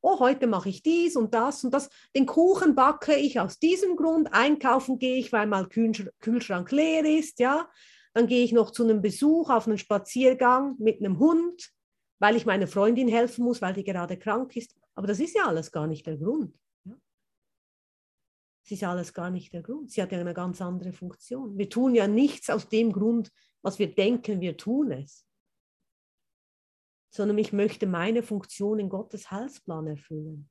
oh, 0.00 0.18
heute 0.20 0.46
mache 0.46 0.68
ich 0.68 0.82
dies 0.82 1.16
und 1.16 1.34
das 1.34 1.64
und 1.64 1.72
das. 1.72 1.88
Den 2.14 2.26
Kuchen 2.26 2.74
backe 2.74 3.14
ich 3.14 3.40
aus 3.40 3.58
diesem 3.58 3.96
Grund, 3.96 4.32
einkaufen 4.32 4.98
gehe 4.98 5.16
ich, 5.16 5.32
weil 5.32 5.46
mal 5.46 5.68
Kühlschrank 5.68 6.70
leer 6.70 7.04
ist, 7.04 7.38
ja. 7.38 7.68
Dann 8.14 8.26
gehe 8.26 8.44
ich 8.44 8.52
noch 8.52 8.70
zu 8.70 8.84
einem 8.84 9.02
Besuch 9.02 9.50
auf 9.50 9.66
einen 9.66 9.78
Spaziergang 9.78 10.76
mit 10.78 11.00
einem 11.00 11.18
Hund, 11.18 11.72
weil 12.18 12.36
ich 12.36 12.46
meiner 12.46 12.66
Freundin 12.66 13.08
helfen 13.08 13.44
muss, 13.44 13.62
weil 13.62 13.74
die 13.74 13.84
gerade 13.84 14.16
krank 14.16 14.56
ist. 14.56 14.74
Aber 14.94 15.06
das 15.06 15.20
ist 15.20 15.36
ja 15.36 15.46
alles 15.46 15.70
gar 15.70 15.86
nicht 15.86 16.06
der 16.06 16.16
Grund. 16.16 16.58
Ja? 16.84 16.94
Das 18.64 18.72
ist 18.72 18.82
alles 18.82 19.12
gar 19.14 19.30
nicht 19.30 19.52
der 19.52 19.62
Grund. 19.62 19.92
Sie 19.92 20.02
hat 20.02 20.10
ja 20.10 20.18
eine 20.18 20.34
ganz 20.34 20.60
andere 20.60 20.92
Funktion. 20.92 21.56
Wir 21.56 21.68
tun 21.68 21.94
ja 21.94 22.08
nichts 22.08 22.50
aus 22.50 22.68
dem 22.68 22.92
Grund, 22.92 23.30
was 23.62 23.78
wir 23.78 23.94
denken, 23.94 24.40
wir 24.40 24.56
tun 24.56 24.90
es 24.90 25.27
sondern 27.10 27.38
ich 27.38 27.52
möchte 27.52 27.86
meine 27.86 28.22
Funktion 28.22 28.78
in 28.78 28.88
Gottes 28.88 29.30
Heilsplan 29.30 29.86
erfüllen. 29.86 30.50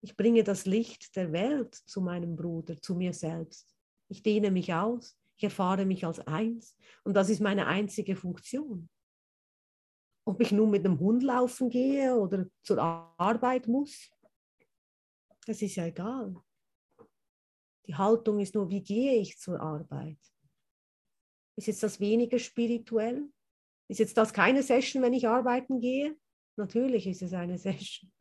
Ich 0.00 0.16
bringe 0.16 0.44
das 0.44 0.66
Licht 0.66 1.16
der 1.16 1.32
Welt 1.32 1.74
zu 1.74 2.00
meinem 2.00 2.36
Bruder, 2.36 2.80
zu 2.80 2.94
mir 2.94 3.12
selbst. 3.12 3.74
Ich 4.08 4.22
dehne 4.22 4.50
mich 4.50 4.72
aus, 4.72 5.18
ich 5.36 5.44
erfahre 5.44 5.84
mich 5.84 6.04
als 6.04 6.20
eins 6.20 6.76
und 7.04 7.14
das 7.14 7.30
ist 7.30 7.40
meine 7.40 7.66
einzige 7.66 8.14
Funktion. 8.16 8.88
Ob 10.24 10.40
ich 10.40 10.52
nun 10.52 10.70
mit 10.70 10.84
dem 10.84 10.98
Hund 10.98 11.22
laufen 11.22 11.70
gehe 11.70 12.14
oder 12.14 12.46
zur 12.62 12.78
Arbeit 12.78 13.66
muss, 13.66 14.10
das 15.46 15.62
ist 15.62 15.76
ja 15.76 15.86
egal. 15.86 16.36
Die 17.86 17.94
Haltung 17.94 18.38
ist 18.38 18.54
nur, 18.54 18.68
wie 18.68 18.82
gehe 18.82 19.18
ich 19.18 19.38
zur 19.38 19.58
Arbeit? 19.58 20.18
Ist 21.56 21.68
jetzt 21.68 21.82
das 21.82 21.98
weniger 21.98 22.38
spirituell? 22.38 23.32
Ist 23.88 23.98
jetzt 23.98 24.16
das 24.16 24.32
keine 24.32 24.62
Session, 24.62 25.02
wenn 25.02 25.14
ich 25.14 25.26
arbeiten 25.26 25.80
gehe? 25.80 26.16
Natürlich 26.56 27.06
ist 27.06 27.22
es 27.22 27.32
eine 27.32 27.58
Session. 27.58 28.12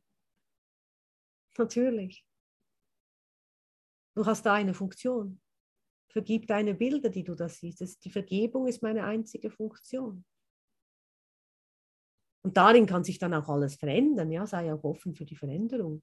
Natürlich. 1.58 2.26
Du 4.16 4.26
hast 4.26 4.46
da 4.46 4.54
eine 4.54 4.74
Funktion. 4.74 5.42
Vergib 6.10 6.48
deine 6.48 6.74
Bilder, 6.74 7.10
die 7.10 7.24
du 7.24 7.36
da 7.36 7.50
siehst. 7.50 7.82
Das, 7.82 8.00
die 8.00 8.10
Vergebung 8.10 8.68
ist 8.68 8.82
meine 8.82 9.04
einzige 9.04 9.52
Funktion. 9.52 10.26
Und 12.44 12.56
darin 12.56 12.86
kann 12.86 13.04
sich 13.04 13.20
dann 13.20 13.34
auch 13.34 13.50
alles 13.50 13.76
verändern. 13.76 14.32
Ja, 14.32 14.48
sei 14.48 14.74
auch 14.74 14.84
offen 14.84 15.14
für 15.14 15.26
die 15.26 15.36
Veränderung. 15.36 16.02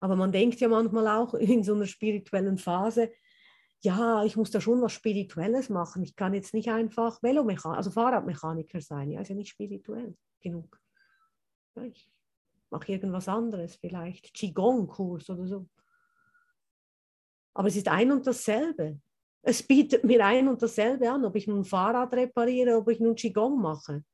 Aber 0.00 0.16
man 0.16 0.30
denkt 0.30 0.60
ja 0.60 0.68
manchmal 0.68 1.08
auch 1.08 1.34
in 1.34 1.64
so 1.64 1.74
einer 1.74 1.86
spirituellen 1.86 2.58
Phase, 2.58 3.10
ja, 3.86 4.24
ich 4.24 4.36
muss 4.36 4.50
da 4.50 4.60
schon 4.60 4.82
was 4.82 4.92
Spirituelles 4.92 5.68
machen. 5.68 6.02
Ich 6.02 6.16
kann 6.16 6.34
jetzt 6.34 6.52
nicht 6.54 6.68
einfach 6.70 7.22
Velomechaniker, 7.22 7.76
also 7.76 7.92
Fahrradmechaniker 7.92 8.80
sein. 8.80 9.12
Ja, 9.12 9.20
ist 9.20 9.28
ja 9.28 9.36
nicht 9.36 9.48
spirituell 9.48 10.16
genug. 10.40 10.80
Ja, 11.76 11.84
ich 11.84 12.10
mache 12.68 12.90
irgendwas 12.90 13.28
anderes, 13.28 13.76
vielleicht 13.76 14.34
Qigong-Kurs 14.34 15.30
oder 15.30 15.46
so. 15.46 15.68
Aber 17.54 17.68
es 17.68 17.76
ist 17.76 17.86
ein 17.86 18.10
und 18.10 18.26
dasselbe. 18.26 19.00
Es 19.42 19.62
bietet 19.62 20.02
mir 20.02 20.26
ein 20.26 20.48
und 20.48 20.60
dasselbe 20.60 21.08
an, 21.08 21.24
ob 21.24 21.36
ich 21.36 21.46
nun 21.46 21.64
Fahrrad 21.64 22.12
repariere, 22.12 22.76
ob 22.76 22.88
ich 22.88 22.98
nun 22.98 23.14
Qigong 23.14 23.60
mache. 23.60 24.04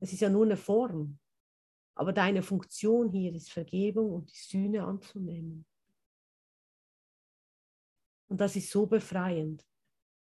Es 0.00 0.14
ist 0.14 0.20
ja 0.20 0.30
nur 0.30 0.46
eine 0.46 0.56
Form. 0.56 1.18
Aber 1.96 2.14
deine 2.14 2.42
Funktion 2.42 3.10
hier 3.10 3.34
ist 3.34 3.52
Vergebung 3.52 4.10
und 4.10 4.30
die 4.30 4.38
Sühne 4.38 4.84
anzunehmen. 4.84 5.66
Und 8.28 8.40
das 8.40 8.56
ist 8.56 8.70
so 8.70 8.86
befreiend, 8.86 9.64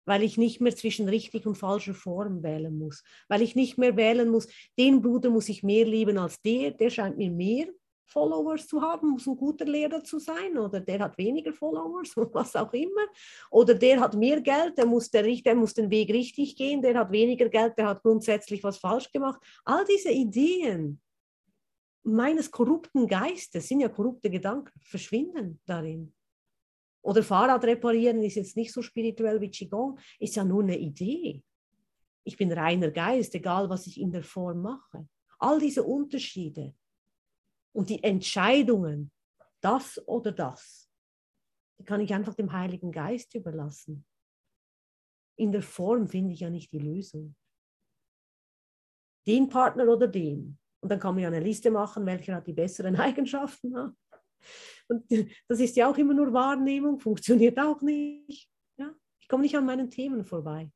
weil 0.06 0.22
ich 0.22 0.38
nicht 0.38 0.60
mehr 0.60 0.74
zwischen 0.74 1.08
richtig 1.08 1.46
und 1.46 1.56
falscher 1.56 1.94
Form 1.94 2.42
wählen 2.42 2.76
muss, 2.76 3.02
weil 3.28 3.42
ich 3.42 3.54
nicht 3.54 3.78
mehr 3.78 3.96
wählen 3.96 4.28
muss, 4.28 4.48
den 4.78 5.00
Bruder 5.00 5.30
muss 5.30 5.48
ich 5.48 5.62
mehr 5.62 5.84
lieben 5.84 6.18
als 6.18 6.40
der, 6.42 6.72
der 6.72 6.90
scheint 6.90 7.16
mir 7.16 7.30
mehr 7.30 7.68
Followers 8.08 8.66
zu 8.66 8.80
haben, 8.80 9.10
muss 9.10 9.26
ein 9.26 9.36
guter 9.36 9.64
Lehrer 9.64 10.02
zu 10.02 10.18
sein 10.18 10.56
oder 10.56 10.80
der 10.80 11.00
hat 11.00 11.18
weniger 11.18 11.52
Followers, 11.52 12.12
was 12.16 12.54
auch 12.56 12.72
immer. 12.72 13.06
Oder 13.50 13.74
der 13.74 14.00
hat 14.00 14.14
mehr 14.14 14.40
Geld, 14.40 14.78
der 14.78 14.86
muss, 14.86 15.10
der, 15.10 15.22
der 15.22 15.54
muss 15.54 15.74
den 15.74 15.90
Weg 15.90 16.12
richtig 16.12 16.56
gehen, 16.56 16.80
der 16.80 16.98
hat 16.98 17.10
weniger 17.10 17.48
Geld, 17.48 17.76
der 17.76 17.88
hat 17.88 18.02
grundsätzlich 18.02 18.62
was 18.62 18.78
falsch 18.78 19.10
gemacht. 19.10 19.40
All 19.64 19.84
diese 19.84 20.10
Ideen 20.10 21.00
meines 22.04 22.50
korrupten 22.50 23.06
Geistes 23.06 23.66
sind 23.66 23.80
ja 23.80 23.88
korrupte 23.88 24.30
Gedanken, 24.30 24.80
verschwinden 24.80 25.60
darin. 25.66 26.14
Oder 27.06 27.22
Fahrrad 27.22 27.62
reparieren 27.62 28.20
ist 28.24 28.34
jetzt 28.34 28.56
nicht 28.56 28.72
so 28.72 28.82
spirituell 28.82 29.40
wie 29.40 29.48
Qigong, 29.48 29.96
ist 30.18 30.34
ja 30.34 30.42
nur 30.42 30.64
eine 30.64 30.76
Idee. 30.76 31.40
Ich 32.24 32.36
bin 32.36 32.50
reiner 32.50 32.90
Geist, 32.90 33.32
egal 33.36 33.70
was 33.70 33.86
ich 33.86 34.00
in 34.00 34.10
der 34.10 34.24
Form 34.24 34.62
mache. 34.62 35.08
All 35.38 35.60
diese 35.60 35.84
Unterschiede 35.84 36.74
und 37.72 37.90
die 37.90 38.02
Entscheidungen, 38.02 39.12
das 39.60 40.02
oder 40.08 40.32
das, 40.32 40.90
die 41.78 41.84
kann 41.84 42.00
ich 42.00 42.12
einfach 42.12 42.34
dem 42.34 42.50
Heiligen 42.50 42.90
Geist 42.90 43.32
überlassen. 43.36 44.04
In 45.36 45.52
der 45.52 45.62
Form 45.62 46.08
finde 46.08 46.32
ich 46.32 46.40
ja 46.40 46.50
nicht 46.50 46.72
die 46.72 46.80
Lösung. 46.80 47.36
Den 49.28 49.48
Partner 49.48 49.86
oder 49.86 50.08
den. 50.08 50.58
Und 50.80 50.90
dann 50.90 50.98
kann 50.98 51.14
man 51.14 51.22
ja 51.22 51.28
eine 51.28 51.38
Liste 51.38 51.70
machen, 51.70 52.04
welcher 52.04 52.34
hat 52.34 52.48
die 52.48 52.52
besseren 52.52 52.96
Eigenschaften. 53.00 53.96
Und 54.88 55.04
das 55.48 55.60
ist 55.60 55.76
ja 55.76 55.90
auch 55.90 55.96
immer 55.98 56.14
nur 56.14 56.32
Wahrnehmung, 56.32 56.98
funktioniert 56.98 57.58
auch 57.58 57.80
nicht. 57.82 58.50
Ja? 58.78 58.94
Ich 59.20 59.28
komme 59.28 59.42
nicht 59.42 59.56
an 59.56 59.66
meinen 59.66 59.90
Themen 59.90 60.24
vorbei. 60.24 60.70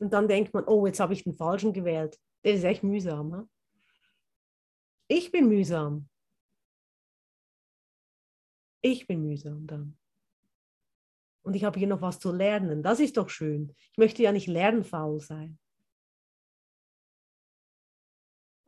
Und 0.00 0.12
dann 0.14 0.28
denkt 0.28 0.54
man, 0.54 0.64
oh, 0.64 0.86
jetzt 0.86 1.00
habe 1.00 1.12
ich 1.12 1.24
den 1.24 1.34
Falschen 1.34 1.72
gewählt. 1.72 2.18
Der 2.42 2.54
ist 2.54 2.64
echt 2.64 2.82
mühsam. 2.82 3.48
He? 5.08 5.16
Ich 5.18 5.30
bin 5.30 5.48
mühsam. 5.48 6.08
Ich 8.82 9.06
bin 9.06 9.22
mühsam 9.22 9.66
dann. 9.66 9.98
Und 11.42 11.54
ich 11.54 11.64
habe 11.64 11.78
hier 11.78 11.88
noch 11.88 12.00
was 12.00 12.18
zu 12.18 12.32
lernen. 12.32 12.82
Das 12.82 13.00
ist 13.00 13.16
doch 13.16 13.28
schön. 13.28 13.74
Ich 13.92 13.98
möchte 13.98 14.22
ja 14.22 14.32
nicht 14.32 14.46
lernfaul 14.46 15.20
sein. 15.20 15.58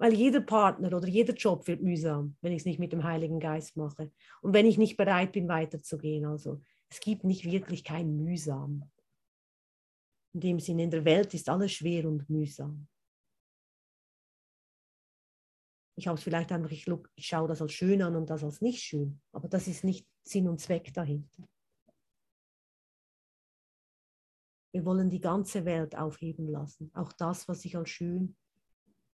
Weil 0.02 0.14
jeder 0.14 0.40
Partner 0.40 0.96
oder 0.96 1.06
jeder 1.06 1.32
Job 1.32 1.68
wird 1.68 1.80
mühsam, 1.80 2.36
wenn 2.40 2.50
ich 2.50 2.62
es 2.62 2.64
nicht 2.64 2.80
mit 2.80 2.92
dem 2.92 3.04
Heiligen 3.04 3.38
Geist 3.38 3.76
mache. 3.76 4.10
Und 4.40 4.52
wenn 4.52 4.66
ich 4.66 4.76
nicht 4.76 4.96
bereit 4.96 5.30
bin, 5.30 5.46
weiterzugehen. 5.46 6.24
Also 6.24 6.60
es 6.88 6.98
gibt 6.98 7.22
nicht 7.22 7.44
wirklich 7.44 7.84
kein 7.84 8.16
mühsam. 8.16 8.90
In 10.34 10.40
dem 10.40 10.58
Sinne, 10.58 10.82
in 10.82 10.90
der 10.90 11.04
Welt 11.04 11.32
ist 11.34 11.48
alles 11.48 11.70
schwer 11.70 12.08
und 12.08 12.28
mühsam. 12.28 12.88
Ich 15.94 16.08
habe 16.08 16.18
es 16.18 16.24
vielleicht 16.24 16.50
einfach, 16.50 16.72
ich, 16.72 16.84
ich 17.14 17.26
schaue 17.28 17.46
das 17.46 17.62
als 17.62 17.72
schön 17.72 18.02
an 18.02 18.16
und 18.16 18.28
das 18.28 18.42
als 18.42 18.60
nicht 18.60 18.82
schön. 18.82 19.20
Aber 19.30 19.46
das 19.46 19.68
ist 19.68 19.84
nicht 19.84 20.04
Sinn 20.24 20.48
und 20.48 20.58
Zweck 20.60 20.92
dahinter. 20.92 21.44
Wir 24.72 24.84
wollen 24.84 25.10
die 25.10 25.20
ganze 25.20 25.64
Welt 25.64 25.96
aufheben 25.96 26.48
lassen. 26.48 26.90
Auch 26.92 27.12
das, 27.12 27.46
was 27.46 27.64
ich 27.64 27.76
als 27.76 27.90
schön 27.90 28.34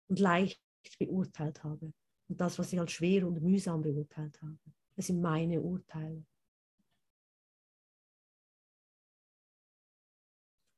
und 0.09 0.19
leicht 0.19 0.61
beurteilt 0.99 1.63
habe. 1.65 1.93
Und 2.29 2.41
das, 2.41 2.59
was 2.59 2.73
ich 2.73 2.81
als 2.81 2.93
schwer 2.93 3.27
und 3.27 3.43
mühsam 3.43 3.83
beurteilt 3.83 4.41
habe. 4.41 4.59
Das 4.97 5.07
sind 5.07 5.21
meine 5.21 5.61
Urteile. 5.61 6.25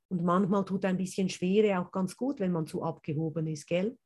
Und 0.09 0.23
manchmal 0.23 0.63
tut 0.65 0.85
ein 0.85 0.97
bisschen 0.97 1.29
Schwere 1.29 1.79
auch 1.79 1.91
ganz 1.91 2.15
gut, 2.15 2.39
wenn 2.39 2.51
man 2.51 2.67
zu 2.67 2.83
abgehoben 2.83 3.47
ist, 3.47 3.67
gell? 3.67 3.97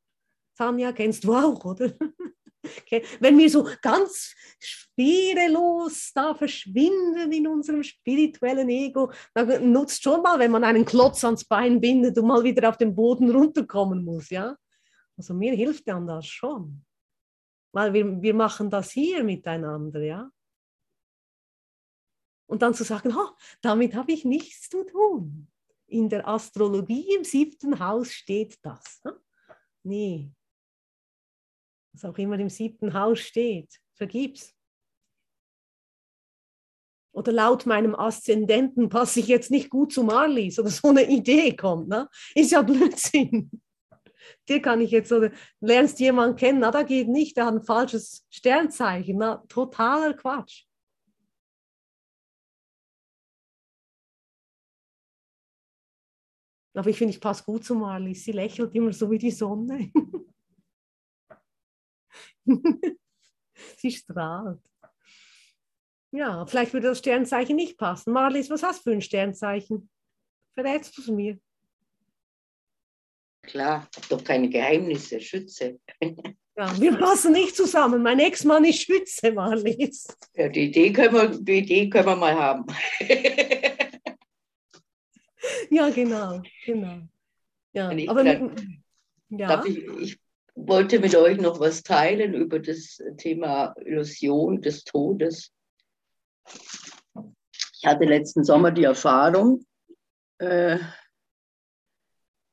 Tanja, 0.55 0.91
kennst 0.91 1.23
du 1.23 1.33
auch, 1.33 1.63
oder? 1.63 1.93
Wenn 3.19 3.37
wir 3.37 3.49
so 3.49 3.67
ganz 3.81 4.35
schwerelos 4.59 6.11
da 6.13 6.35
verschwinden 6.35 7.31
in 7.31 7.47
unserem 7.47 7.83
spirituellen 7.83 8.67
Ego, 8.69 9.11
dann 9.33 9.71
nutzt 9.71 10.03
schon 10.03 10.21
mal, 10.21 10.37
wenn 10.39 10.51
man 10.51 10.65
einen 10.65 10.83
Klotz 10.83 11.23
ans 11.23 11.45
Bein 11.45 11.79
bindet 11.79 12.17
und 12.17 12.27
mal 12.27 12.43
wieder 12.43 12.67
auf 12.67 12.77
den 12.77 12.95
Boden 12.95 13.31
runterkommen 13.31 14.03
muss, 14.03 14.29
ja? 14.29 14.57
Also 15.19 15.33
mir 15.33 15.53
hilft 15.53 15.85
dann 15.89 16.07
das 16.07 16.25
schon. 16.25 16.85
Weil 17.73 17.91
wir, 17.91 18.21
wir 18.21 18.33
machen 18.33 18.69
das 18.69 18.91
hier 18.91 19.21
miteinander, 19.21 20.01
ja? 20.01 20.31
Und 22.47 22.61
dann 22.61 22.73
zu 22.73 22.85
sagen, 22.85 23.13
oh, 23.13 23.35
damit 23.61 23.95
habe 23.95 24.13
ich 24.13 24.23
nichts 24.23 24.69
zu 24.69 24.85
tun. 24.85 25.51
In 25.87 26.07
der 26.07 26.25
Astrologie 26.25 27.15
im 27.15 27.25
siebten 27.25 27.79
Haus 27.79 28.13
steht 28.13 28.57
das. 28.63 29.01
Hm? 29.03 29.13
Nee, 29.83 30.31
was 31.91 32.05
auch 32.05 32.17
immer 32.17 32.39
im 32.39 32.49
siebten 32.49 32.93
Haus 32.93 33.19
steht. 33.19 33.81
Vergib's. 33.95 34.55
Oder 37.11 37.33
laut 37.33 37.65
meinem 37.65 37.93
Aszendenten 37.93 38.87
passe 38.87 39.19
ich 39.19 39.27
jetzt 39.27 39.51
nicht 39.51 39.69
gut 39.69 39.91
zu 39.91 40.03
Marlies 40.03 40.59
oder 40.59 40.69
so 40.69 40.87
eine 40.87 41.09
Idee 41.09 41.57
kommt. 41.57 41.89
Ne? 41.89 42.07
Ist 42.35 42.51
ja 42.51 42.61
Blödsinn. 42.61 43.51
Dir 44.47 44.61
kann 44.61 44.81
ich 44.81 44.91
jetzt, 44.91 45.11
oder 45.11 45.31
lernst 45.59 45.99
jemanden 45.99 46.35
kennen, 46.35 46.59
na, 46.59 46.71
da 46.71 46.83
geht 46.83 47.07
nicht, 47.07 47.37
der 47.37 47.45
hat 47.45 47.53
ein 47.55 47.63
falsches 47.63 48.25
Sternzeichen. 48.29 49.17
Na, 49.17 49.43
totaler 49.47 50.13
Quatsch. 50.13 50.65
Aber 56.73 56.89
ich 56.89 56.97
finde, 56.97 57.13
ich 57.13 57.19
passe 57.19 57.43
gut 57.43 57.65
zu 57.65 57.75
Marlies. 57.75 58.23
Sie 58.23 58.31
lächelt 58.31 58.73
immer 58.73 58.93
so 58.93 59.11
wie 59.11 59.17
die 59.17 59.31
Sonne. 59.31 59.91
Sie 63.77 63.91
strahlt. 63.91 64.61
Ja, 66.11 66.45
vielleicht 66.45 66.73
würde 66.73 66.87
das 66.87 66.99
Sternzeichen 66.99 67.55
nicht 67.55 67.77
passen. 67.77 68.13
Marlies, 68.13 68.49
was 68.49 68.63
hast 68.63 68.79
du 68.79 68.91
für 68.91 68.95
ein 68.95 69.01
Sternzeichen? 69.01 69.89
Verrätst 70.55 70.97
du 70.97 71.01
es 71.01 71.07
mir? 71.07 71.39
Klar, 73.49 73.87
doch 74.09 74.23
keine 74.23 74.49
Geheimnisse, 74.49 75.19
Schütze. 75.19 75.79
Ja, 76.57 76.77
wir 76.77 76.97
passen 76.97 77.31
nicht 77.31 77.55
zusammen. 77.55 78.03
Mein 78.03 78.19
Ex-Mann 78.19 78.65
ist 78.65 78.81
Schütze, 78.81 79.31
Marlies. 79.31 80.07
Ja, 80.35 80.49
die 80.49 80.65
Idee 80.65 80.91
können 80.91 81.13
wir, 81.13 81.29
die 81.29 81.59
Idee 81.59 81.89
können 81.89 82.07
wir 82.07 82.15
mal 82.17 82.35
haben. 82.35 82.65
ja, 85.69 85.89
genau, 85.89 86.41
genau. 86.65 86.97
Ja, 87.71 87.89
aber 88.09 88.23
dann, 88.25 88.83
ja. 89.29 89.63
Ich, 89.65 89.77
ich 89.77 90.19
wollte 90.53 90.99
mit 90.99 91.15
euch 91.15 91.39
noch 91.39 91.61
was 91.61 91.81
teilen 91.81 92.33
über 92.33 92.59
das 92.59 93.01
Thema 93.15 93.73
Illusion 93.85 94.61
des 94.61 94.83
Todes. 94.83 95.53
Ich 97.81 97.85
hatte 97.85 98.03
letzten 98.03 98.43
Sommer 98.43 98.71
die 98.71 98.83
Erfahrung, 98.83 99.65
äh, 100.39 100.77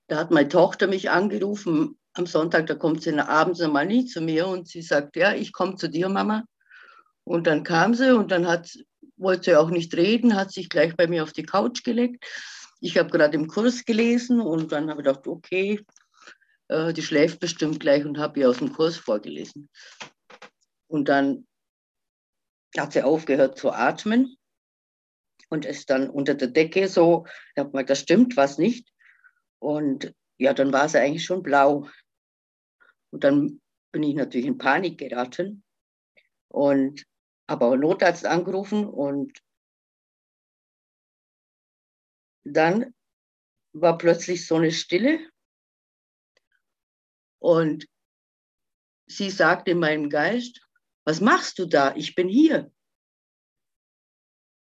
da 0.09 0.19
hat 0.19 0.31
meine 0.31 0.49
Tochter 0.49 0.87
mich 0.87 1.11
angerufen 1.11 1.99
am 2.15 2.27
Sonntag, 2.27 2.67
da 2.67 2.75
kommt 2.75 3.03
sie 3.03 3.13
abends 3.19 3.61
einmal 3.61 3.87
nie 3.87 4.07
zu 4.07 4.21
mir 4.21 4.47
und 4.47 4.69
sie 4.69 4.83
sagt, 4.83 5.17
ja, 5.17 5.35
ich 5.35 5.53
komme 5.53 5.77
zu 5.77 5.89
dir, 5.89 6.09
Mama. 6.09 6.45
Und 7.25 7.47
dann 7.47 7.63
kam 7.63 7.95
sie 7.95 8.17
und 8.17 8.31
dann 8.31 8.47
hat, 8.47 8.79
wollte 9.17 9.45
sie 9.45 9.57
auch 9.57 9.71
nicht 9.71 9.95
reden, 9.95 10.37
hat 10.37 10.53
sich 10.53 10.69
gleich 10.69 10.97
bei 10.97 11.07
mir 11.07 11.23
auf 11.23 11.33
die 11.33 11.43
Couch 11.43 11.83
gelegt. 11.83 12.25
Ich 12.81 12.97
habe 12.97 13.11
gerade 13.11 13.37
im 13.37 13.49
Kurs 13.49 13.85
gelesen 13.85 14.41
und 14.41 14.73
dann 14.73 14.89
habe 14.91 15.01
ich 15.01 15.07
gedacht, 15.07 15.27
okay, 15.27 15.85
äh, 16.69 16.93
die 16.93 17.03
schläft 17.03 17.41
bestimmt 17.41 17.81
gleich 17.81 18.05
und 18.05 18.19
habe 18.19 18.41
ihr 18.41 18.49
aus 18.49 18.59
dem 18.59 18.73
Kurs 18.73 18.97
vorgelesen. 18.97 19.69
Und 20.89 21.09
dann 21.09 21.47
hat 22.79 22.93
sie 22.93 23.03
aufgehört 23.03 23.59
zu 23.59 23.73
atmen 23.73 24.37
und 25.49 25.65
ist 25.65 25.91
dann 25.91 26.11
unter 26.11 26.35
der 26.35 26.49
Decke 26.49 26.89
so, 26.89 27.27
ich 27.55 27.61
habe 27.61 27.71
mal, 27.73 27.85
das 27.85 28.01
stimmt 28.01 28.37
was 28.37 28.59
nicht. 28.59 28.89
Und 29.59 30.15
ja, 30.39 30.53
dann 30.53 30.73
war 30.73 30.89
sie 30.89 31.01
eigentlich 31.01 31.25
schon 31.25 31.43
blau. 31.43 31.89
Und 33.11 33.25
dann 33.25 33.61
bin 33.93 34.03
ich 34.03 34.15
natürlich 34.15 34.47
in 34.47 34.59
Panik 34.59 34.99
geraten 34.99 35.65
und 36.49 37.07
habe 37.49 37.65
auch 37.65 37.77
Notarzt 37.77 38.27
angerufen 38.27 38.87
und 38.87 39.41
dann 42.45 42.95
war 43.73 43.99
plötzlich 43.99 44.47
so 44.47 44.57
eine 44.57 44.71
Stille 44.71 45.31
und 47.39 47.87
sie 49.07 49.31
sagt 49.31 49.69
in 49.69 49.79
meinem 49.79 50.11
Geist, 50.11 50.61
was 51.05 51.21
machst 51.21 51.59
du 51.59 51.67
da? 51.67 51.95
Ich 51.95 52.15
bin 52.15 52.29
hier. 52.29 52.73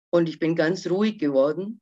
Und 0.10 0.28
ich 0.28 0.40
bin 0.40 0.56
ganz 0.56 0.88
ruhig 0.88 1.18
geworden. 1.18 1.82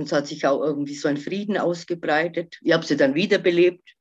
Und 0.00 0.06
es 0.06 0.12
hat 0.12 0.28
sich 0.28 0.46
auch 0.46 0.62
irgendwie 0.62 0.94
so 0.94 1.08
ein 1.08 1.18
Frieden 1.18 1.58
ausgebreitet. 1.58 2.58
Ich 2.62 2.72
habe 2.72 2.86
sie 2.86 2.96
dann 2.96 3.14
wiederbelebt, 3.14 3.98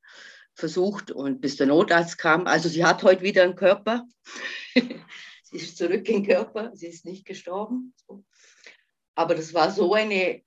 versucht 0.56 1.12
und 1.12 1.42
bis 1.42 1.58
der 1.58 1.68
Notarzt 1.68 2.18
kam. 2.18 2.48
Also 2.48 2.70
sie 2.70 2.86
hat 2.86 3.04
heute 3.04 3.22
wieder 3.22 3.44
einen 3.44 3.58
Körper. 3.58 4.08
sie 5.44 5.58
ist 5.58 5.76
zurück 5.76 6.08
im 6.08 6.26
Körper, 6.26 6.74
sie 6.74 6.88
ist 6.88 7.04
nicht 7.04 7.26
gestorben. 7.26 7.94
Aber 9.14 9.36
das 9.36 9.54
war 9.54 9.72
so 9.72 9.94
eine 9.94 10.42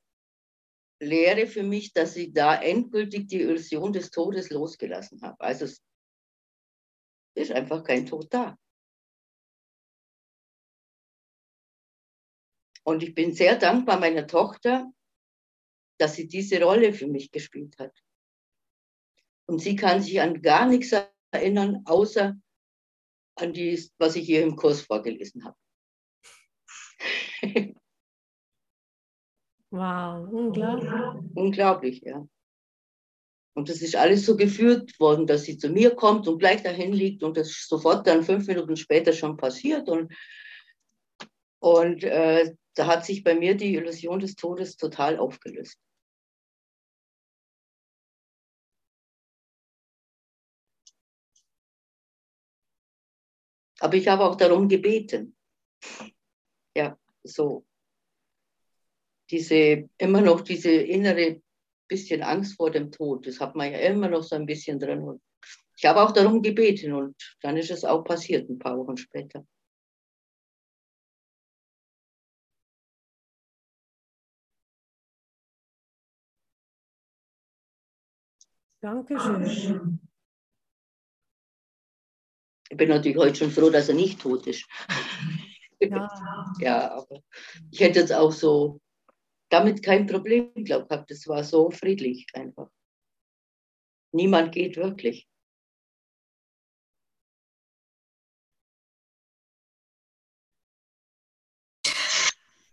Lehre 1.01 1.47
für 1.47 1.65
mich, 1.65 1.93
dass 1.93 2.17
ich 2.17 2.33
da 2.33 2.55
endgültig 2.55 3.29
die 3.29 3.43
Illusion 3.43 3.93
des 3.93 4.11
Todes 4.11 4.49
losgelassen 4.49 5.21
habe. 5.21 5.39
Also 5.39 5.67
es 5.67 5.83
ist 7.35 7.53
einfach 7.53 7.85
kein 7.85 8.07
Tod 8.07 8.29
da. 8.31 8.57
Und 12.85 13.03
ich 13.03 13.15
bin 13.15 13.35
sehr 13.35 13.57
dankbar 13.57 14.01
meiner 14.01 14.27
Tochter, 14.27 14.91
dass 16.03 16.17
sie 16.17 16.27
diese 16.27 16.61
Rolle 16.61 16.93
für 16.93 17.07
mich 17.07 17.31
gespielt 17.31 17.79
hat. 17.79 17.97
Und 19.47 19.61
sie 19.61 19.77
kann 19.77 20.03
sich 20.03 20.21
an 20.21 20.43
gar 20.43 20.67
nichts 20.67 20.93
erinnern, 21.31 21.83
außer 21.85 22.37
an 23.37 23.53
die, 23.53 23.81
was 23.99 24.17
ich 24.17 24.29
ihr 24.29 24.43
im 24.43 24.57
Kurs 24.57 24.83
vorgelesen 24.83 25.45
habe. 25.45 25.57
Wow, 29.75 30.29
unglaublich. 30.31 30.93
Unglaublich, 31.35 32.03
ja. 32.03 32.29
Und 33.55 33.71
das 33.71 33.81
ist 33.81 33.97
alles 33.97 34.27
so 34.27 34.37
geführt 34.37 35.01
worden, 35.01 35.27
dass 35.27 35.45
sie 35.45 35.57
zu 35.57 35.71
mir 35.71 35.95
kommt 35.95 36.29
und 36.29 36.41
gleich 36.41 36.63
dahin 36.63 36.93
liegt 36.93 37.23
und 37.23 37.39
das 37.39 37.69
sofort 37.69 38.07
dann 38.07 38.23
fünf 38.23 38.47
Minuten 38.47 38.77
später 38.77 39.15
schon 39.15 39.39
passiert. 39.39 39.89
Und, 39.89 40.13
und 41.59 42.05
äh, 42.05 42.55
da 42.75 42.87
hat 42.87 43.07
sich 43.07 43.25
bei 43.25 43.35
mir 43.35 43.57
die 43.57 43.75
Illusion 43.75 44.21
des 44.21 44.37
Todes 44.37 44.77
total 44.77 45.19
aufgelöst. 45.19 45.79
Aber 53.83 53.95
ich 53.95 54.07
habe 54.07 54.25
auch 54.25 54.37
darum 54.37 54.69
gebeten. 54.69 55.35
Ja, 56.77 56.97
so 57.25 57.67
diese, 59.29 59.89
immer 59.99 60.21
noch 60.21 60.43
diese 60.43 60.71
innere 60.71 61.43
bisschen 61.89 62.23
Angst 62.23 62.55
vor 62.55 62.71
dem 62.71 62.93
Tod. 62.93 63.27
Das 63.27 63.41
hat 63.41 63.57
man 63.57 63.73
ja 63.73 63.79
immer 63.79 64.09
noch 64.09 64.23
so 64.23 64.37
ein 64.37 64.47
bisschen 64.47 64.79
drin. 64.79 65.03
Und 65.03 65.21
ich 65.77 65.85
habe 65.85 66.01
auch 66.01 66.13
darum 66.13 66.43
gebeten 66.43 66.93
und 66.93 67.17
dann 67.41 67.57
ist 67.57 67.73
es 67.73 67.85
auch 67.85 68.05
passiert, 68.05 68.49
ein 68.49 68.61
paar 68.61 68.79
Wochen 68.79 68.97
später. 68.97 69.45
Dankeschön. 78.81 79.99
Ich 82.73 82.79
bin 82.79 82.89
natürlich 82.89 83.19
heute 83.19 83.35
schon 83.35 83.51
froh, 83.51 83.69
dass 83.69 83.91
er 83.91 83.95
nicht 83.95 84.19
tot 84.19 84.47
ist. 84.47 84.67
Ja. 85.79 86.09
ja, 86.59 86.91
aber 86.93 87.21
ich 87.71 87.81
hätte 87.81 88.01
jetzt 88.01 88.15
auch 88.15 88.33
so 88.33 88.81
damit 89.51 89.83
kein 89.83 90.07
Problem, 90.07 90.51
glaube 90.65 90.87
ich, 90.91 91.01
Das 91.07 91.29
war 91.29 91.45
so 91.45 91.71
friedlich 91.71 92.27
einfach. 92.33 92.71
Niemand 94.13 94.53
geht 94.53 94.79
wirklich. 94.79 95.29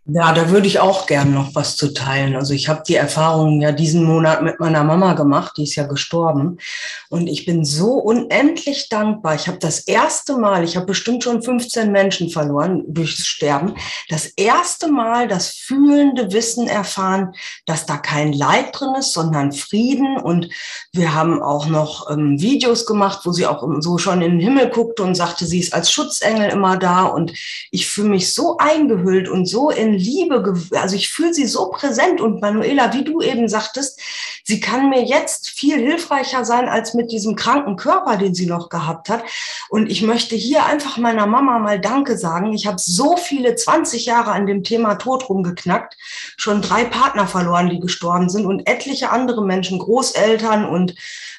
Ja, 0.06 0.32
da 0.32 0.50
würde 0.50 0.66
ich 0.66 0.80
auch 0.80 1.06
gern 1.06 1.34
noch 1.34 1.54
was 1.54 1.76
zu 1.76 1.92
teilen. 1.92 2.34
Also 2.34 2.54
ich 2.54 2.68
habe 2.68 2.82
die 2.88 2.96
Erfahrung 2.96 3.60
ja 3.60 3.70
diesen 3.70 4.02
Monat 4.02 4.42
mit 4.42 4.58
meiner 4.58 4.82
Mama 4.82 5.12
gemacht, 5.12 5.52
die 5.58 5.64
ist 5.64 5.76
ja 5.76 5.86
gestorben. 5.86 6.56
Und 7.10 7.26
ich 7.26 7.44
bin 7.44 7.66
so 7.66 7.92
unendlich 7.92 8.88
dankbar. 8.88 9.34
Ich 9.34 9.46
habe 9.46 9.58
das 9.58 9.80
erste 9.80 10.38
Mal, 10.38 10.64
ich 10.64 10.76
habe 10.76 10.86
bestimmt 10.86 11.22
schon 11.22 11.42
15 11.42 11.92
Menschen 11.92 12.30
verloren 12.30 12.82
durchs 12.88 13.26
Sterben, 13.26 13.74
das 14.08 14.26
erste 14.26 14.88
Mal 14.88 15.28
das 15.28 15.50
fühlende 15.50 16.32
Wissen 16.32 16.66
erfahren, 16.66 17.34
dass 17.66 17.84
da 17.84 17.98
kein 17.98 18.32
Leid 18.32 18.68
drin 18.72 18.94
ist, 18.98 19.12
sondern 19.12 19.52
Frieden. 19.52 20.16
Und 20.16 20.48
wir 20.92 21.14
haben 21.14 21.42
auch 21.42 21.66
noch 21.66 22.10
ähm, 22.10 22.40
Videos 22.40 22.86
gemacht, 22.86 23.20
wo 23.24 23.32
sie 23.32 23.46
auch 23.46 23.62
so 23.80 23.98
schon 23.98 24.22
in 24.22 24.32
den 24.32 24.40
Himmel 24.40 24.70
guckte 24.70 25.02
und 25.02 25.14
sagte, 25.14 25.44
sie 25.44 25.60
ist 25.60 25.74
als 25.74 25.92
Schutzengel 25.92 26.48
immer 26.48 26.78
da. 26.78 27.04
Und 27.04 27.32
ich 27.70 27.86
fühle 27.86 28.08
mich 28.08 28.32
so 28.32 28.56
eingehüllt 28.56 29.28
und 29.28 29.46
so 29.46 29.70
in 29.70 29.89
Liebe, 29.92 30.54
also 30.72 30.96
ich 30.96 31.08
fühle 31.08 31.34
sie 31.34 31.46
so 31.46 31.70
präsent 31.70 32.20
und 32.20 32.40
Manuela, 32.40 32.92
wie 32.92 33.04
du 33.04 33.20
eben 33.20 33.48
sagtest, 33.48 34.00
sie 34.44 34.60
kann 34.60 34.88
mir 34.88 35.02
jetzt 35.04 35.50
viel 35.50 35.78
hilfreicher 35.78 36.44
sein 36.44 36.68
als 36.68 36.94
mit 36.94 37.12
diesem 37.12 37.36
kranken 37.36 37.76
Körper, 37.76 38.16
den 38.16 38.34
sie 38.34 38.46
noch 38.46 38.68
gehabt 38.68 39.08
hat. 39.08 39.24
Und 39.68 39.90
ich 39.90 40.02
möchte 40.02 40.36
hier 40.36 40.64
einfach 40.66 40.96
meiner 40.96 41.26
Mama 41.26 41.58
mal 41.58 41.80
Danke 41.80 42.16
sagen. 42.16 42.52
Ich 42.52 42.66
habe 42.66 42.78
so 42.78 43.16
viele 43.16 43.54
20 43.54 44.06
Jahre 44.06 44.32
an 44.32 44.46
dem 44.46 44.62
Thema 44.64 44.94
Tod 44.94 45.28
rumgeknackt, 45.28 45.96
schon 46.36 46.62
drei 46.62 46.84
Partner 46.84 47.26
verloren, 47.26 47.70
die 47.70 47.80
gestorben 47.80 48.28
sind 48.28 48.46
und 48.46 48.66
etliche 48.66 49.10
andere 49.10 49.44
Menschen, 49.44 49.78
Großeltern 49.78 50.64
und 50.64 50.94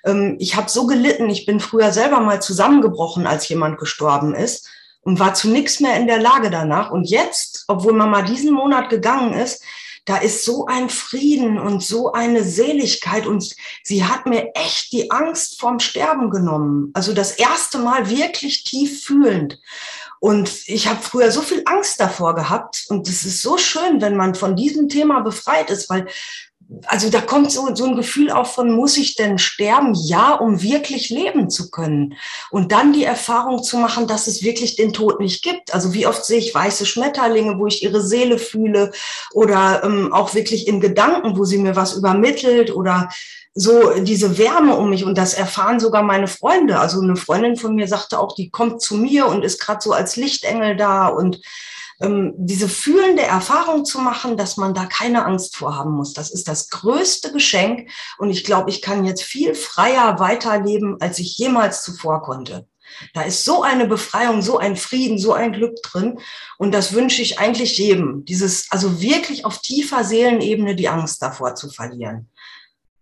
ähm, 0.06 0.36
ich 0.40 0.56
habe 0.56 0.70
so 0.70 0.88
gelitten. 0.88 1.30
Ich 1.30 1.46
bin 1.46 1.60
früher 1.60 1.92
selber 1.92 2.20
mal 2.20 2.42
zusammengebrochen, 2.42 3.28
als 3.28 3.48
jemand 3.50 3.80
gestorben 3.80 4.34
ist 4.36 4.68
und 5.02 5.20
war 5.20 5.34
zu 5.34 5.50
nichts 5.50 5.80
mehr 5.80 5.98
in 5.98 6.08
der 6.08 6.22
Lage 6.22 6.50
danach. 6.50 6.92
Und 6.92 7.10
jetzt, 7.10 7.66
obwohl 7.68 7.94
Mama 7.94 8.22
diesen 8.22 8.54
Monat 8.54 8.90
gegangen 8.90 9.34
ist, 9.34 9.64
da 10.06 10.18
ist 10.18 10.46
so 10.46 10.66
ein 10.66 10.90
Frieden 10.90 11.60
und 11.60 11.84
so 11.84 12.12
eine 12.12 12.44
Seligkeit 12.44 13.28
und 13.28 13.56
sie 13.84 14.04
hat 14.04 14.26
mir 14.26 14.52
echt 14.56 14.92
die 14.92 15.12
Angst 15.12 15.60
vorm 15.60 15.80
Sterben 15.80 16.32
genommen. 16.32 16.90
Also 16.94 17.14
das 17.14 17.34
erste 17.34 17.78
Mal 17.78 18.10
wirklich 18.10 18.64
tief 18.64 19.04
fühlend. 19.04 19.60
Und 20.20 20.68
ich 20.68 20.88
habe 20.88 21.02
früher 21.02 21.32
so 21.32 21.42
viel 21.42 21.64
Angst 21.66 22.00
davor 22.00 22.36
gehabt 22.36 22.86
und 22.90 23.08
es 23.08 23.26
ist 23.26 23.42
so 23.42 23.58
schön, 23.58 24.02
wenn 24.02 24.16
man 24.16 24.36
von 24.36 24.56
diesem 24.56 24.90
Thema 24.90 25.22
befreit 25.22 25.70
ist, 25.70 25.90
weil 25.90 26.08
also 26.86 27.10
da 27.10 27.20
kommt 27.20 27.52
so, 27.52 27.74
so 27.76 27.86
ein 27.86 27.96
Gefühl 27.96 28.32
auch 28.32 28.48
von, 28.48 28.72
muss 28.72 28.98
ich 28.98 29.16
denn 29.16 29.38
sterben? 29.38 29.94
Ja, 29.94 30.36
um 30.36 30.62
wirklich 30.62 31.10
leben 31.10 31.50
zu 31.50 31.70
können. 31.70 32.16
Und 32.50 32.72
dann 32.72 32.94
die 32.94 33.04
Erfahrung 33.04 33.62
zu 33.64 33.78
machen, 33.78 34.08
dass 34.08 34.28
es 34.28 34.44
wirklich 34.44 34.76
den 34.76 34.94
Tod 34.94 35.20
nicht 35.20 35.44
gibt. 35.44 35.74
Also 35.74 35.94
wie 35.94 36.08
oft 36.08 36.24
sehe 36.24 36.40
ich 36.40 36.56
weiße 36.56 36.86
Schmetterlinge, 36.86 37.60
wo 37.60 37.68
ich 37.68 37.84
ihre 37.84 38.02
Seele 38.02 38.38
fühle 38.38 38.92
oder 39.34 39.84
ähm, 39.84 40.14
auch 40.14 40.34
wirklich 40.34 40.68
in 40.68 40.80
Gedanken, 40.80 41.38
wo 41.38 41.44
sie 41.44 41.58
mir 41.58 41.76
was 41.76 41.94
übermittelt 41.94 42.74
oder 42.74 43.10
so 43.54 43.92
diese 44.00 44.38
Wärme 44.38 44.78
um 44.78 44.90
mich 44.90 45.04
und 45.04 45.18
das 45.18 45.34
erfahren 45.34 45.82
sogar 45.82 46.04
meine 46.04 46.28
Freunde. 46.28 46.80
Also 46.80 47.02
eine 47.02 47.18
Freundin 47.18 47.58
von 47.58 47.76
mir 47.76 47.88
sagte 47.88 48.18
auch, 48.18 48.34
die 48.34 48.50
kommt 48.50 48.82
zu 48.82 48.96
mir 48.96 49.28
und 49.28 49.44
ist 49.44 49.60
gerade 49.60 49.82
so 49.82 49.92
als 49.92 50.16
Lichtengel 50.16 50.78
da 50.78 51.08
und 51.08 51.42
ähm, 52.02 52.34
diese 52.38 52.68
fühlende 52.68 53.24
Erfahrung 53.24 53.86
zu 53.86 54.00
machen, 54.00 54.38
dass 54.38 54.58
man 54.58 54.74
da 54.74 54.86
keine 54.86 55.26
Angst 55.26 55.56
vor 55.56 55.76
haben 55.76 55.92
muss. 55.92 56.14
Das 56.14 56.32
ist 56.32 56.48
das 56.48 56.70
größte 56.70 57.32
Geschenk 57.32 57.90
und 58.18 58.30
ich 58.30 58.44
glaube, 58.44 58.70
ich 58.70 58.82
kann 58.82 59.06
jetzt 59.06 59.24
viel 59.24 59.56
freier 59.56 60.20
weiterleben, 60.20 60.98
als 61.00 61.20
ich 61.20 61.38
jemals 61.38 61.84
zuvor 61.84 62.22
konnte. 62.22 62.68
Da 63.14 63.24
ist 63.24 63.46
so 63.46 63.64
eine 63.64 63.88
Befreiung, 63.88 64.42
so 64.42 64.58
ein 64.58 64.76
Frieden, 64.76 65.18
so 65.18 65.34
ein 65.34 65.54
Glück 65.54 65.82
drin. 65.84 66.20
Und 66.58 66.74
das 66.74 66.94
wünsche 66.94 67.22
ich 67.22 67.40
eigentlich 67.40 67.78
jedem. 67.78 68.26
Dieses, 68.26 68.68
also 68.70 69.02
wirklich 69.02 69.46
auf 69.46 69.60
tiefer 69.60 70.04
Seelenebene 70.04 70.76
die 70.76 70.90
Angst 70.90 71.22
davor 71.22 71.56
zu 71.56 71.70
verlieren. 71.70 72.30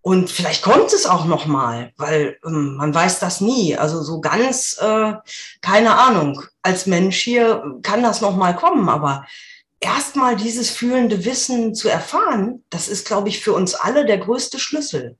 Und 0.02 0.30
vielleicht 0.30 0.64
kommt 0.64 0.93
es 0.93 1.06
auch 1.06 1.26
noch 1.26 1.45
mal, 1.45 1.91
weil 1.97 2.38
ähm, 2.45 2.76
man 2.76 2.93
weiß 2.93 3.20
das 3.20 3.41
nie. 3.41 3.76
Also 3.76 4.02
so 4.02 4.22
ganz, 4.22 4.78
äh, 4.82 5.14
keine 5.62 5.97
Ahnung. 5.97 6.41
Als 6.62 6.86
Mensch 6.86 7.18
hier 7.20 7.80
kann 7.84 8.02
das 8.02 8.22
noch 8.22 8.36
mal 8.36 8.56
kommen, 8.56 8.88
aber 8.88 9.26
erstmal 9.82 10.36
dieses 10.38 10.70
fühlende 10.70 11.26
Wissen 11.26 11.76
zu 11.76 11.89
erfahren, 11.89 12.64
das 12.70 12.88
ist, 12.88 13.08
glaube 13.08 13.30
ich, 13.30 13.41
für 13.41 13.54
uns 13.54 13.76
alle 13.76 14.06
der 14.06 14.20
größte 14.20 14.58
Schlüssel. 14.60 15.18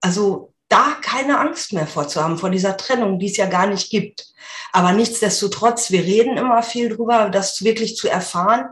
Also 0.00 0.52
da 0.68 0.96
keine 1.00 1.40
Angst 1.40 1.72
mehr 1.72 1.86
vorzuhaben, 1.86 2.38
vor 2.38 2.50
dieser 2.50 2.76
Trennung, 2.76 3.18
die 3.18 3.26
es 3.26 3.36
ja 3.36 3.46
gar 3.46 3.66
nicht 3.66 3.90
gibt. 3.90 4.28
Aber 4.72 4.92
nichtsdestotrotz, 4.92 5.90
wir 5.90 6.04
reden 6.04 6.36
immer 6.36 6.62
viel 6.62 6.88
drüber, 6.90 7.30
das 7.30 7.64
wirklich 7.64 7.96
zu 7.96 8.08
erfahren, 8.08 8.68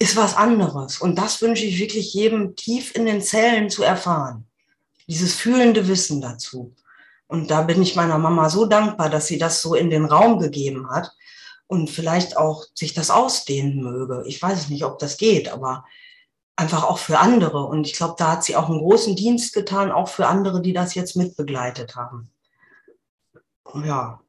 ist 0.00 0.16
was 0.16 0.36
anderes. 0.36 0.98
Und 0.98 1.16
das 1.16 1.40
wünsche 1.42 1.64
ich 1.64 1.78
wirklich 1.78 2.12
jedem 2.12 2.56
tief 2.56 2.96
in 2.96 3.06
den 3.06 3.22
Zellen 3.22 3.70
zu 3.70 3.84
erfahren 3.84 4.46
dieses 5.08 5.34
fühlende 5.34 5.88
Wissen 5.88 6.20
dazu. 6.20 6.74
Und 7.26 7.50
da 7.50 7.62
bin 7.62 7.82
ich 7.82 7.96
meiner 7.96 8.18
Mama 8.18 8.50
so 8.50 8.66
dankbar, 8.66 9.10
dass 9.10 9.26
sie 9.26 9.38
das 9.38 9.62
so 9.62 9.74
in 9.74 9.90
den 9.90 10.04
Raum 10.04 10.38
gegeben 10.38 10.90
hat 10.90 11.12
und 11.66 11.90
vielleicht 11.90 12.36
auch 12.36 12.64
sich 12.74 12.94
das 12.94 13.10
ausdehnen 13.10 13.82
möge. 13.82 14.24
Ich 14.26 14.40
weiß 14.40 14.68
nicht, 14.68 14.84
ob 14.84 14.98
das 14.98 15.16
geht, 15.16 15.48
aber 15.48 15.84
einfach 16.56 16.84
auch 16.84 16.98
für 16.98 17.18
andere. 17.18 17.64
Und 17.64 17.86
ich 17.86 17.94
glaube, 17.94 18.14
da 18.18 18.32
hat 18.32 18.44
sie 18.44 18.56
auch 18.56 18.68
einen 18.68 18.78
großen 18.78 19.16
Dienst 19.16 19.54
getan, 19.54 19.90
auch 19.90 20.08
für 20.08 20.26
andere, 20.26 20.60
die 20.62 20.72
das 20.72 20.94
jetzt 20.94 21.16
mitbegleitet 21.16 21.96
haben. 21.96 22.30
Ja. 23.84 24.20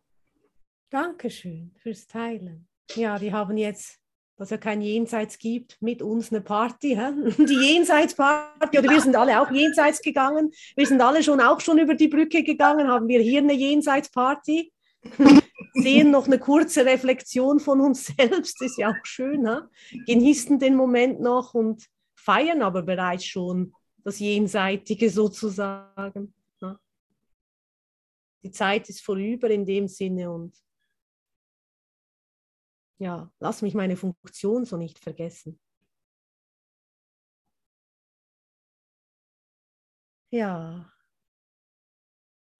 Dankeschön 0.89 1.75
fürs 1.81 2.07
Teilen. 2.07 2.67
Ja, 2.95 3.19
die 3.19 3.33
haben 3.33 3.57
jetzt 3.57 3.99
dass 4.37 4.51
es 4.51 4.59
kein 4.59 4.81
Jenseits 4.81 5.37
gibt, 5.39 5.81
mit 5.81 6.01
uns 6.01 6.31
eine 6.31 6.41
Party. 6.41 6.95
Hä? 6.95 7.11
Die 7.45 7.53
Jenseitsparty, 7.55 8.79
oder 8.79 8.89
wir 8.89 9.01
sind 9.01 9.15
alle 9.15 9.41
auch 9.41 9.51
jenseits 9.51 10.01
gegangen. 10.01 10.51
Wir 10.75 10.85
sind 10.85 11.01
alle 11.01 11.23
schon 11.23 11.39
auch 11.39 11.61
schon 11.61 11.77
über 11.77 11.95
die 11.95 12.09
Brücke 12.09 12.43
gegangen, 12.43 12.87
haben 12.87 13.07
wir 13.07 13.21
hier 13.21 13.39
eine 13.39 13.53
Jenseitsparty. 13.53 14.71
Sehen 15.73 16.11
noch 16.11 16.25
eine 16.25 16.39
kurze 16.39 16.85
Reflexion 16.85 17.59
von 17.59 17.79
uns 17.79 18.05
selbst, 18.17 18.61
ist 18.61 18.77
ja 18.77 18.89
auch 18.89 19.05
schön. 19.05 19.47
Hä? 19.47 19.61
Genießen 20.05 20.59
den 20.59 20.75
Moment 20.75 21.21
noch 21.21 21.53
und 21.53 21.85
feiern 22.15 22.61
aber 22.61 22.81
bereits 22.81 23.25
schon 23.25 23.73
das 24.03 24.19
Jenseitige 24.19 25.09
sozusagen. 25.09 26.33
Hä? 26.61 26.73
Die 28.43 28.51
Zeit 28.51 28.89
ist 28.89 29.01
vorüber 29.01 29.49
in 29.49 29.65
dem 29.65 29.87
Sinne 29.87 30.29
und 30.29 30.53
ja, 32.97 33.31
lass 33.39 33.61
mich 33.61 33.73
meine 33.73 33.97
Funktion 33.97 34.65
so 34.65 34.77
nicht 34.77 34.99
vergessen. 34.99 35.59
Ja, 40.31 40.91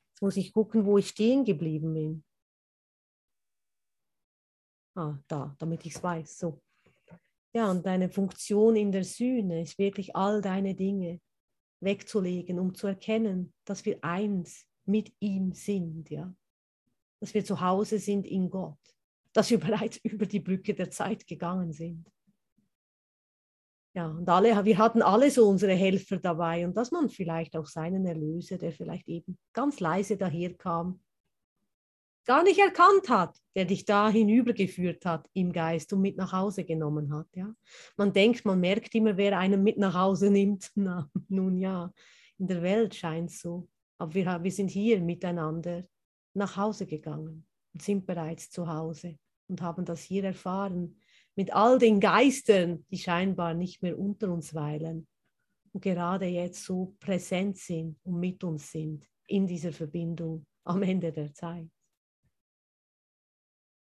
jetzt 0.10 0.22
muss 0.22 0.38
ich 0.38 0.54
gucken, 0.54 0.86
wo 0.86 0.98
ich 0.98 1.10
stehen 1.10 1.44
geblieben 1.44 1.94
bin. 1.94 2.24
Ah, 4.96 5.18
da, 5.28 5.56
damit 5.60 5.86
ich 5.86 5.96
es 5.96 6.04
weiß. 6.04 6.40
So. 6.40 6.62
Ja, 7.54 7.70
und 7.70 7.86
deine 7.86 8.10
Funktion 8.10 8.76
in 8.76 8.92
der 8.92 9.04
Sühne 9.04 9.62
ist 9.62 9.78
wirklich 9.78 10.16
all 10.16 10.42
deine 10.42 10.74
Dinge 10.74 11.22
wegzulegen, 11.82 12.60
um 12.60 12.74
zu 12.74 12.88
erkennen, 12.88 13.54
dass 13.66 13.84
wir 13.86 14.02
eins 14.04 14.66
mit 14.86 15.14
ihm 15.20 15.54
sind, 15.54 16.10
ja. 16.10 16.34
Dass 17.20 17.34
wir 17.34 17.44
zu 17.44 17.60
Hause 17.60 18.00
sind 18.00 18.26
in 18.26 18.50
Gott 18.50 18.95
dass 19.36 19.52
wir 19.52 19.60
bereits 19.60 19.98
über 20.04 20.26
die 20.26 20.40
Brücke 20.40 20.74
der 20.74 20.90
Zeit 20.90 21.28
gegangen 21.28 21.72
sind. 21.72 22.10
Ja, 23.94 24.08
und 24.08 24.28
alle, 24.28 24.66
wir 24.66 24.78
hatten 24.78 25.02
alle 25.02 25.32
so 25.32 25.48
unsere 25.48 25.74
Helfer 25.74 26.18
dabei 26.18 26.66
und 26.66 26.76
dass 26.76 26.92
man 26.92 27.10
vielleicht 27.10 27.56
auch 27.56 27.66
seinen 27.66 28.06
Erlöser, 28.06 28.58
der 28.58 28.74
vielleicht 28.74 29.08
eben 29.08 29.38
ganz 29.54 29.80
leise 29.80 30.18
daherkam, 30.18 31.00
gar 32.26 32.44
nicht 32.44 32.60
erkannt 32.60 33.08
hat, 33.08 33.38
der 33.56 33.64
dich 33.64 33.86
da 33.86 34.10
hinübergeführt 34.10 35.06
hat 35.06 35.30
im 35.34 35.54
Geist 35.54 35.94
und 35.94 36.02
mit 36.02 36.18
nach 36.18 36.34
Hause 36.34 36.66
genommen 36.66 37.14
hat. 37.14 37.28
Ja? 37.36 37.56
Man 37.96 38.12
denkt, 38.12 38.44
man 38.44 38.60
merkt 38.60 38.94
immer, 38.96 39.16
wer 39.16 39.38
einen 39.38 39.64
mit 39.64 39.78
nach 39.78 39.94
Hause 39.94 40.30
nimmt. 40.30 40.72
Na, 40.76 41.10
nun 41.30 41.58
ja, 41.58 41.94
in 42.38 42.48
der 42.48 42.62
Welt 42.64 42.96
scheint 42.96 43.32
so. 43.32 43.70
Aber 43.98 44.14
wir, 44.14 44.44
wir 44.44 44.52
sind 44.52 44.72
hier 44.72 45.00
miteinander 45.00 45.86
nach 46.34 46.58
Hause 46.58 46.86
gegangen 46.86 47.48
und 47.74 47.82
sind 47.82 48.06
bereits 48.06 48.50
zu 48.50 48.68
Hause 48.68 49.18
und 49.48 49.62
haben 49.62 49.86
das 49.86 50.02
hier 50.02 50.24
erfahren 50.24 51.00
mit 51.36 51.54
all 51.54 51.78
den 51.78 52.00
Geistern, 52.00 52.86
die 52.90 52.98
scheinbar 52.98 53.54
nicht 53.54 53.82
mehr 53.82 54.00
unter 54.00 54.32
uns 54.32 54.54
weilen 54.54 55.08
und 55.74 55.82
gerade 55.82 56.26
jetzt 56.26 56.64
so 56.64 56.96
präsent 57.00 57.58
sind 57.58 58.00
und 58.06 58.20
mit 58.20 58.44
uns 58.44 58.72
sind 58.72 59.06
in 59.28 59.46
dieser 59.46 59.74
Verbindung 59.74 60.46
am 60.64 60.82
Ende 60.84 61.12
der 61.12 61.34
Zeit. 61.34 61.70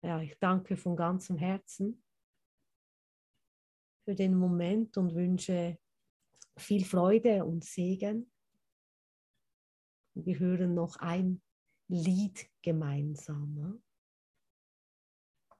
Ja, 0.02 0.20
ich 0.20 0.34
danke 0.38 0.76
von 0.76 0.96
ganzem 0.96 1.36
Herzen 1.36 2.02
für 4.05 4.14
den 4.14 4.34
Moment 4.34 4.96
und 4.96 5.14
wünsche 5.14 5.78
viel 6.57 6.84
Freude 6.84 7.44
und 7.44 7.64
Segen. 7.64 8.30
Wir 10.14 10.38
hören 10.38 10.74
noch 10.74 10.96
ein 10.96 11.42
Lied 11.88 12.48
gemeinsam. 12.62 13.82